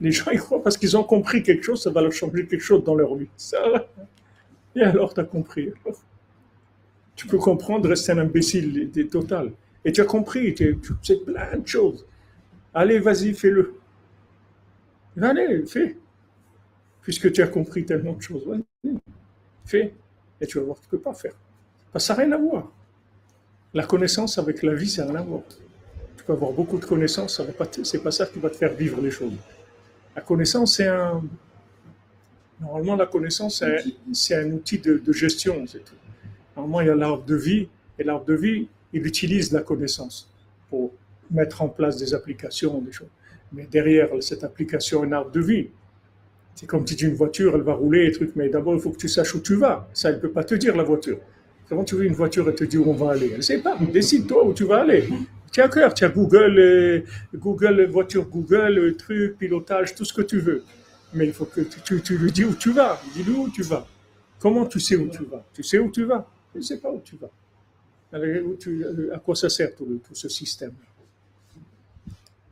[0.00, 2.62] Les gens, ils croient parce qu'ils ont compris quelque chose, ça va leur changer quelque
[2.62, 3.28] chose dans leur vie.
[3.36, 3.58] Ça,
[4.76, 5.72] et alors, tu as compris.
[7.16, 9.52] Tu peux comprendre, rester un imbécile total.
[9.84, 12.06] Et tu as compris, tu, sais plein de choses.
[12.72, 13.74] Allez, vas-y, fais-le.
[15.20, 15.96] Allez, fais.
[17.02, 18.94] Puisque tu as compris tellement de choses, vas-y,
[19.64, 19.94] fais.
[20.40, 21.34] Et tu vas voir que tu ne peux pas faire.
[21.96, 22.72] Ça n'a rien à voir.
[23.72, 25.42] La connaissance avec la vie, ça n'a rien.
[26.16, 28.74] Tu peux avoir beaucoup de connaissances, ça va pas c'est ça qui va te faire
[28.74, 29.32] vivre les choses.
[30.16, 31.22] La connaissance, c'est un.
[32.60, 33.78] Normalement, la connaissance, c'est un,
[34.12, 35.94] c'est outil de, gestion, c'est tout.
[36.56, 37.68] Normalement, il y a l'arbre de vie,
[37.98, 40.28] et l'arbre de vie, il utilise la connaissance
[40.68, 40.92] pour
[41.30, 43.08] mettre en place des applications, des choses.
[43.52, 45.68] Mais derrière cette application, un arbre de vie,
[46.54, 48.90] c'est comme tu dis une voiture, elle va rouler, et trucs, mais d'abord, il faut
[48.90, 49.88] que tu saches où tu vas.
[49.94, 51.18] Ça, elle ne peut pas te dire, la voiture.
[51.70, 53.28] Comment tu veux une voiture et te dire où on va aller?
[53.30, 53.78] Elle ne sait pas.
[53.78, 55.08] Décide-toi où tu vas aller.
[55.52, 57.00] Tu as cœur, tu as Google, euh,
[57.34, 60.64] Google, voiture Google, euh, truc, pilotage, tout ce que tu veux.
[61.14, 63.00] Mais il faut que tu, tu, tu lui dis où tu vas.
[63.14, 63.86] Dis-lui où tu vas?
[64.40, 65.44] Comment tu sais où tu vas?
[65.54, 66.26] Tu sais où tu vas?
[66.54, 67.30] Je ne sais pas où tu vas.
[68.12, 70.72] Alors, où tu- euh, à quoi ça sert tout, le- tout ce système?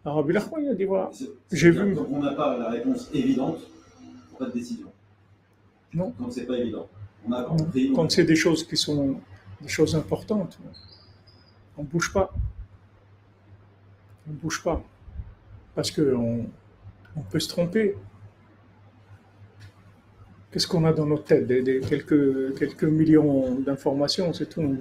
[0.05, 1.11] Alors, il a dit voilà.
[1.51, 1.95] J'ai vu.
[1.97, 3.59] Quand on n'a pas la réponse évidente,
[4.39, 4.87] pas de décision.
[5.93, 6.13] Non.
[6.17, 6.89] Quand c'est pas évident.
[7.95, 9.21] Quand c'est des choses qui sont
[9.61, 10.59] des choses importantes,
[11.77, 12.33] on ne bouge pas.
[14.27, 14.83] On ne bouge pas.
[15.75, 16.47] Parce qu'on
[17.17, 17.95] on peut se tromper.
[20.51, 21.47] Qu'est-ce qu'on a dans notre tête?
[21.47, 24.77] Des, quelques, millions d'informations, c'est tout.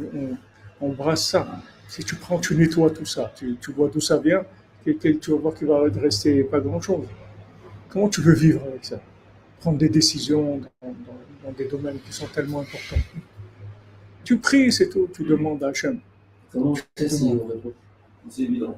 [0.79, 1.47] On, brasse ça.
[1.89, 4.43] Si tu prends, tu nettoies tout ça, tu, vois d'où ça vient,
[4.85, 7.07] tu vas voir qu'il va te rester pas grand-chose.
[7.89, 8.99] Comment tu veux vivre avec ça?
[9.59, 10.95] Prendre des décisions dans, dans-
[11.45, 13.01] dans des domaines qui sont tellement importants.
[14.23, 15.07] Tu pries, c'est tout.
[15.13, 15.99] Tu demandes à Hachem.
[16.51, 17.73] Comment sais si on répond?
[18.29, 18.77] C'est évident.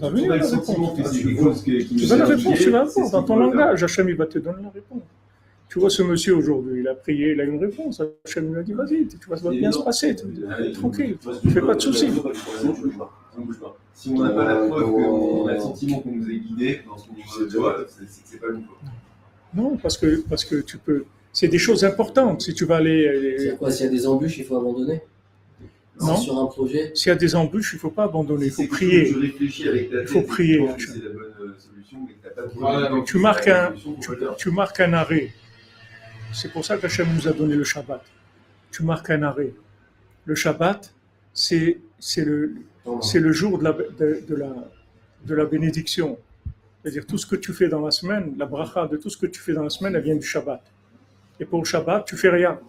[0.00, 1.10] Pas Tu venu as la le sentiment réponse.
[1.10, 3.22] que c'est quelque chose qui qui Tu nous vas la réponse, tu répondre ce dans
[3.24, 3.82] ton langage.
[3.82, 5.02] Hachem, il va te donner la réponse.
[5.68, 8.00] Tu vois ce monsieur aujourd'hui, il a prié, il a une réponse.
[8.24, 10.14] Hachem lui a dit, vas-y, tu vas ça va bien se passer.
[10.14, 12.08] tu- Tranquille, Tu fais pas de soucis.
[12.10, 13.12] Pas.
[13.94, 16.96] Si on n'a pas la preuve qu'on a le sentiment qu'on nous est guidé dans
[16.96, 18.58] ce qu'on nous tu vois, c'est que c'est pas quoi.
[19.54, 21.04] Non, parce que, parce que tu peux.
[21.32, 22.42] C'est des choses importantes.
[22.42, 23.36] Si tu vas aller.
[23.38, 25.00] C'est quoi S'il y a des embûches, il faut abandonner
[26.00, 26.16] Non.
[26.16, 28.66] Sur un projet S'il y a des embûches, il ne faut pas abandonner, il faut
[28.66, 29.12] prier.
[29.12, 30.94] que réfléchis avec ta Il faut prier, tu penses que Hachem.
[30.94, 32.98] c'est la bonne solution, mais que t'as pas Voilà, trouvé.
[33.00, 33.74] donc Tu marques un,
[34.38, 35.32] tu, marques un arrêt.
[36.32, 38.02] C'est pour ça qu'Hachem nous a donné le Shabbat.
[38.72, 39.52] Tu marques un arrêt.
[40.24, 40.92] Le Shabbat,
[41.32, 42.54] c'est c'est le,
[43.02, 44.52] c'est le jour de la, de, de la,
[45.26, 46.18] de la bénédiction.
[46.84, 49.24] C'est-à-dire tout ce que tu fais dans la semaine, la bracha de tout ce que
[49.24, 50.62] tu fais dans la semaine, elle vient du Shabbat.
[51.40, 52.60] Et pour le Shabbat, tu fais rien.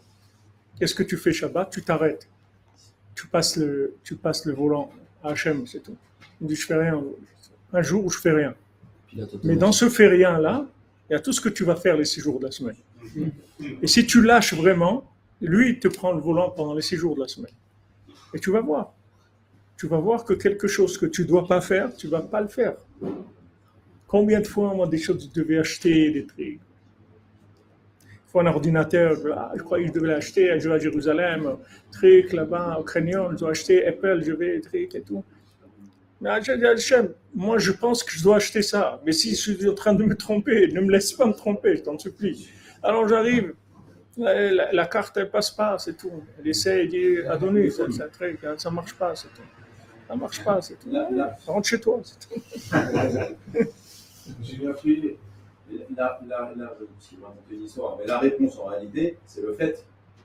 [0.79, 2.29] Qu'est-ce que tu fais Shabbat Tu t'arrêtes.
[3.13, 4.89] Tu passes le, tu passes le volant
[5.21, 5.97] à Hachem, c'est tout.
[6.39, 7.03] Il dit, je fais rien.
[7.73, 8.55] Un jour où je fais rien.
[9.43, 10.65] Mais dans ce fait rien là,
[11.09, 12.77] il y a tout ce que tu vas faire les six jours de la semaine.
[13.81, 15.11] Et si tu lâches vraiment,
[15.41, 17.53] lui, il te prend le volant pendant les six jours de la semaine.
[18.33, 18.93] Et tu vas voir.
[19.77, 22.21] Tu vas voir que quelque chose que tu ne dois pas faire, tu ne vas
[22.21, 22.75] pas le faire.
[24.07, 26.59] Combien de fois, moi, des choses, je devais acheter des trucs?
[28.27, 31.57] Fois, un ordinateur, ah, je croyais que je devais l'acheter, je vais à Jérusalem,
[31.91, 35.23] truc là-bas, au Craignon, je dois acheter Apple, je vais, truc et tout.
[36.25, 39.01] Hachem, moi, je pense que je dois acheter ça.
[39.05, 41.75] Mais si je suis en train de me tromper, ne me laisse pas me tromper,
[41.77, 42.49] je t'en supplie.
[42.81, 43.53] Alors j'arrive,
[44.17, 46.11] la, la- la carte, elle passe pas, c'est tout.
[46.39, 49.41] Elle essaie, elle dit, à donner, ça, ça, truc, hein, ça marche pas, c'est tout.
[50.07, 50.89] Ça marche pas, c'est tout.
[51.47, 52.41] Rentre chez toi, c'est tout.
[54.43, 55.15] J'ai bien pris.
[55.97, 56.73] la, la, la,
[57.51, 59.83] une histoire, mais la réponse en réalité, c'est le fait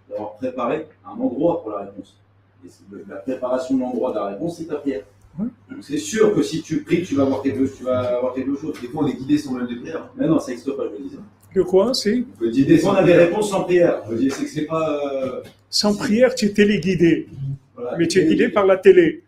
[0.08, 2.16] d'avoir préparé un endroit pour la réponse.
[2.64, 2.68] Et
[3.08, 5.02] la préparation de l'endroit de la réponse, c'est ta prière.
[5.38, 5.48] Donc
[5.82, 8.74] c'est sûr que si tu pries, tu vas avoir quelque, tu vas avoir quelque chose.
[8.82, 10.10] Des fois, on est guidé sans même des prières.
[10.16, 11.18] Mais non, ça n'existe pas, je le disais.
[11.54, 12.18] De quoi, c'est?
[12.34, 14.02] On peut guider sans on a des réponses sans prière.
[14.06, 15.00] Je veux dire, c'est que c'est pas.
[15.24, 17.28] euh, Sans prière, tu es téléguidé.
[17.74, 17.96] voilà.
[17.96, 19.22] Mais tu es guidé par la télé.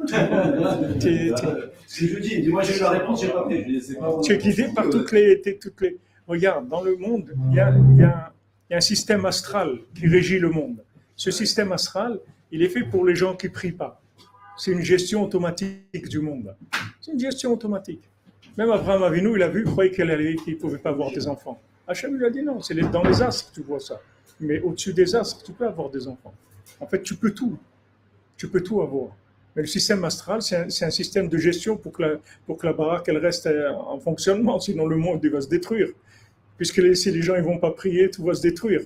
[1.92, 3.64] Si je dis, dis-moi j'ai eu la réponse, j'ai pas pris.
[3.64, 5.98] Dis, Tu es guidé par toutes les, t'es- toutes les.
[6.28, 8.32] Regarde, dans le monde, il y a, il y a-
[8.68, 10.76] il y a un système astral qui régit le monde.
[11.16, 12.20] Ce système astral,
[12.52, 14.00] il est fait pour les gens qui prient pas.
[14.56, 16.54] C'est une gestion automatique du monde.
[17.00, 18.02] C'est une gestion automatique.
[18.56, 21.60] Même Abraham Avinu, il a vu, il croyait qu'il ne pouvait pas avoir des enfants.
[21.88, 24.00] Hachem lui a dit non, c'est dans les astres que tu vois ça.
[24.38, 26.34] Mais au-dessus des astres, tu peux avoir des enfants.
[26.78, 27.58] En fait, tu peux tout.
[28.36, 29.08] Tu peux tout avoir.
[29.60, 33.70] Le système astral, c'est un, système de gestion pour que la, baraque elle reste euh,
[33.72, 35.88] en fonctionnement, sinon le monde il va se détruire.
[36.56, 38.80] Puisque les- si les gens ne vont pas prier, tout va se détruire.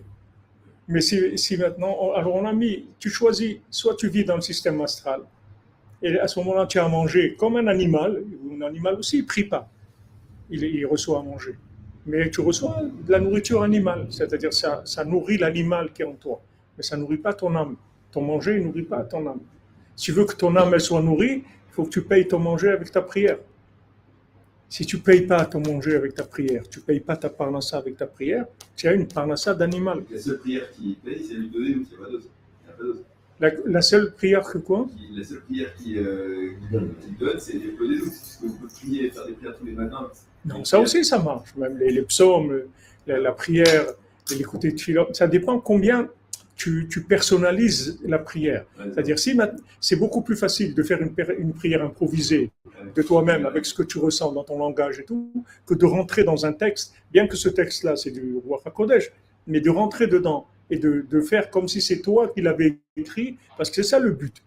[0.88, 4.80] Mais si, maintenant, alors on a mis, tu choisis, soit tu vis dans le système
[4.80, 5.20] astral,
[6.02, 8.22] et à ce moment-là tu as à manger comme un animal,
[8.59, 9.68] un animal aussi il ne prie pas,
[10.51, 11.55] il, reçoit à manger.
[12.05, 16.14] Mais tu reçois de la nourriture animale, c'est-à-dire ça, ça nourrit l'animal qui est en
[16.14, 16.40] toi,
[16.76, 17.76] mais ça nourrit pas ton âme.
[18.10, 19.40] Ton manger ne nourrit pas ton âme.
[19.97, 22.39] Si tu veux que ton âme elle soit nourrie, il faut que tu payes ton
[22.39, 23.39] manger avec ta prière.
[24.69, 27.29] Si tu ne payes pas ton manger avec ta prière, tu ne payes pas ta
[27.31, 30.03] parnassa avec ta prière, tu as une parnassa d'animal.
[30.11, 32.99] La seule prière qui paye, c'est lui donner, n'y a pas d'autre.
[33.41, 34.87] La, la seule prière que quoi?
[34.97, 36.51] Qui- La seule prière qui, euh,
[37.03, 38.11] qui, donne, c'est les peu des autres.
[38.11, 40.09] Parce que vous pouvez prier et faire des prières tous les matins?
[40.45, 41.55] Non, ça aussi ça marche.
[41.57, 42.62] Même les, les psaumes,
[43.07, 43.87] la, la prière,
[44.37, 46.09] l'écouter de philo, ça dépend combien
[46.65, 48.65] tu, tu personnalises la prière.
[48.78, 49.39] C'est-à-dire, si
[49.82, 52.51] c'est beaucoup plus facile de faire une, prière improvisée
[52.95, 56.24] de toi-même avec ce que tu ressens dans ton langage et tout, que de rentrer
[56.24, 59.12] dans un texte, bien que ce texte-là, c'est du roi HaKodesh,
[59.47, 63.36] mais de rentrer dedans et de, de faire comme si c'est toi qui l'avais écrit,
[63.59, 64.43] parce que c'est ça le but.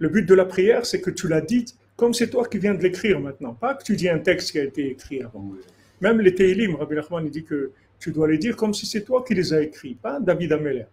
[0.00, 2.74] Le but de la prière, c'est que tu l'as dite comme c'est toi qui viens
[2.74, 3.54] de l'écrire maintenant.
[3.54, 5.50] Pas que tu dis un texte qui a été écrit avant.
[6.02, 9.02] Même les Teilim, Rabbi Nachman il dit que tu dois les dire comme si c'est
[9.02, 10.84] toi qui les as écrits, pas David Ameller.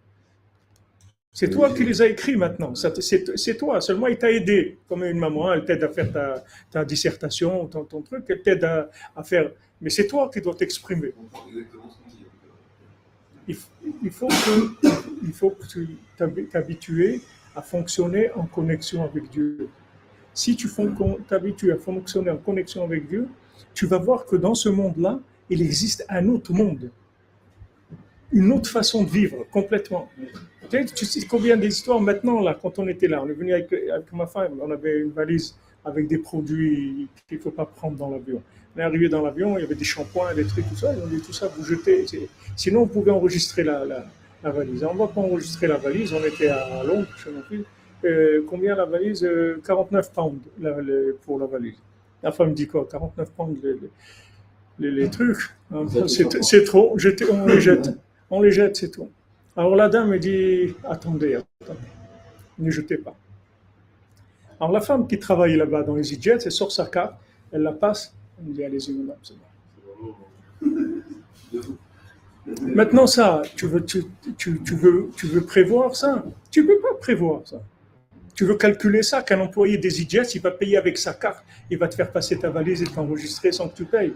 [1.34, 2.74] C'est toi qui les as écrits maintenant.
[2.74, 3.80] C'est toi.
[3.80, 4.78] Seulement, il t'a aidé.
[4.88, 8.64] Comme une maman, elle t'aide à faire ta, ta dissertation, ton, ton truc, elle t'aide
[8.64, 9.50] à, à faire.
[9.80, 11.14] Mais c'est toi qui dois t'exprimer.
[13.48, 13.56] Il,
[14.10, 14.88] faut que,
[15.22, 17.20] il faut que tu t'hab- t'habitues
[17.56, 19.68] à fonctionner en connexion avec Dieu.
[20.34, 20.68] Si tu
[21.28, 23.28] t'habitues à fonctionner en connexion avec Dieu,
[23.74, 25.18] tu vas voir que dans ce monde-là,
[25.50, 26.90] il existe un autre monde,
[28.32, 30.08] une autre façon de vivre complètement.
[30.70, 33.52] Tu sais, tu sais combien d'histoires maintenant, là, quand on était là, on est venu
[33.52, 35.54] avec, avec ma femme, on avait une valise
[35.84, 38.40] avec des produits qu'il ne faut pas prendre dans l'avion.
[38.74, 41.02] On est arrivé dans l'avion, il y avait des shampoings, des trucs, tout ça, ils
[41.02, 42.06] ont dit tout ça, vous jetez.
[42.56, 44.06] Sinon, vous pouvez enregistrer la, la,
[44.42, 44.82] la valise.
[44.84, 47.64] On ne va pas enregistrer la valise, on était à Londres, chez mon fils.
[48.04, 51.76] Euh, combien la valise Euh, 49 pounds la- le- pour la valise.
[52.22, 53.58] La femme me dit quoi 49 pounds
[54.78, 55.38] les, les- trucs.
[55.72, 55.84] hein,
[56.40, 56.96] C'est trop,
[57.30, 57.90] on les jette.
[58.34, 59.10] On les jette, c'est tout.
[59.54, 61.80] Alors la dame me dit attendez, attendez,
[62.58, 63.14] ne jetez pas.
[64.58, 67.14] Alors la femme qui travaille là-bas dans les EasyJet, elle sort sa carte,
[67.52, 70.72] elle la passe, elle dit allez-y, madame, c'est bon.
[72.62, 74.04] Maintenant, ça, tu veux, tu,
[74.38, 76.24] tu, tu veux, tu veux prévoir ça?
[76.50, 77.60] Tu ne peux pas prévoir ça.
[78.34, 81.76] Tu veux calculer ça qu'un employé des EasyJet, il va payer avec sa carte, il
[81.76, 84.14] va te faire passer ta valise et t'enregistrer sans que tu payes.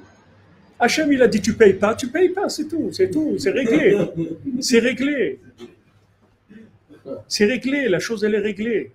[0.78, 3.50] Hachem, il a dit tu payes pas, tu payes pas, c'est tout, c'est tout, c'est
[3.50, 3.96] réglé.
[4.60, 5.40] C'est réglé.
[7.28, 8.92] C'est réglé, la chose elle est réglée.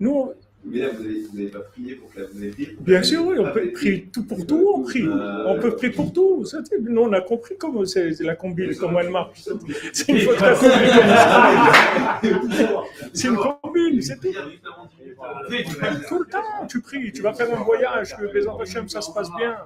[0.00, 0.32] Nous,
[0.64, 1.04] Mais là, vous
[1.36, 4.08] n'avez pas prié pour que la vous ayez pris bien sûr, oui, on peut prier
[4.12, 5.06] tout pour tout, on prie.
[5.46, 6.44] On peut prier pour tout.
[6.80, 9.42] Nous, on a compris comment c'est la combine, comment elle marche.
[9.92, 10.40] C'est une fois que
[12.22, 12.90] marche.
[13.12, 14.32] C'est une combine, c'est tout.
[16.08, 19.10] Tout le temps, tu pries, tu vas faire un voyage, que les Hachem, ça se
[19.12, 19.56] passe bien.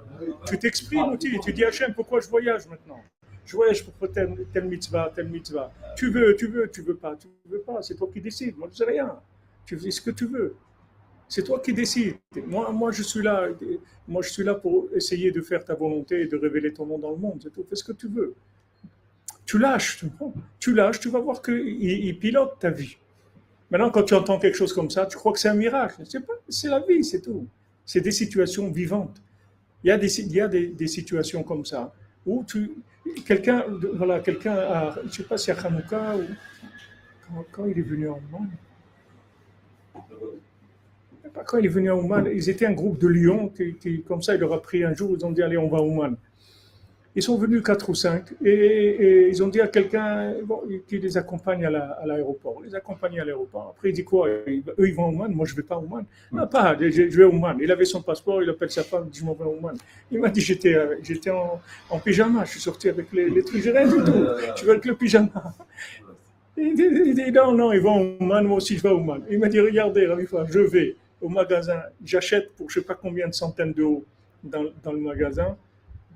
[0.47, 3.01] Tu t'exprimes aussi, tu dis Hachem, pourquoi je voyage maintenant?
[3.45, 5.73] Je voyage pour tel, tel mitzvah, tel mitzvah.
[5.97, 8.69] Tu veux, tu veux, tu veux pas, tu veux pas, c'est toi qui décides, moi
[8.71, 9.19] je sais rien.
[9.65, 10.57] Tu fais ce que tu veux.
[11.29, 12.17] C'est toi qui décides.
[12.47, 13.49] Moi, moi, je suis là.
[14.07, 16.99] Moi, je suis là pour essayer de faire ta volonté et de révéler ton nom
[16.99, 17.41] dans le monde.
[17.43, 17.65] C'est tout.
[17.69, 18.35] Fais ce que tu veux.
[19.45, 20.07] Tu lâches, tu
[20.59, 22.97] Tu lâches, tu vas voir qu'il il pilote ta vie.
[23.71, 26.03] Maintenant, quand tu entends quelque chose comme ça, tu crois que c'est un miracle.
[26.49, 27.47] C'est la vie, c'est tout.
[27.85, 29.21] C'est des situations vivantes.
[29.85, 31.93] Il y a des, il y a des, situations comme ça
[32.27, 32.45] où
[33.25, 33.65] quelqu'un,
[33.95, 38.51] voilà, quelqu'un, je sais pas si à Hanouka ou quand, il est venu en Oman?
[41.47, 44.35] Quand il est venu à Oman, ils étaient un groupe de Lyon qui, comme ça,
[44.35, 46.17] il leur a pris un jour, ils ont dit allez, on va à Oman.
[47.19, 50.99] Ils sont venus quatre ou cinq et, et ils ont dit à quelqu'un bon, qui
[51.01, 52.57] les accompagne à la- à l'aéroport.
[52.65, 53.75] les accompagne à l'aéroport.
[53.75, 54.29] Après, il dit quoi?
[54.29, 54.45] Eux,
[54.91, 56.05] ils vont à Oman, moi je vais pas à Oman.
[56.31, 57.57] Non, pas, je, je vais à Oman.
[57.61, 59.77] Il avait son passeport, il appelle sa femme, il dit je m'en vais à Oman.
[60.13, 63.43] Il m'a dit j'étais euh, j'étais en, en pyjama, je suis sorti avec les, les
[63.43, 64.21] trucs, j'ai rien du tout.
[64.57, 65.43] Je vais avec le pyjama?
[66.57, 68.95] Il dit, il dit, non, non, ils vont à Oman, moi aussi je vais à
[68.95, 69.23] Oman.
[69.29, 70.07] Il m'a dit regardez,
[70.51, 74.05] je vais au magasin, j'achète pour je sais pas combien de centaines d'euros
[74.45, 75.57] dans, dans le magasin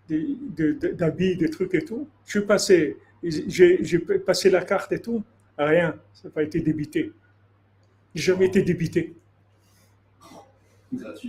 [0.08, 2.08] de- de- d'habits, des trucs et tout.
[2.26, 5.22] Je suis passé, j'ai passé la carte et tout,
[5.58, 7.12] rien, ça n'a pas été débité.
[8.14, 9.14] Jamais été débité,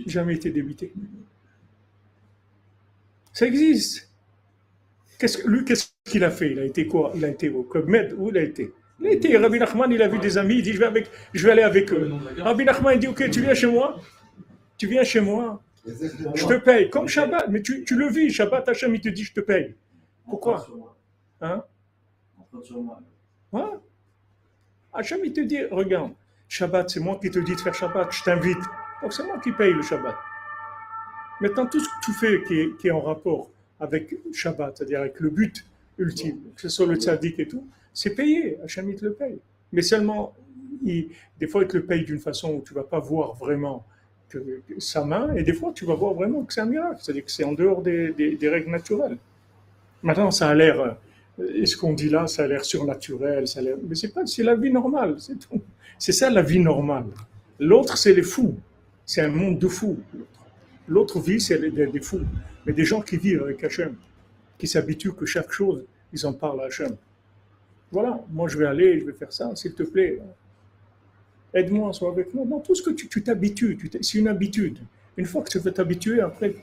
[0.06, 0.92] jamais été débité.
[3.32, 4.10] Ça existe.
[5.18, 6.52] Qu'est-ce que, lui, qu'est-ce qu'il a fait?
[6.52, 7.12] Il a été quoi?
[7.14, 8.72] Il a été au Club Med, où il a été?
[9.00, 11.10] Il a été, Rabbi Nachman, il a vu des amis, il dit je vais, avec,
[11.32, 12.10] je vais aller avec eux.
[12.38, 14.00] Rabbi Nachman, il dit ok, tu viens chez moi
[14.78, 18.68] Tu viens chez moi je te paye, comme Shabbat, mais tu, tu le vis, Shabbat,
[18.68, 19.74] Hachem, il te dit, je te paye.
[20.28, 20.66] Pourquoi
[21.40, 21.62] Hein.
[23.52, 23.62] Ouais.
[24.92, 26.12] Hachem, il te dit, regarde,
[26.48, 28.58] Shabbat, c'est moi qui te dis de faire Shabbat, je t'invite.
[29.02, 30.14] Donc c'est moi qui paye le Shabbat.
[31.40, 33.50] Maintenant, tout ce que tu fais qui est, qui est en rapport
[33.80, 35.64] avec Shabbat, c'est-à-dire avec le but
[35.98, 39.38] ultime, que ce soit le tzaddik et tout, c'est payé, Hachem, il te le paye.
[39.72, 40.34] Mais seulement,
[40.82, 43.34] il- des fois, il te le paye d'une façon où tu ne vas pas voir
[43.34, 43.84] vraiment
[44.38, 46.98] que, que sa main, et des fois, tu vas voir vraiment que c'est un miracle,
[47.00, 49.18] c'est-à-dire que c'est en dehors des, règles naturelles.
[50.02, 50.80] Maintenant, ça a l'air,
[51.38, 54.12] euh, et ce qu'on dit là, ça a l'air surnaturel, ça a l'air- mais c'est
[54.12, 55.60] pas, c'est la vie normale, c'est tout.
[55.98, 57.06] C'est ça la vie normale.
[57.58, 58.56] L'autre, c'est les fous.
[59.06, 59.98] C'est un monde de fous.
[60.88, 62.26] L'autre vie, c'est des fous.
[62.66, 63.94] Mais des gens qui vivent avec Hachem,
[64.58, 66.96] qui s'habituent que chaque chose, ils en parlent à Hachem.
[67.90, 70.20] Voilà, moi je vais aller, je vais faire ça, s'il te plaît.
[71.54, 72.60] Aide-moi, sois avec moi.
[72.64, 74.78] Tout ce que tu tu t'habitues, c'est une habitude.
[75.16, 76.54] Une fois que tu vas t'habituer, après,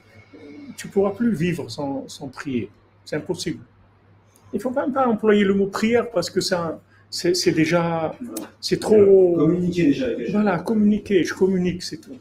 [0.76, 2.70] tu ne pourras plus vivre sans, sans prier.
[3.06, 3.64] C'est impossible.
[4.54, 8.14] Il ne faut même pas employer le mot prière parce que ça, c'est c'est déjà,
[8.60, 9.36] c'est trop.
[9.38, 10.08] Communiquer déjà.
[10.32, 12.18] Voilà, communiquer, je communique, c'est tout.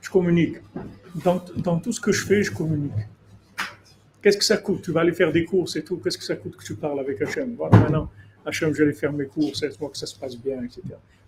[0.00, 0.56] Je communique.
[1.22, 2.92] Dans, dans tout ce que je fais, je communique.
[4.22, 4.82] Qu'est-ce que ça coûte?
[4.82, 5.98] Tu vas aller faire des courses et tout.
[5.98, 7.54] Qu'est-ce que ça coûte que tu parles avec Hachem?
[7.56, 8.10] Voilà, maintenant,
[8.46, 10.80] Hachem, je vais aller faire mes courses, aide-moi que ça se passe bien, etc.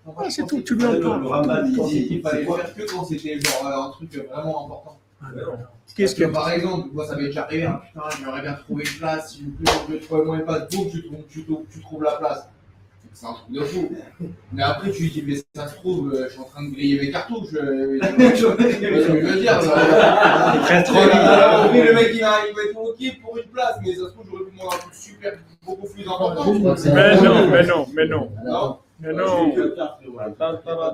[0.06, 1.64] Ah, c'est tout, tu lui en Le parles.
[1.66, 3.90] Il Il dit, il fallait c'est le quoi faire que quand c'était genre euh, un
[3.90, 4.98] truc vraiment important.
[5.96, 8.84] Qu'est-ce Parce que par exemple, moi ça m'est déjà arrivé, hein, putain, j'aimerais bien trouver
[8.84, 11.64] une place, s'il vous plaît, je veux trouver moins pas de tu trouves, tu, trouves,
[11.72, 12.48] tu trouves la place.
[13.12, 13.88] C'est un truc de fou.
[14.52, 17.00] Mais après, tu dis, mais ça se trouve, euh, je suis en train de griller
[17.00, 17.54] mes cartouches.
[17.54, 20.56] euh, je veux dire là.
[20.64, 20.98] Très trop
[21.72, 24.44] oui, le mec il va, être ok pour une place, mais ça se trouve, j'aurais
[24.44, 25.32] pu demander un truc super,
[25.64, 26.52] beaucoup plus important.
[26.92, 28.78] Mais non, mais non, mais non, Non.
[29.04, 29.54] Mais non,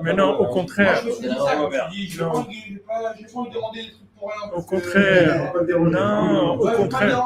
[0.03, 1.01] mais non, au contraire,
[2.19, 2.45] Non.
[4.55, 7.23] au contraire, non, au contraire.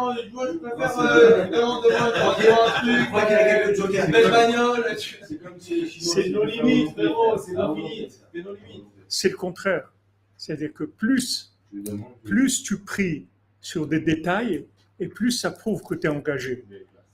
[6.00, 8.12] C'est nos limites, frérot, c'est nos limites.
[8.32, 8.86] C'est nos limites.
[9.08, 9.92] C'est le contraire.
[10.38, 11.56] C'est-à-dire que plus,
[12.24, 13.26] plus tu pries
[13.60, 14.66] sur des détails,
[15.00, 16.64] et plus ça prouve que tu es engagé.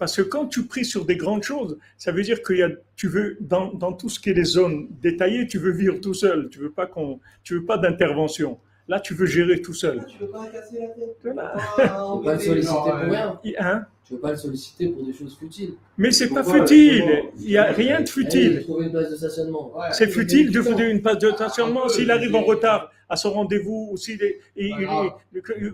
[0.02, 2.70] Parce que quand tu pries sur des grandes choses, ça veut dire que y a,
[2.96, 6.16] tu veux, dans, dans tout ce qui est les zones détaillées, tu veux vivre tout
[6.16, 6.50] seul.
[6.50, 8.58] Tu veux pas qu'on, tu veux pas d'intervention.
[8.88, 10.04] Là, tu veux gérer tout seul.
[10.08, 11.18] Tu veux pas casser la tête?
[11.24, 11.54] Voilà.
[11.78, 13.40] Tu veux pas le solliciter pour rien.
[13.60, 13.86] Hein?
[14.04, 15.74] Tu veux pas le solliciter pour des choses futiles.
[16.00, 17.04] Mais c'est pas futile.
[17.08, 18.62] Comment Il n'y a rien de futile.
[18.64, 19.72] Trouver une place de stationnement.
[19.78, 19.86] Ouais.
[19.92, 23.16] C'est futile de faire une passe de stationnement Un peu, s'il arrive en retard à
[23.18, 24.40] son rendez-vous ou s'il est,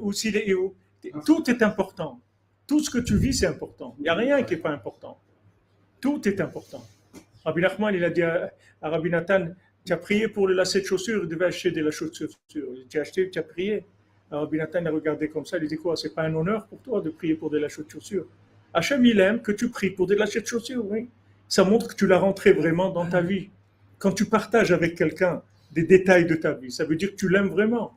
[0.01, 0.75] ou s'il ou-
[1.25, 2.19] tout est important.
[2.67, 3.95] Tout ce que tu vis, c'est important.
[3.97, 5.17] Il n'y a rien qui n'est pas important.
[6.01, 6.85] Tout est important.
[7.45, 9.47] Rabbi Nachman, il a dit à, à Rabbi Nathan,
[9.85, 12.29] tu as prié pour le lacet de chaussures, il devait acheter de chaussures.
[12.53, 13.85] Il dit, Tu as acheté, tu as prié.
[14.29, 16.81] Alors Rabbi Nathan a regardé comme ça, il dit quoi C'est pas un honneur pour
[16.81, 18.27] toi de prier pour de chaussures?
[18.73, 21.07] Hachem, il aime que tu pries pour de chaussures, oui.
[21.47, 23.49] Ça montre que tu l'as rentré vraiment dans ta vie.
[23.97, 25.41] Quand tu partages avec quelqu'un
[25.71, 27.96] des détails de ta vie, ça veut dire que tu l'aimes vraiment.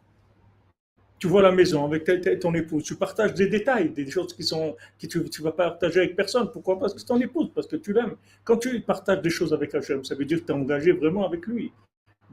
[1.21, 2.11] Tu vois la maison avec
[2.41, 5.69] ton épouse, tu partages des détails, des choses qui sont que tu ne vas pas
[5.73, 6.51] partager avec personne.
[6.51, 6.79] Pourquoi?
[6.81, 8.17] Parce que c'est ton épouse, parce que tu l'aimes.
[8.43, 11.27] Quand tu partages des choses avec Hachem, ça veut dire que tu es engagé vraiment
[11.27, 11.71] avec lui.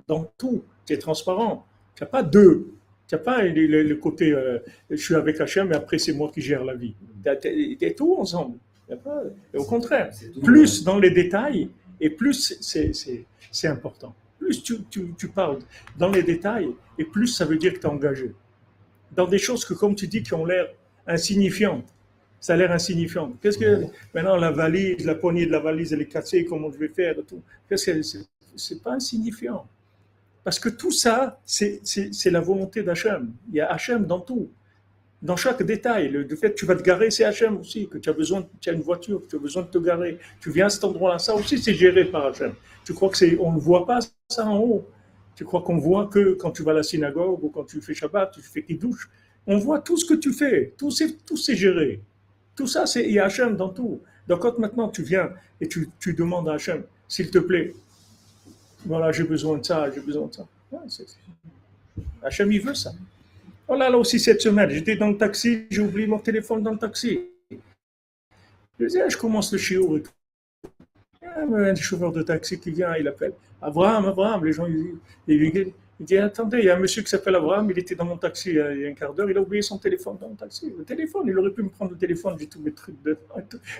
[0.07, 1.65] Dans tout, tu es transparent.
[1.95, 2.67] Tu n'as pas deux.
[3.09, 4.59] Tu n'as pas le, le- le côté euh,
[4.89, 6.95] je suis avec Hachem et après c'est moi qui gère la vie.
[7.41, 8.57] Tu es tout ensemble.
[9.03, 9.23] Pas-
[9.53, 10.11] et au contraire,
[10.45, 11.69] plus dans les détails
[11.99, 14.15] et plus c'est- important.
[14.39, 15.59] Plus tu, tu, tu parles
[15.97, 18.31] dans les détails et plus ça veut dire que tu es engagé.
[19.15, 20.67] Dans des choses que, comme tu dis, qui ont l'air
[21.05, 21.85] insignifiantes.
[22.39, 23.33] Ça a l'air insignifiant.
[23.41, 26.77] Qu'est-ce que maintenant la valise, la poignée de la valise, elle est cassée, comment je
[26.77, 27.41] vais faire et tout.
[27.67, 28.01] Qu'est-ce que
[28.55, 29.65] c'est pas insignifiant.
[30.43, 31.81] Parce que tout ça, c'est
[32.31, 33.33] la volonté d'Hachem.
[33.49, 34.49] Il y a Hachem dans tout.
[35.21, 37.97] Dans chaque détail, le, le fait que tu vas te garer, c'est Hachem aussi, que
[37.97, 40.19] tu as besoin, tu as une voiture, que tu as besoin de te garer.
[40.39, 42.53] Tu viens à cet endroit-là, ça aussi c'est géré par Hachem.
[42.85, 44.87] Tu crois que c'est, on ne voit pas ça en haut?
[45.37, 47.93] Tu crois qu'on voit que quand tu vas à la synagogue ou quand tu fais
[47.93, 49.07] Shabbat, tu fais douche.
[49.45, 52.01] On voit tout ce que tu fais, tout c'est, tout c'est géré.
[52.55, 54.01] Tout ça, c'est, il y a Hachem dans tout.
[54.27, 55.29] Donc quand maintenant tu viens
[55.61, 57.75] et tu, tu demandes à Hachem, s'il te plaît,
[58.83, 60.47] voilà, j'ai besoin de ça, j'ai besoin de ça.
[60.71, 60.79] Ouais,
[62.23, 62.91] Hachem, il veut ça.
[63.67, 66.79] Oh là aussi cette semaine, j'étais dans le taxi, j'ai oublié mon téléphone dans le
[66.79, 67.19] taxi.
[68.79, 70.11] Je disais, ah, je commence le chiot et tout.
[71.21, 74.45] Ah, mais un chauffeur de taxi qui vient, il appelle Abraham, Abraham.
[74.45, 74.95] Les gens, ils,
[75.27, 78.05] ils il dit, attendez, il y a un monsieur qui s'appelle Abraham, il était dans
[78.05, 80.35] mon taxi il y a un quart d'heure, il a oublié son téléphone dans le
[80.35, 80.71] taxi.
[80.77, 83.19] Le téléphone, il aurait pu me prendre le téléphone, j'ai tous mes trucs dedans.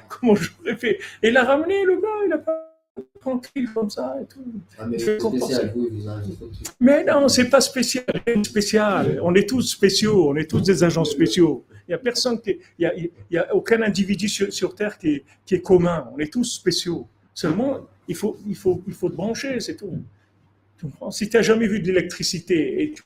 [0.09, 0.99] Comment j'aurais fait?
[1.21, 2.73] Et il l'a ramené, le gars, il a pas
[3.21, 4.39] tranquille comme ça et tout.
[4.79, 6.49] Ah, mais spécial, vous, vous.
[6.79, 9.19] Mais non, c'est pas spécial, rien de spécial.
[9.21, 11.65] On est tous spéciaux, on est tous des agents spéciaux.
[11.87, 14.73] Il y a personne qui, il y a, il y a aucun individu sur, sur
[14.73, 16.09] terre qui est, qui est commun.
[16.15, 17.07] On est tous spéciaux.
[17.31, 19.91] Seulement, il faut, il faut, il faut te brancher, c'est tout.
[20.77, 21.11] Tu comprends?
[21.11, 23.03] Si tu n'as jamais vu de l'électricité et tu,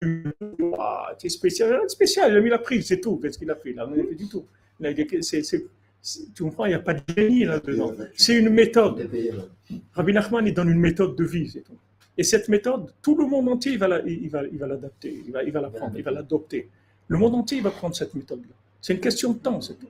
[0.00, 2.32] tu vois, tu es spécial, spécial.
[2.32, 3.16] Il a mis la prise, c'est tout.
[3.18, 3.70] Qu'est-ce qu'il a fait?
[3.70, 4.44] Il n'a rien fait du tout.
[5.20, 5.66] C'est- c'est-
[6.34, 6.64] tu comprends?
[6.66, 7.92] Il n'y a pas de génie là-dedans.
[8.14, 9.08] C'est une méthode.
[9.92, 11.76] Rabbi Nachman, il donne une méthode de vie, c'est tout.
[12.18, 15.22] Et cette méthode, tout le monde entier, il va la- il va, il va l'adapter,
[15.26, 16.68] il va, il va la prendre, il va l'adopter.
[17.08, 18.54] Le monde entier, il va prendre cette méthode-là.
[18.80, 19.86] C'est une question de temps, c'est tout.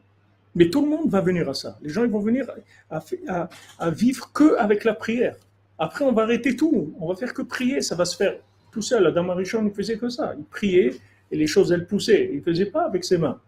[0.54, 1.78] Mais tout le monde va venir à ça.
[1.82, 2.50] Les gens, ils vont venir
[2.90, 3.48] à, à-
[3.78, 5.36] à vivre que avec la prière.
[5.78, 6.94] Après, on va arrêter tout.
[7.00, 8.36] On va faire que prier, ça va se faire
[8.70, 9.06] tout seul.
[9.06, 10.34] Adam Arishon, il faisait que ça.
[10.38, 10.94] Il priait
[11.30, 12.28] et les choses, elles poussaient.
[12.32, 13.40] Il ne faisait pas avec ses mains.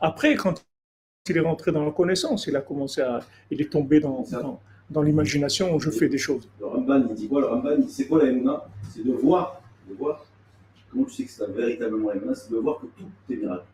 [0.00, 0.62] Après, quand
[1.28, 4.60] il est rentré dans la connaissance, il a commencé à, il est tombé dans, dans,
[4.90, 6.48] dans l'imagination où je fais des choses.
[6.60, 9.94] Le Ramban, il dit quoi Le Ramban, c'est quoi la Emouna C'est de voir, de
[9.94, 10.24] voir.
[10.90, 13.64] Comment tu sais que c'est véritablement la Emouna C'est de voir que tout est miracle.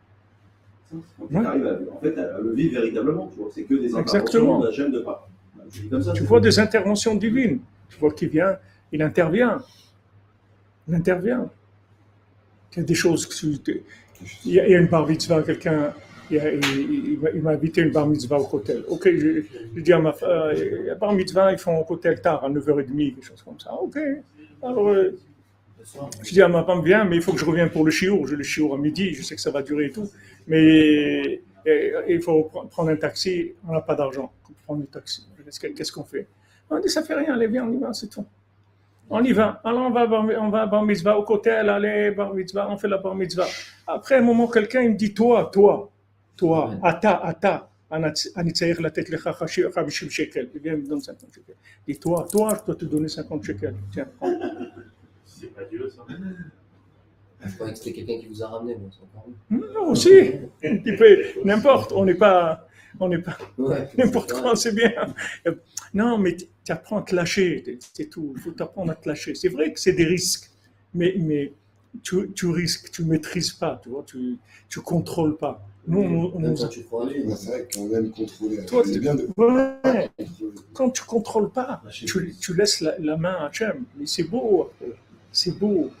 [1.19, 1.45] Quand tu Ouais.
[1.45, 3.49] arrives à, en fait, à le vivre véritablement, tu vois.
[3.53, 4.59] C'est que des interventions Exactement.
[4.59, 5.27] d'Hachem de pas.
[5.89, 6.11] Comme ça.
[6.13, 7.59] Tu vois des interventions divines.
[7.89, 8.57] Tu vois qu'il vient,
[8.91, 9.61] il intervient.
[10.87, 11.49] Il intervient.
[12.75, 13.83] Il y a des choses que tu-
[14.45, 15.93] Il y a, une bar mitzvah, quelqu'un,
[16.31, 18.83] il, m'a- invité une bar mitzvah au hôtel.
[18.87, 19.41] Ok, je,
[19.75, 22.21] je dis à ma femme, euh, il y a bar mitzvah, ils font au hôtel
[22.21, 23.73] tard, à 9h30, quelque chose comme ça.
[23.73, 23.97] Ok.
[24.61, 25.11] Alors, euh,
[26.24, 28.26] je dis à ma femme, viens, mais il faut que je revienne pour le chiour.
[28.28, 30.08] J'ai le chiour à midi, je sais que ça va durer et tout.
[30.46, 34.86] Mais euh, il faut pre- prendre un taxi, on n'a pas d'argent pour prendre le
[34.86, 35.26] taxi.
[35.44, 36.26] Qu'est-ce que- Qu'est-ce qu'on fait
[36.70, 38.24] On dit, ça fait rien, allez, viens, on y va, c'est tout.
[39.10, 39.60] On y va.
[39.64, 42.68] Alors on va, à bar- on va à bar mitzvah au hôtel, allez, bar mitzvah,
[42.70, 43.46] on fait la bar mitzvah.
[43.86, 45.90] Après un moment, quelqu'un il me dit, toi, toi,
[46.36, 47.64] toi, ata, ata,
[48.36, 51.54] אני צריך לתת לך 50 שקל, il vient me donner 50 shekels.
[51.88, 53.74] Et toi, toi, je dois te donner 50 shekels.
[53.92, 54.30] Tiens, prends.
[55.43, 56.05] c'est pas Dieu, ça.
[57.45, 59.67] Je croyais que c'était quelqu'un qui vous a ramené, mieux.
[59.73, 60.11] Non, aussi,
[61.43, 62.67] n'importe, on n'est pas,
[62.99, 64.91] on n'est pas, Ouais, n'importe quoi, c'est bien.
[65.93, 68.33] Non, mais tu apprends à te lâcher, c'est tout.
[68.37, 69.35] Il faut t'apprendre à te lâcher.
[69.35, 70.49] C'est vrai que c'est des risques,
[70.93, 71.51] mais, mais
[72.01, 74.37] tu, tu risques, tu maîtrises pas, tu vois, tu,
[74.69, 75.67] tu contrôles pas.
[75.85, 76.79] Nous, on, Même quand tu
[77.35, 78.65] C'est vrai qu'on aime contrôler.
[78.65, 80.09] Toi, tu- bien de Ouais.
[80.71, 83.83] quand tu contrôles pas, tu, tu laisses la, la main à Hachem.
[83.97, 84.71] Mais c'est beau,
[85.33, 85.91] c'est beau.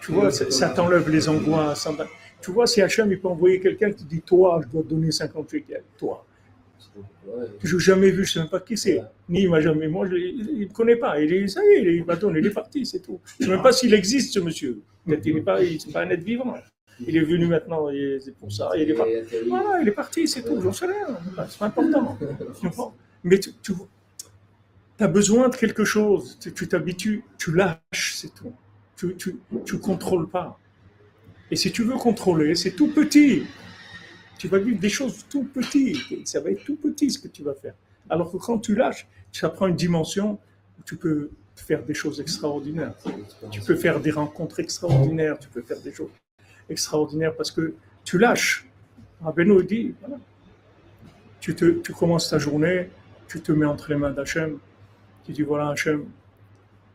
[0.00, 1.82] Tu vois, ça, ça t'enlève les angoisses.
[1.82, 1.92] ça
[2.40, 5.10] Tu vois, si Hachem il peut envoyer quelqu'un qui dit Toi, je dois te donner
[5.10, 5.82] 50 shekels.
[5.98, 6.24] Toi.
[7.26, 9.02] Ouais, Je l'ai jamais vu, je ne sais même pas qui c'est.
[9.28, 9.88] Ni il m'a jamais.
[9.88, 11.20] Moi, je- il ne me connaît pas.
[11.20, 13.20] Il est, ça y est, il m'a donné, il est parti, c'est tout.
[13.38, 14.80] Je ne sais même pas s'il existe, ce monsieur.
[15.04, 16.54] Peut-être qu'il n'est pas, il- pas un être vivant.
[17.06, 17.88] Il est venu maintenant,
[18.20, 18.70] c'est pour ça.
[18.76, 19.12] Il est parti.
[19.48, 20.60] Voilà, il est parti, c'est tout.
[20.60, 21.06] J'en sais rien.
[21.48, 22.18] C'est pas important.
[22.60, 23.38] Tu comprends Mais
[24.98, 26.38] tu, as besoin de quelque chose.
[26.40, 28.52] Tu tu t'habitues, tu lâches, c'est tout.
[28.96, 30.58] Tu tu, tu contrôles pas.
[31.50, 33.44] Et si tu veux contrôler, c'est tout petit.
[34.38, 36.12] Tu vas vivre des choses tout petites.
[36.12, 37.74] Et Ça va être tout petit ce que tu vas faire.
[38.10, 40.38] Alors que quand tu lâches, ça prend une dimension
[40.78, 42.94] où tu peux faire des choses extraordinaires.
[43.50, 46.10] Tu peux faire des rencontres extraordinaires, tu peux faire des choses
[46.68, 48.66] extraordinaires parce que tu lâches.
[49.20, 50.18] Rabbeinu dit, voilà.
[51.40, 52.88] tu, te, tu commences ta journée,
[53.26, 54.58] tu te mets entre les mains d'Hachem,
[55.28, 56.06] tu dis voilà Hachem,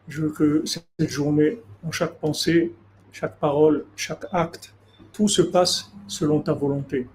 [0.08, 2.74] je veux que cette journée, dans chaque pensée,
[3.12, 4.74] chaque parole, chaque acte,
[5.12, 7.08] tout se passe selon ta volonté.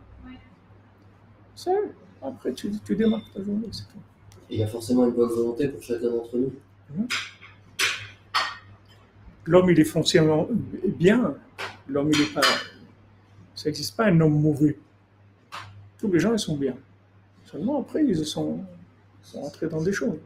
[1.56, 1.72] C'est,
[2.22, 3.98] après tu, tu démarres ta journée, c'est tout.
[4.48, 6.52] Et il y a forcément une bonne volonté pour chacun d'entre nous.
[9.44, 10.48] L'homme, il est foncièrement
[10.86, 11.34] bien.
[11.88, 12.42] L'homme, il est pas.
[13.56, 14.78] Ça n'existe pas un homme mauvais.
[15.98, 16.76] Tous les gens, ils sont bien.
[17.44, 18.60] Seulement, après, ils sont,
[19.20, 20.18] sont entrés dans des choses.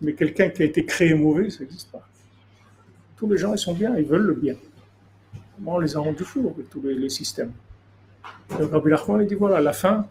[0.00, 2.06] Mais quelqu'un qui a été créé mauvais, ça n'existe pas.
[3.16, 4.54] Tous les gens, ils sont bien, ils veulent le bien.
[5.58, 7.52] Moi, on les a rendus fous avec tous les, systèmes.
[8.58, 10.06] Donc, Rabbi Nachman, il dit voilà, la fin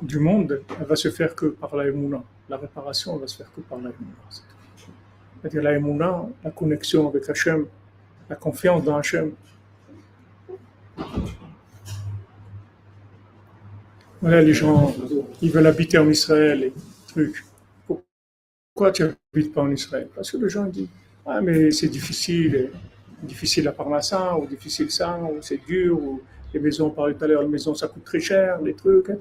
[0.00, 2.22] du monde, elle va se faire que par la Emouna.
[2.48, 4.04] La réparation, elle va se faire que par la tout.
[5.40, 7.66] C'est-à-dire la Emouna, la connexion avec Hachem,
[8.28, 9.32] la confiance dans Hachem.
[14.22, 14.94] Voilà, les gens,
[15.40, 16.72] ils veulent habiter en Israël et
[17.08, 17.44] trucs.
[18.80, 20.08] Pourquoi tu n'habites pas en Israël?
[20.14, 20.88] Parce que les gens disent
[21.26, 22.70] Ah, mais c'est difficile,
[23.22, 26.22] difficile à Parnassa, ou difficile ça, ou c'est dur, ou
[26.54, 29.10] les maisons, on parlait tout à l'heure, les maisons ça coûte très cher, les trucs,
[29.10, 29.18] et.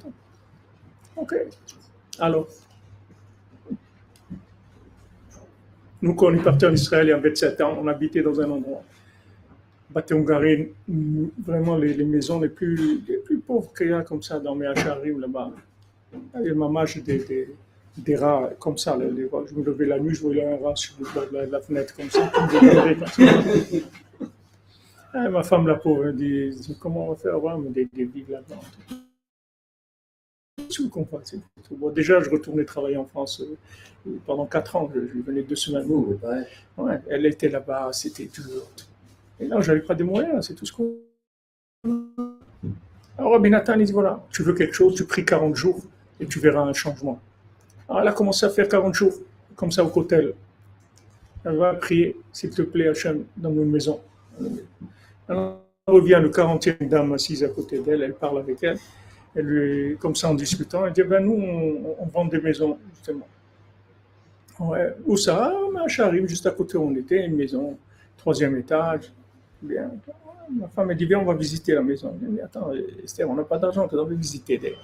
[1.18, 1.36] Ok.
[2.19, 2.48] Alors,
[6.02, 8.40] nous, quand on est parti en Israël il y a 27 ans, on habitait dans
[8.40, 8.81] un endroit.
[9.90, 10.69] Baté-Hongarine,
[11.38, 14.68] vraiment les, maisons les plus, les plus pauvres qu'il y a comme ça dans mes
[14.68, 15.52] Hacharim là-bas.
[16.40, 17.49] Il y a mamage des, des,
[17.97, 18.95] des rats comme ça.
[18.97, 19.43] les- les rats.
[19.49, 21.51] je me levais la nuit, je voyais un rat sur le bord de la, de
[21.51, 22.31] la fenêtre comme ça.
[22.33, 23.23] comme des carrés, comme ça.
[25.11, 28.05] Ah, ma femme, la pauvre, elle dit, dit, comment on va faire avoir des, des
[28.29, 28.61] là-dedans.
[31.71, 34.87] Bon, déjà, je retournais travailler en France euh, pendant 4 ans.
[34.93, 35.87] Je, je venais deux semaines.
[36.77, 38.43] Ouais, elle était là-bas, c'était dur.
[39.39, 40.95] Et là, j'avais pas des moyens, c'est tout ce qu'on.
[43.17, 45.81] Alors, Rabbi Nathan, il dit voilà, tu veux quelque chose, tu pries 40 jours
[46.19, 47.19] et tu verras un changement.
[47.89, 49.13] Alors, elle a commencé à faire 40 jours,
[49.55, 50.33] comme ça, au hôtel.
[51.43, 53.99] Elle va prier, s'il te plaît, Hachem, dans une maison.
[55.27, 58.77] Alors, revient le 40e dame assise à côté d'elle, elle parle avec elle.
[59.35, 63.27] Elle lui, comme ça, en discutant, elle dit ben, Nous, on, vend des maisons, justement.
[65.05, 65.51] Où ça?
[65.77, 67.77] Ah, Charim, juste à côté où on était, une maison,
[68.17, 69.11] troisième étage.
[69.61, 69.91] Bien.
[70.51, 72.17] Ma femme elle dit Viens, on va visiter la maison.
[72.21, 72.71] Je dis Attends,
[73.03, 74.57] Esther, on n'a pas d'argent, tu dois visiter.
[74.57, 74.76] Des...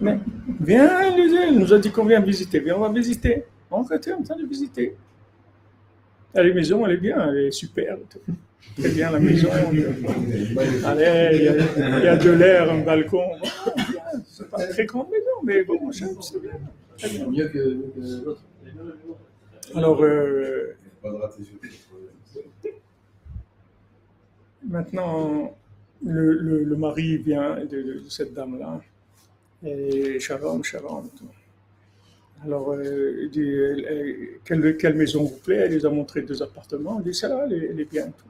[0.00, 0.18] Mais,
[0.60, 2.60] viens, elle, elle nous a dit qu'on vient visiter.
[2.60, 3.44] Viens, on va visiter.
[3.70, 4.96] On va en train de visiter.
[6.34, 7.96] La maison, elle est bien, elle est super.
[8.78, 9.48] Très bien, la maison.
[10.84, 13.24] Allez, il y, a, il y a de l'air, un balcon.
[14.50, 16.50] pas une très grande maison, mais bon, c'est bien.
[16.98, 17.26] Très bien.
[17.30, 18.42] Mieux que, mieux que l'autre.
[19.74, 21.68] Alors, euh, Pas de rater sur le
[24.68, 25.54] Maintenant,
[26.04, 28.80] le, le, le mari vient de, de- de cette dame-là,
[29.64, 31.02] et Sharon, Sharon.
[31.16, 31.24] tout.
[32.44, 35.56] Alors, euh, il dit euh, quelle, quelle maison vous plaît?
[35.64, 37.00] Elle les a montré deux appartements.
[37.00, 38.06] Il dit celle-là, elle, est- elle est bien.
[38.06, 38.28] Tout.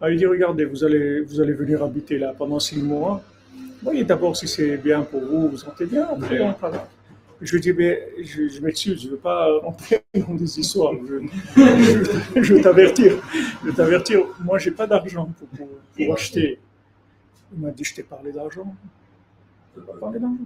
[0.00, 3.22] Alors, il dit regardez, vous allez, vous allez venir habiter là pendant six mois.
[3.82, 6.88] Voyez d'abord si c'est bien pour vous, vous vous sentez bien, après on parlera.
[7.42, 10.92] Je dis, mais je, je m'excuse, je ne veux pas rentrer dans des histoires.
[11.06, 13.20] Je, je, je veux t'avertir.
[13.62, 16.60] Je veux t'avertir, moi, j'ai pas d'argent pour, pour, acheter.
[17.52, 18.72] Il m'a dit, je t'ai parlé d'argent.
[19.74, 20.36] Je t'ai pas parlé d'argent.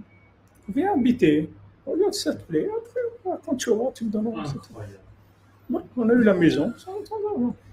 [0.73, 1.49] Viens habiter.
[1.85, 2.67] Regarde ça te plaît.
[2.77, 4.43] Après, quand tu auras, tu me donneras.
[5.97, 6.73] On a eu la maison.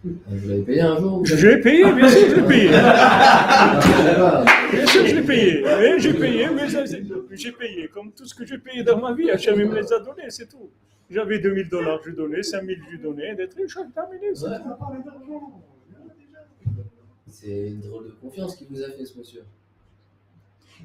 [0.03, 2.71] Vous l'avez payé un jour ou- Je l'ai payé, bien sûr, je l'ai payé.
[2.75, 4.77] Ah, je.
[4.77, 5.65] Bien sûr, je l'ai payé.
[5.99, 7.89] J'ai payé, mais j'ai payé.
[7.89, 10.49] Comme tout ce que j'ai payé dans ma vie, Hachem me les a donnés, c'est
[10.49, 10.71] tout.
[11.11, 14.29] J'avais 2000 dollars, je donnais, 5000, je lui donnais, des trucs, j'ai terminé.
[17.29, 19.43] c'est une drôle de confiance qu'il vous a fait, ce monsieur.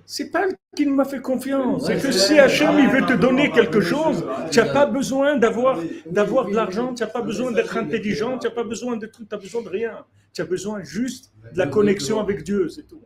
[0.06, 0.45] C'est pas
[0.76, 2.40] qu'il m'a fait confiance, c'est que si.
[2.40, 6.94] Hachem il veut te donner quelque chose, tu n'as pas besoin d'avoir d'avoir de l'argent,
[6.94, 9.61] tu n'as pas besoin d'être intelligent, tu n'as pas besoin de tout, tu as besoin
[9.61, 10.06] de rien.
[10.34, 13.02] Tu as besoin juste de la connexion avec Dieu, c'est tout.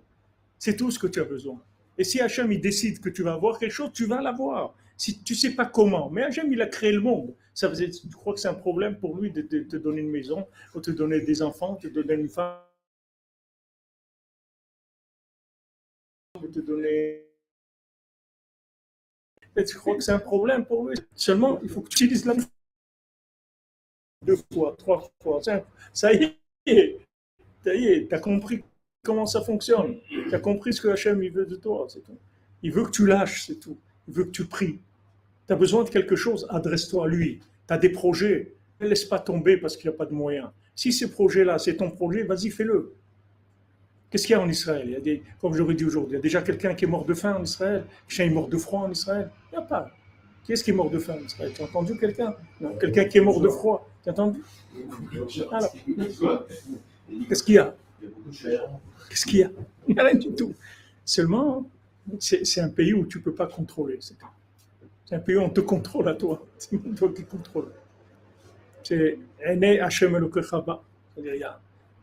[0.60, 1.62] C'est tout ce que tu as besoin.
[1.98, 4.76] Et si Hachem il décide que tu vas avoir quelque chose, tu vas l'avoir.
[4.98, 7.34] Si tu sais pas comment, mais Hachem il a créé le monde.
[7.54, 10.12] Ça faisait, tu crois que c'est un problème pour lui de de te donner une
[10.12, 12.58] maison, ou te donner des enfants, te donner une femme,
[16.54, 17.24] te donner
[19.62, 20.96] tu crois que c'est un problème pour lui?
[21.16, 22.34] Seulement, il faut que tu utilises la
[24.26, 25.66] deux fois, trois fois, cinq.
[25.92, 26.98] Ça y est,
[27.64, 28.64] ça y est, tu as compris
[29.04, 30.00] comment ça fonctionne.
[30.10, 32.18] Tu as compris ce que Hachem il veut de toi, c'est tout.
[32.64, 33.78] Il veut que tu lâches, c'est tout.
[34.08, 34.80] Il veut que tu pries.
[35.48, 37.40] Tu as besoin de quelque chose, adresse-toi à lui.
[37.68, 40.50] Tu as des projets, ne laisse pas tomber parce qu'il n'y a pas de moyens.
[40.74, 42.96] Si ces projets-là, c'est ton projet, vas-y, fais-le.
[44.14, 45.02] Qu'est-ce qu'il y a en Israël?
[45.42, 47.42] Comme j'aurais dit aujourd'hui, il y a déjà quelqu'un qui est mort de faim en
[47.42, 49.32] Israël, quelqu'un est mort de froid en Israël.
[49.52, 49.90] Il n'y a pas.
[50.44, 51.52] Qui est-ce qui est mort de faim en Israël?
[51.56, 52.36] Tu as entendu quelqu'un?
[52.80, 53.90] Quelqu'un qui est mort de froid.
[54.04, 54.44] Tu as entendu
[57.28, 57.76] qu'est-ce qu'il y a?
[59.10, 59.50] Qu'est-ce qu'il y a?
[59.88, 60.54] Il n'y a rien du tout.
[61.04, 61.68] Seulement,
[62.20, 63.98] c'est un pays où tu ne peux pas contrôler.
[64.00, 66.46] C'est un pays où on te contrôle à toi.
[66.60, 67.72] C'est toi qui contrôle.
[68.84, 69.18] C'est.
[69.40, 69.90] C'est-à-dire,
[71.18, 71.60] il y a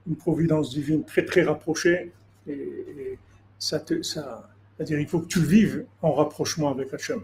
[0.06, 2.12] une providence divine très très rapprochée.
[2.46, 3.18] Et, et
[3.58, 4.50] ça te, ça,
[4.80, 7.20] c'est-à-dire, il faut que tu vives en rapprochement avec Hachem.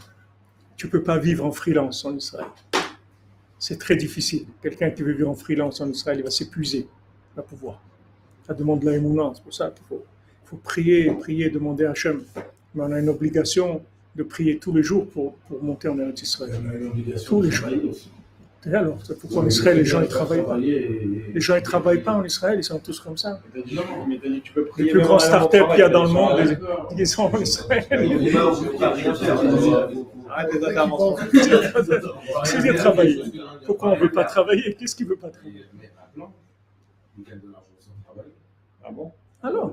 [0.77, 2.45] Tu ne peux pas vivre en freelance en Israël.
[3.59, 4.45] C'est très difficile.
[4.63, 6.81] Quelqu'un qui veut vivre en freelance en Israël, il va s'épuiser.
[6.81, 7.81] Il va pouvoir.
[8.47, 9.33] Ça demande de la émouna.
[9.35, 9.87] C'est pour ça qu'il
[10.45, 12.25] faut, prier, prier, demander à Hachem.
[12.75, 13.81] Mais on a une obligation
[14.15, 16.61] de prier tous les jours pour, pour monter en Eretz Israël.
[17.25, 17.71] Tous les jours.
[18.67, 20.59] Et alors, pourquoi en Israël, les gens ne travaillent pas.
[20.59, 23.41] Les gens ne travaillent pas en Israël, ils sont tous comme ça.
[24.77, 26.59] Les plus grands startups qu'il y a dans le monde,
[26.97, 27.87] ils- sont en Israël.
[32.45, 33.23] C'est bien travailler.
[33.65, 34.75] Pourquoi on ne veut pas travailler?
[34.75, 35.65] Qu'est-ce qui ne veut pas travailler?
[37.17, 37.33] De.
[38.85, 39.13] Ah bon?
[39.43, 39.73] Alors,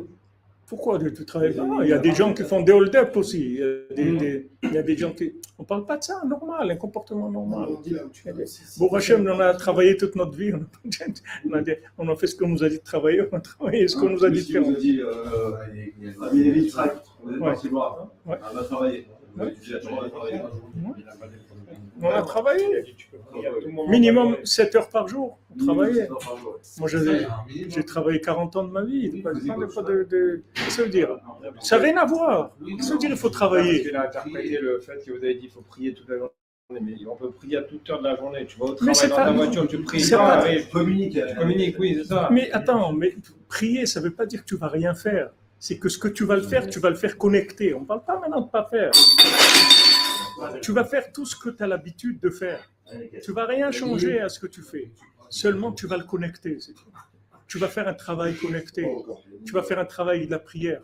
[0.68, 3.41] pourquoi tu ne travailles pas Il y a des gens qui font des hold-up aussi.
[3.41, 5.34] Il y a des, des- il y a des gens qui.
[5.60, 7.69] On ne parle pas de ça, normal, un comportement normal.
[8.80, 10.52] Bon, Hachem, on a travaillé toute notre vie.
[10.53, 10.65] On a,
[11.49, 13.22] on a des- on a fait ce qu'on nous a dit de travailler.
[13.31, 14.64] On a travaillé ce qu'on nous a dit de faire.
[14.65, 15.14] on nous dit, euh,
[16.02, 16.91] Il y a- a mis les vitrailles,
[17.23, 18.10] on est parti voir.
[18.26, 19.07] On va travailler.
[19.35, 20.07] On va étudier la Torah,
[22.02, 22.84] on a travaillé.
[23.34, 23.90] Tout moment.
[23.90, 25.38] Minimum 7 heures par jour.
[25.60, 26.08] On travaillait.
[26.80, 26.90] Moi,
[27.50, 29.22] il j'ai travaillé 40 ans de ma vie.
[29.22, 31.18] Pas- de- de- de- Qu'est-ce que ça veut dire
[31.62, 32.52] Ça n'a rien à voir.
[32.66, 35.18] Qu'est-ce que ça veut dire il faut travailler qu'il a interprété le fait que vous
[35.18, 36.32] avez dit qu'il faut prier toute la journée.
[36.82, 38.45] Mais on peut prier à toute heure de la journée.
[38.48, 40.10] Tu vas au travail dans pas- ta voiture, tu pries.
[40.10, 41.20] pas- Communique.
[41.28, 42.30] Tu communiques, oui, c'est ça.
[42.32, 43.16] Mais attends, mais
[43.48, 45.30] prier, ça ne veut pas dire que tu vas rien faire.
[45.60, 47.74] C'est que ce que tu vas le faire, tu vas le faire connecté.
[47.74, 48.91] On ne parle pas maintenant de pas faire.
[50.62, 52.70] Tu vas faire tout ce que tu as l'habitude de faire.
[53.24, 54.92] Tu vas rien changer à ce que tu fais.
[55.30, 56.60] Seulement, tu vas le connecter.
[56.60, 56.74] c'est.
[57.48, 58.88] Tu vas faire un travail connecté.
[59.46, 60.82] Tu vas faire un travail de la prière.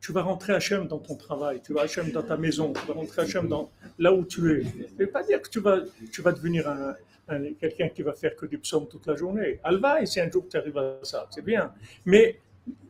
[0.00, 1.60] Tu vas rentrer Hachem dans ton travail.
[1.62, 2.72] Tu vas Hachem dans ta maison.
[2.72, 4.62] Tu vas rentrer Hachem dans là où tu es.
[4.62, 4.70] Ça
[5.00, 5.80] ne pas dire que tu vas,
[6.12, 6.94] tu vas devenir un,
[7.28, 9.58] un- quelqu'un qui va faire que des psaumes toute la journée.
[9.64, 11.72] Alva, et si un jour tu arrives à ça, c'est bien.
[12.06, 12.38] Mais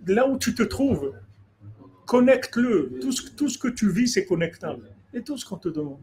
[0.06, 1.14] là où tu te trouves,
[2.06, 2.98] connecte-le.
[3.00, 4.84] Tout ce que tu vis, c'est connectable.
[5.14, 5.98] Et tout ce qu'on te demande.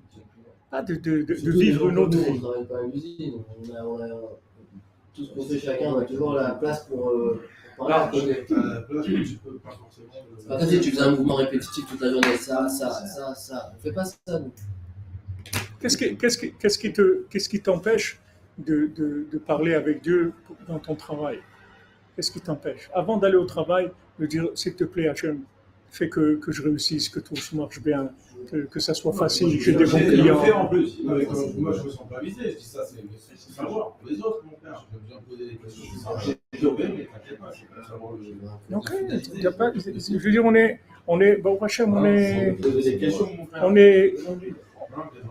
[0.71, 2.25] Pas de, de- de- de Surtout, vivre une autre vie.
[2.31, 3.33] On travaille pas à l'usine.
[3.69, 4.19] On a, on a-
[5.13, 7.41] tout ce qu'on fait chacun, on a toujours la place pour, euh,
[7.77, 8.45] pour Voilà, côté.
[8.51, 10.07] Euh, tu peux pas forcément.
[10.37, 13.35] le- Par contre, si tu faisais un mouvement répétitif toute la journée, ça, ça, ça,
[13.35, 14.51] ça, on fait pas ça, nous.
[15.79, 18.19] Qu'est-ce qui, qu'est-ce qui, qu'est-ce qui te, qu'est-ce qui t'empêche
[18.57, 20.33] de, de, de parler avec Dieu
[20.67, 21.39] dans ton travail?
[22.15, 22.89] Qu'est-ce qui t'empêche?
[22.93, 25.41] Avant d'aller au travail, de dire s'il te plaît, Hachem,
[25.89, 28.09] fais que, que je réussisse, que tout marche bien,
[28.45, 30.39] que, que ça soit facile, que des bons clients.
[30.61, 30.99] en plus.
[31.03, 31.19] Moi,
[31.73, 32.51] je me sens pas visé.
[32.51, 34.85] Je dis ça, c'est savoir pour les autres, mon frère.
[34.91, 35.83] J'ai besoin de poser des questions.
[36.19, 36.31] Je.
[36.57, 38.75] J'ai mais t'inquiète pas, c'est pas savoir le.
[38.75, 38.91] Ok,
[39.41, 42.55] y a pas- je veux dire, on est, on est, bon, Hachem, on est,
[43.61, 44.15] on est,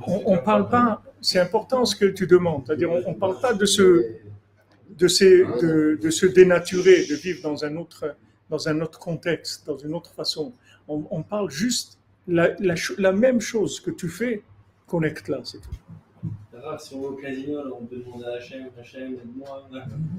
[0.07, 3.65] on, parle pas, c'est important ce que tu demandes, c'est-à-dire on, on parle pas de
[3.65, 4.05] se,
[4.91, 8.15] de, ces, de, de se dénaturer, de vivre dans un autre,
[8.51, 10.53] dans un autre contexte, dans une autre façon.
[10.87, 12.51] On, on parle juste la,
[12.99, 14.43] la, même chose que tu fais,
[14.87, 15.71] connecte là, c'est tout.
[16.79, 19.69] Si on va au casino, on peut demander à Hachem, Hachem, aide-moi.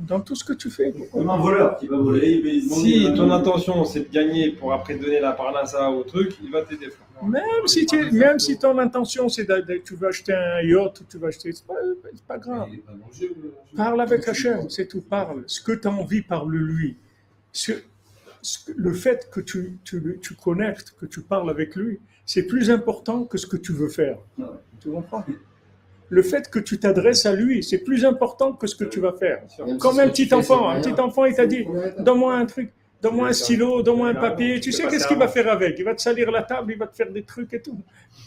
[0.07, 0.93] Dans tout ce que tu fais.
[1.11, 4.71] Comme un voleur qui va voler, il va Si ton intention c'est de gagner pour
[4.71, 6.89] après donner la parnassa au truc, il va t'aider.
[7.23, 10.99] Même si, tu, même si ton intention c'est de, de- tu veux acheter un yacht,
[11.01, 11.73] ou tu veux acheter, c'est pas,
[12.13, 12.69] c'est pas grave.
[12.85, 12.93] Pas
[13.75, 15.43] Parle avec Hachem, c'est tout, parle.
[15.47, 16.97] Ce que tu as envie, parle-lui.
[18.75, 23.25] Le fait que tu, tu, tu connectes, que tu parles avec lui, c'est plus important
[23.25, 24.17] que ce que tu veux faire.
[24.37, 24.45] Ouais.
[24.79, 25.23] Tu comprends
[26.09, 29.13] Le fait que tu t'adresses à lui, c'est plus important que ce que tu vas
[29.13, 29.43] faire.
[29.65, 31.65] Même Comme si un petit enfant, un petit enfant, il t'a dit,
[31.99, 34.59] donne-moi un truc, donne-moi un stylo, donne-moi un papier.
[34.59, 35.77] Tu sais qu'est-ce qu'il va faire avec?
[35.79, 37.79] Il va te salir la table, il va te faire des trucs et tout.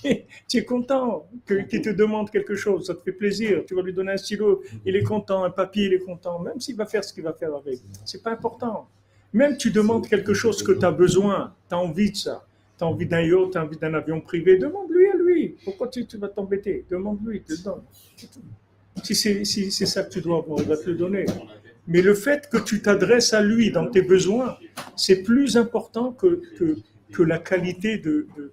[0.05, 3.65] Et tu es content qu'il te demande quelque chose, ça te fait plaisir.
[3.67, 6.61] Tu vas lui donner un stylo, il est content, un papier, il est content, même
[6.61, 7.81] s'il va faire ce qu'il va faire avec.
[8.05, 8.89] C'est pas important.
[9.33, 12.45] Même tu demandes quelque chose que tu as besoin, tu as envie de ça.
[12.79, 15.57] Tu as envie d'un yacht, tu as envie d'un avion privé, demande-lui à lui.
[15.65, 16.85] Pourquoi tu, tu vas t'embêter?
[16.91, 17.83] Demande-lui, te donne.
[19.03, 21.27] Si c'est si ça que tu dois avoir, il va te le donner.
[21.87, 24.57] Mais le fait que tu t'adresses à lui dans tes besoins,
[24.97, 26.77] c'est plus important que, que,
[27.13, 28.53] que la qualité de, de,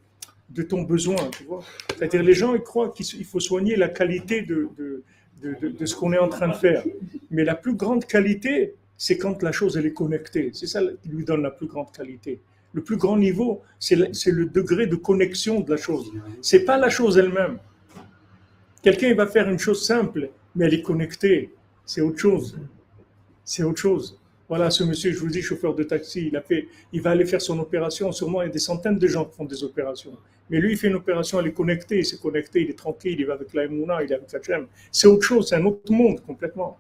[0.50, 1.64] de ton besoin, tu vois.
[1.98, 5.04] C'est-à-dire les gens, ils croient qu'il faut soigner la qualité de, de-
[5.68, 6.84] de ce qu'on est en train de faire.
[7.30, 10.52] Mais la plus grande qualité, c'est quand la chose, elle est connectée.
[10.54, 12.40] C'est ça qui lui donne la plus grande qualité.
[12.74, 16.12] Le plus grand niveau, c'est le, degré de connexion de la chose.
[16.42, 17.60] C'est pas la chose elle-même.
[18.82, 21.52] Quelqu'un va faire une chose simple, mais elle est connectée.
[21.86, 22.58] C'est autre chose.
[23.44, 24.20] C'est autre chose.
[24.48, 27.26] Voilà, ce monsieur, je vous dis, chauffeur de taxi, il a fait, il va aller
[27.26, 28.12] faire son opération.
[28.12, 30.16] Sûrement, il y a des centaines de gens qui font des opérations.
[30.50, 33.16] Mais lui, il fait une opération, elle est connectée, il s'est connecté, il est tranquille,
[33.20, 34.68] il va avec la Emouna, il est avec Hachem.
[34.92, 36.78] C'est autre chose, c'est un autre monde complètement.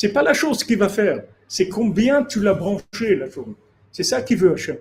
[0.00, 3.54] C'est pas la chose qu'il va faire, c'est combien tu l'as branché, la chose.
[3.92, 4.78] C'est ça qu'il veut, Hachem.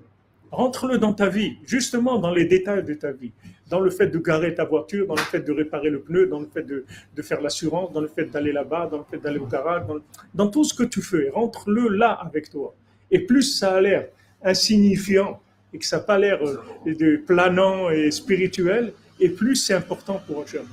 [0.49, 3.33] Rentre-le dans ta vie, justement dans les détails de ta vie.
[3.67, 6.39] Dans le fait de garer ta voiture, dans le fait de réparer le pneu, dans
[6.39, 6.85] le fait de,
[7.17, 9.97] de faire l'assurance, dans le fait d'aller là-bas, dans le fait d'aller au garage, dans,
[10.33, 11.27] dans tout ce que tu fais.
[11.27, 12.73] Rentre-le là avec toi.
[13.11, 14.07] Et plus ça a l'air
[14.41, 15.41] insignifiant
[15.73, 20.21] et que ça n'a pas l'air euh, de planant et spirituel, et plus c'est important
[20.25, 20.65] pour Hachem.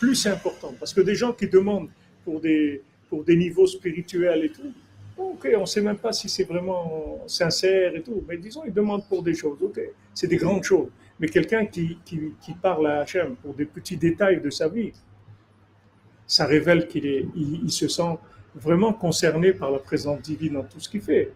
[0.00, 0.74] Plus c'est important.
[0.78, 1.90] Parce que des gens qui demandent
[2.24, 4.72] pour des, pour des niveaux spirituels et tout,
[5.16, 8.72] ok, on ne sait même pas si c'est vraiment sincère et tout, mais disons, ils
[8.72, 9.80] demandent pour des choses, ok,
[10.14, 10.88] c'est des grandes choses.
[11.20, 14.92] Mais quelqu'un qui, qui, parle à Hachem pour des petits détails de sa vie,
[16.26, 18.16] ça révèle qu'il est, il, il se sent
[18.54, 21.32] vraiment concerné par la présence divine dans tout ce qu'il fait.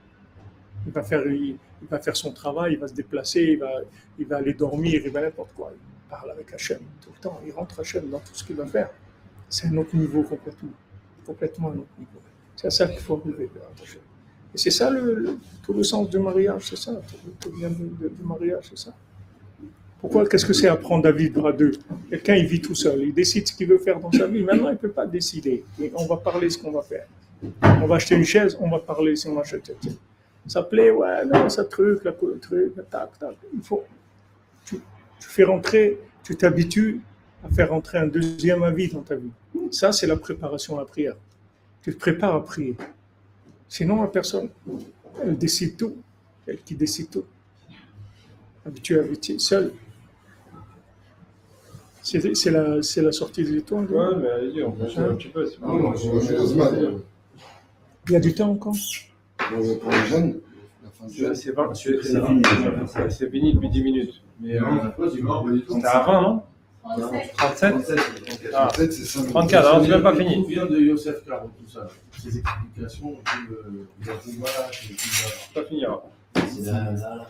[0.86, 3.72] Il va faire, il, il va faire son travail, il va se déplacer, il va,
[4.18, 5.72] il va aller dormir, il va n'importe quoi.
[5.74, 8.66] Il parle avec Hachem tout le temps, il rentre Hachem dans tout ce qu'il va
[8.66, 8.90] faire.
[9.48, 10.70] C'est un autre niveau complètement,
[11.24, 12.20] complètement un autre niveau.
[12.56, 13.22] C'est à ça qu'il faut
[13.80, 14.00] Hachem.
[14.54, 16.92] Et c'est ça le, tout le sens du mariage, c'est ça,
[17.40, 17.88] tout, vient du,
[18.22, 18.94] mariage, c'est ça.
[20.00, 21.72] Pourquoi Qu'est-ce que c'est apprendre à vivre à deux?
[22.10, 24.42] Quelqu'un, il vit tout seul, il décide ce qu'il veut faire dans sa vie.
[24.42, 25.64] Maintenant, il ne peut pas décider.
[25.80, 27.06] Et on va parler ce qu'on va faire.
[27.62, 29.98] On va acheter une chaise, on va parler si on achète chaise.
[30.46, 33.36] Ça plaît, ouais, non, ça truc, la couleur, truc, tac, tac.
[33.54, 33.84] Il faut.
[34.64, 37.00] Tu, tu fais rentrer, tu t'habitues
[37.44, 39.30] à faire rentrer un deuxième avis dans ta vie.
[39.70, 41.16] Ça, c'est la préparation à la prière.
[41.82, 42.76] Tu te prépares à prier.
[43.68, 44.48] Sinon, la personne,
[45.22, 45.96] elle décide tout.
[46.46, 47.24] Elle qui décide tout.
[48.66, 49.72] Habitué, habitué, seul.
[52.02, 53.86] C'est c'est la, c'est la sortie des étoiles.
[53.90, 55.48] Ouais, mais allez-y, on peut jouer un petit peu.
[55.62, 56.08] Non, je.
[58.08, 58.74] Il y a du temps encore?
[59.38, 59.58] Pour
[59.90, 60.40] les jeunes,
[61.08, 61.34] C'est-
[62.26, 62.42] fini.
[62.86, 64.22] c'est- c'est fini depuis 10 minutes.
[64.40, 64.64] Mais euh,
[65.68, 66.42] C'était à 20, non
[66.82, 67.74] 37
[68.54, 69.22] Ah, Peut-être c'est ça.
[69.24, 70.44] 34, alors c'est même pas fini.
[70.48, 71.86] vient de Yosef Karo, tout ça.
[72.20, 74.46] Ses explications, tout le la Touma,
[74.90, 75.28] et tout ça.
[75.54, 76.02] Ça finira.
[76.34, 77.26] C'est là, là, là.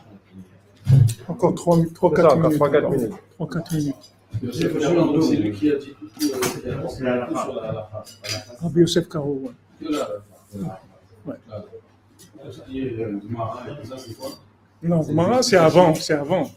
[1.28, 2.60] Encore 3, 3 C'est ça, 4 encore minutes.
[2.60, 3.12] 3-4 minutes.
[3.36, 3.94] 3, 4 minutes.
[4.42, 7.28] Yosef Karo, donc, c'est lui qui a dit tout, tout, euh, c'est la- c'est la-
[7.44, 8.02] sur la- la fin.
[8.62, 9.88] Rabbi Yosef Karo, ouais.
[11.26, 11.34] Ouais.
[12.42, 13.18] Euh,
[14.82, 15.02] Non,
[15.42, 16.50] c'est avant, c'est avant.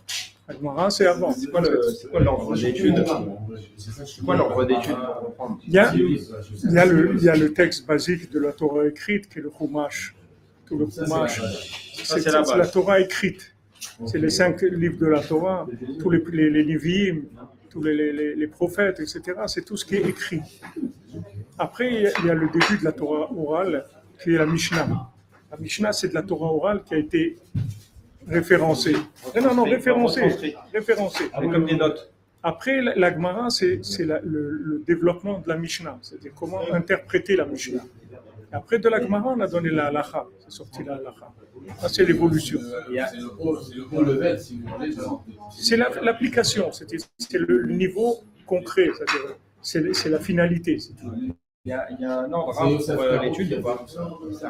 [0.54, 1.32] Gemara, c'est avant.
[1.32, 3.04] C'est quoi le- c'est quoi l'ordre d'études
[3.78, 7.36] C'est quoi l'ordre pour comprendre Il y a, il y a le, il y a
[7.36, 10.16] le texte basique de la Torah écrite qui est le Chumash.
[10.68, 11.42] Tout le Chumash,
[12.04, 12.68] Ça, c'est la.
[12.68, 13.54] Torah écrite.
[14.06, 15.68] C'est les cinq livres de la Torah,
[16.00, 17.22] tous les, les, les Lévi'im,
[17.70, 19.22] tous les, les, les- les prophètes, etc.
[19.48, 20.42] C'est tout ce qui est écrit.
[21.58, 23.86] Après, il y a- il y a le début de la Torah orale,
[24.22, 24.88] qui est la Mishnah.
[25.52, 27.38] La Mishnah, c'est de la Torah orale qui a été
[28.28, 28.96] référencée.
[29.36, 30.56] Non, non, non, référencée.
[30.74, 31.26] référencée.
[31.40, 32.12] C'est comme des notes.
[32.44, 37.82] Après, la, Gemara, c'est le, le développement de la Mishnah, c'est-à-dire comment interpréter la Mishnah.
[38.52, 41.34] Après, de la Gemara, on a donné la halacha, c'est sorti la halacha.
[41.80, 42.60] Ça, c'est l'évolution.
[45.50, 50.78] C'est l'application, c'est le, niveau concret, c'est-à-dire c'est c'est la finalité.
[51.66, 53.84] Il y a, il y a un ordre hein, pour euh, l'étude ou pas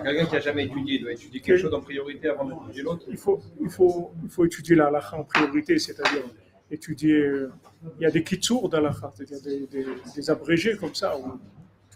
[0.03, 3.05] Quelqu'un qui a jamais étudié doit étudier quelque chose en priorité avant d'étudier l'autre.
[3.09, 6.23] Il faut, il faut, il faut étudier la halacha en priorité, c'est-à-dire
[6.69, 7.13] étudier.
[7.15, 7.51] euh,
[7.99, 9.85] il y a des kitsour d'halacha, c'est-à-dire des, des,
[10.15, 11.15] des abrégés comme ça,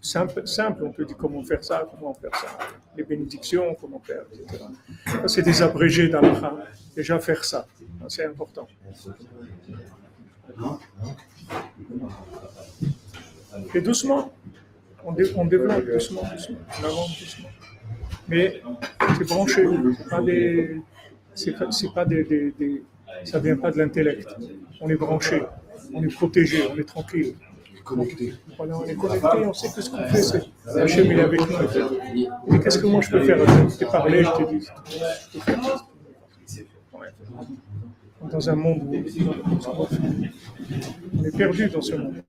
[0.01, 2.57] simple, simple, on peut dire comment faire ça, comment faire ça,
[2.95, 4.63] les bénédictions, comment faire, etc.
[5.05, 6.55] Ça, C'est des abrégés d'halacha.
[6.95, 7.67] Déjà faire Ça,
[8.07, 8.67] c'est important.
[13.73, 14.31] Et doucement,
[15.05, 17.49] on, dé- on développe doucement, doucement, on avance doucement.
[18.27, 18.61] Mais
[19.17, 19.65] c'est branché,
[19.97, 20.81] c'est pas des,
[21.33, 22.83] c'est pas, des, des- des-
[23.23, 24.27] ça vient pas de l'intellect.
[24.81, 25.41] On est branché,
[25.93, 27.35] on est protégé, on est tranquille.
[27.83, 28.33] Connecté.
[28.55, 30.43] Voilà, on est connecté, on sait que ce qu'on fait, c'est
[30.79, 32.55] Hachem il est avec nous.
[32.55, 33.37] Et qu'est-ce que moi je peux faire?
[33.67, 34.67] Je t'ai parlé, je t'ai dit.
[35.33, 35.87] je peux faire ça.
[38.31, 38.93] Dans un monde où
[41.19, 42.21] on est perdu dans ce monde.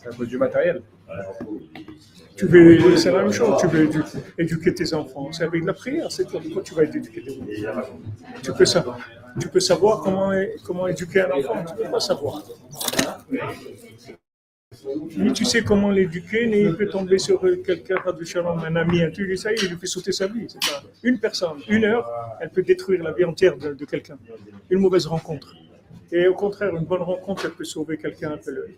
[0.00, 0.82] C'est à cause du matériel.
[2.36, 4.04] Tu veux, c'est la même chose, tu veux édu-
[4.36, 7.98] éduquer tes enfants, c'est avec la prière, c'est toi, pourquoi tu vas éduquer tes enfants?
[8.42, 8.98] Tu peux, savoir,
[9.40, 10.32] tu peux savoir comment,
[10.64, 12.42] comment éduquer un enfant, tu ne peux pas savoir.
[15.16, 19.36] Ni tu sais comment l'éduquer, ni il peut tomber sur quelqu'un, un ami, un truc,
[19.38, 20.46] ça y est, il lui fait sauter sa vie.
[20.60, 22.06] Pas- Une personne, une heure,
[22.40, 24.18] elle peut détruire la vie entière de, de quelqu'un.
[24.68, 25.54] Une mauvaise rencontre.
[26.12, 28.68] Et au contraire, une bonne rencontre, elle peut sauver quelqu'un, elle peut le-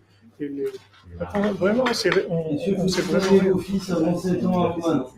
[0.41, 0.73] et le-
[1.21, 3.59] Attends, Vraiment, c'est, on, on, sait vraiment.
[3.59, 5.11] Fils avant 7 ans à Rouen.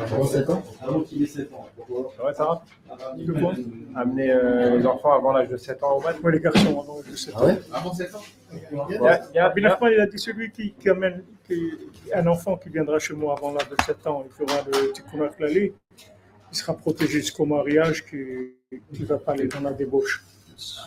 [0.00, 1.66] Avant 7 ans Avant qu'il ait 7 ans.
[2.18, 2.62] Vrai, Sarah?
[3.16, 3.52] De quoi
[3.94, 6.20] Amener euh, les enfants avant l'âge de 7 ans au mat.
[6.22, 7.58] Moi, les garçons, avant, je sais Ah ouais?
[7.72, 8.20] Avant 7 ans?
[8.52, 10.50] Il y a, il y a- il y Rabbi a- Nachman, il a dit celui
[10.50, 11.72] qui, qui amène qui-
[12.14, 15.22] un enfant qui viendra chez moi avant l'âge de 7 ans, il fera le tikkun
[15.22, 15.72] akhlali,
[16.50, 18.16] il sera protégé jusqu'au mariage, qui
[19.00, 20.24] ne va pas aller dans la débauche.
[20.56, 20.80] C'est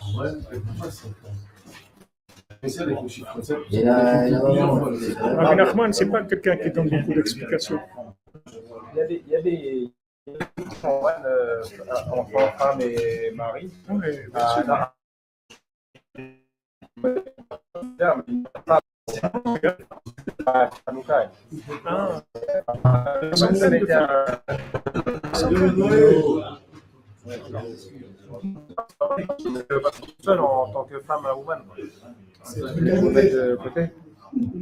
[4.22, 7.80] Rabbi Nachman, c'est pas quelqu'un qui donne beaucoup d'explications.
[8.94, 9.22] il y a des.
[9.26, 9.90] Il y a des
[10.24, 11.60] il y a des enfants, euh,
[12.12, 13.68] enfants, femmes et mari.
[13.90, 14.66] Ouais, bien sûr.
[14.68, 14.94] là.
[20.46, 21.30] Ah, Hanouka.
[23.34, 24.24] Ça ça a été un-
[30.20, 31.62] seul en tant que femme à woman.
[32.44, 33.30] C'est des Il trucs à noter.
[33.30, 33.86] de côté.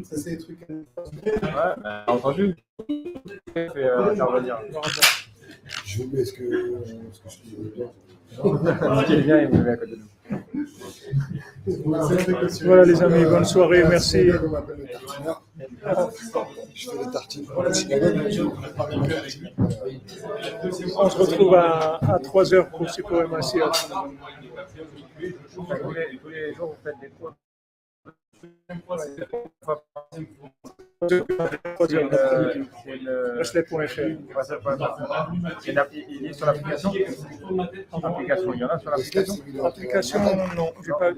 [0.05, 1.31] Ça, c'est des trucs à noter.
[1.33, 2.57] Ouais, bah, entendu.
[3.55, 4.59] Fait euh, intervenir.
[5.85, 6.45] Je vous mets ce que,
[7.13, 7.87] ce que je dis bien.
[8.33, 10.05] Ce qui est bien, il me met à côté de nous.
[12.65, 14.23] Voilà les amis, bonne soirée, merci.
[14.25, 14.41] Le.
[16.75, 17.47] Je fais des tartines.
[20.97, 23.71] On se retrouve à, à 3h pour Sipoem Assia.
[25.55, 27.33] Tous les, tous les jours, vous faites des cours.
[31.03, 31.09] Il
[36.27, 36.93] est sur l'application
[38.03, 40.19] Application, il y en a sur l'application L'application,
[40.57, 41.15] non, elle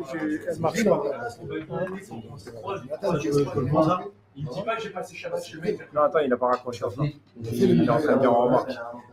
[0.61, 1.03] marche pas.
[4.36, 4.78] Il me dit pas.
[5.93, 6.85] Non, attends, il n'a pas raccroché.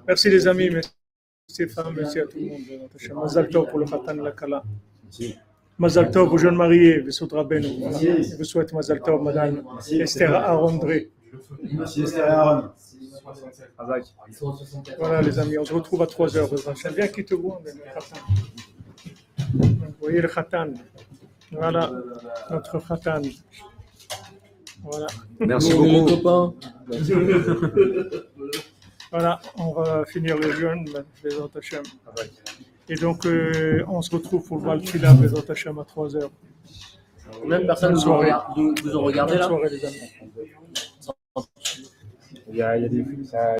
[0.07, 0.91] Merci les amis, merci
[1.47, 3.49] Stéphane, merci à tout le monde.
[3.69, 3.85] Pour le.
[5.79, 7.69] Mazal Tov aux jeunes mariés, Besot Rabbeinu.
[8.01, 11.09] Je vous souhaite Mazal Tov, madame Esther Arondré.
[11.71, 12.69] Merci Esther Aaron.
[13.77, 14.03] Azak.
[14.27, 14.97] Ils sont en 64.
[14.97, 16.81] Voilà les amis, on se retrouve à 3h.
[16.81, 18.21] J'aime bien qui te voit, le Khatan.
[19.53, 20.73] Vous voyez le Khatan.
[21.51, 21.91] Voilà,
[22.49, 23.21] notre Khatan.
[24.83, 25.07] Voilà.
[25.39, 26.55] Merci les beaucoup.
[29.11, 30.85] Voilà, on va finir le jeûne,
[31.23, 31.83] Bezat Hashem.
[32.89, 36.29] Et donc, euh, on se retrouve pour le Valfila, Bezat Hashem, à 3h.
[37.41, 39.47] Combien de personnes vous vous ont regardé là?
[39.47, 39.97] Soirée, les amis.
[42.51, 43.05] Il y a, il y a des,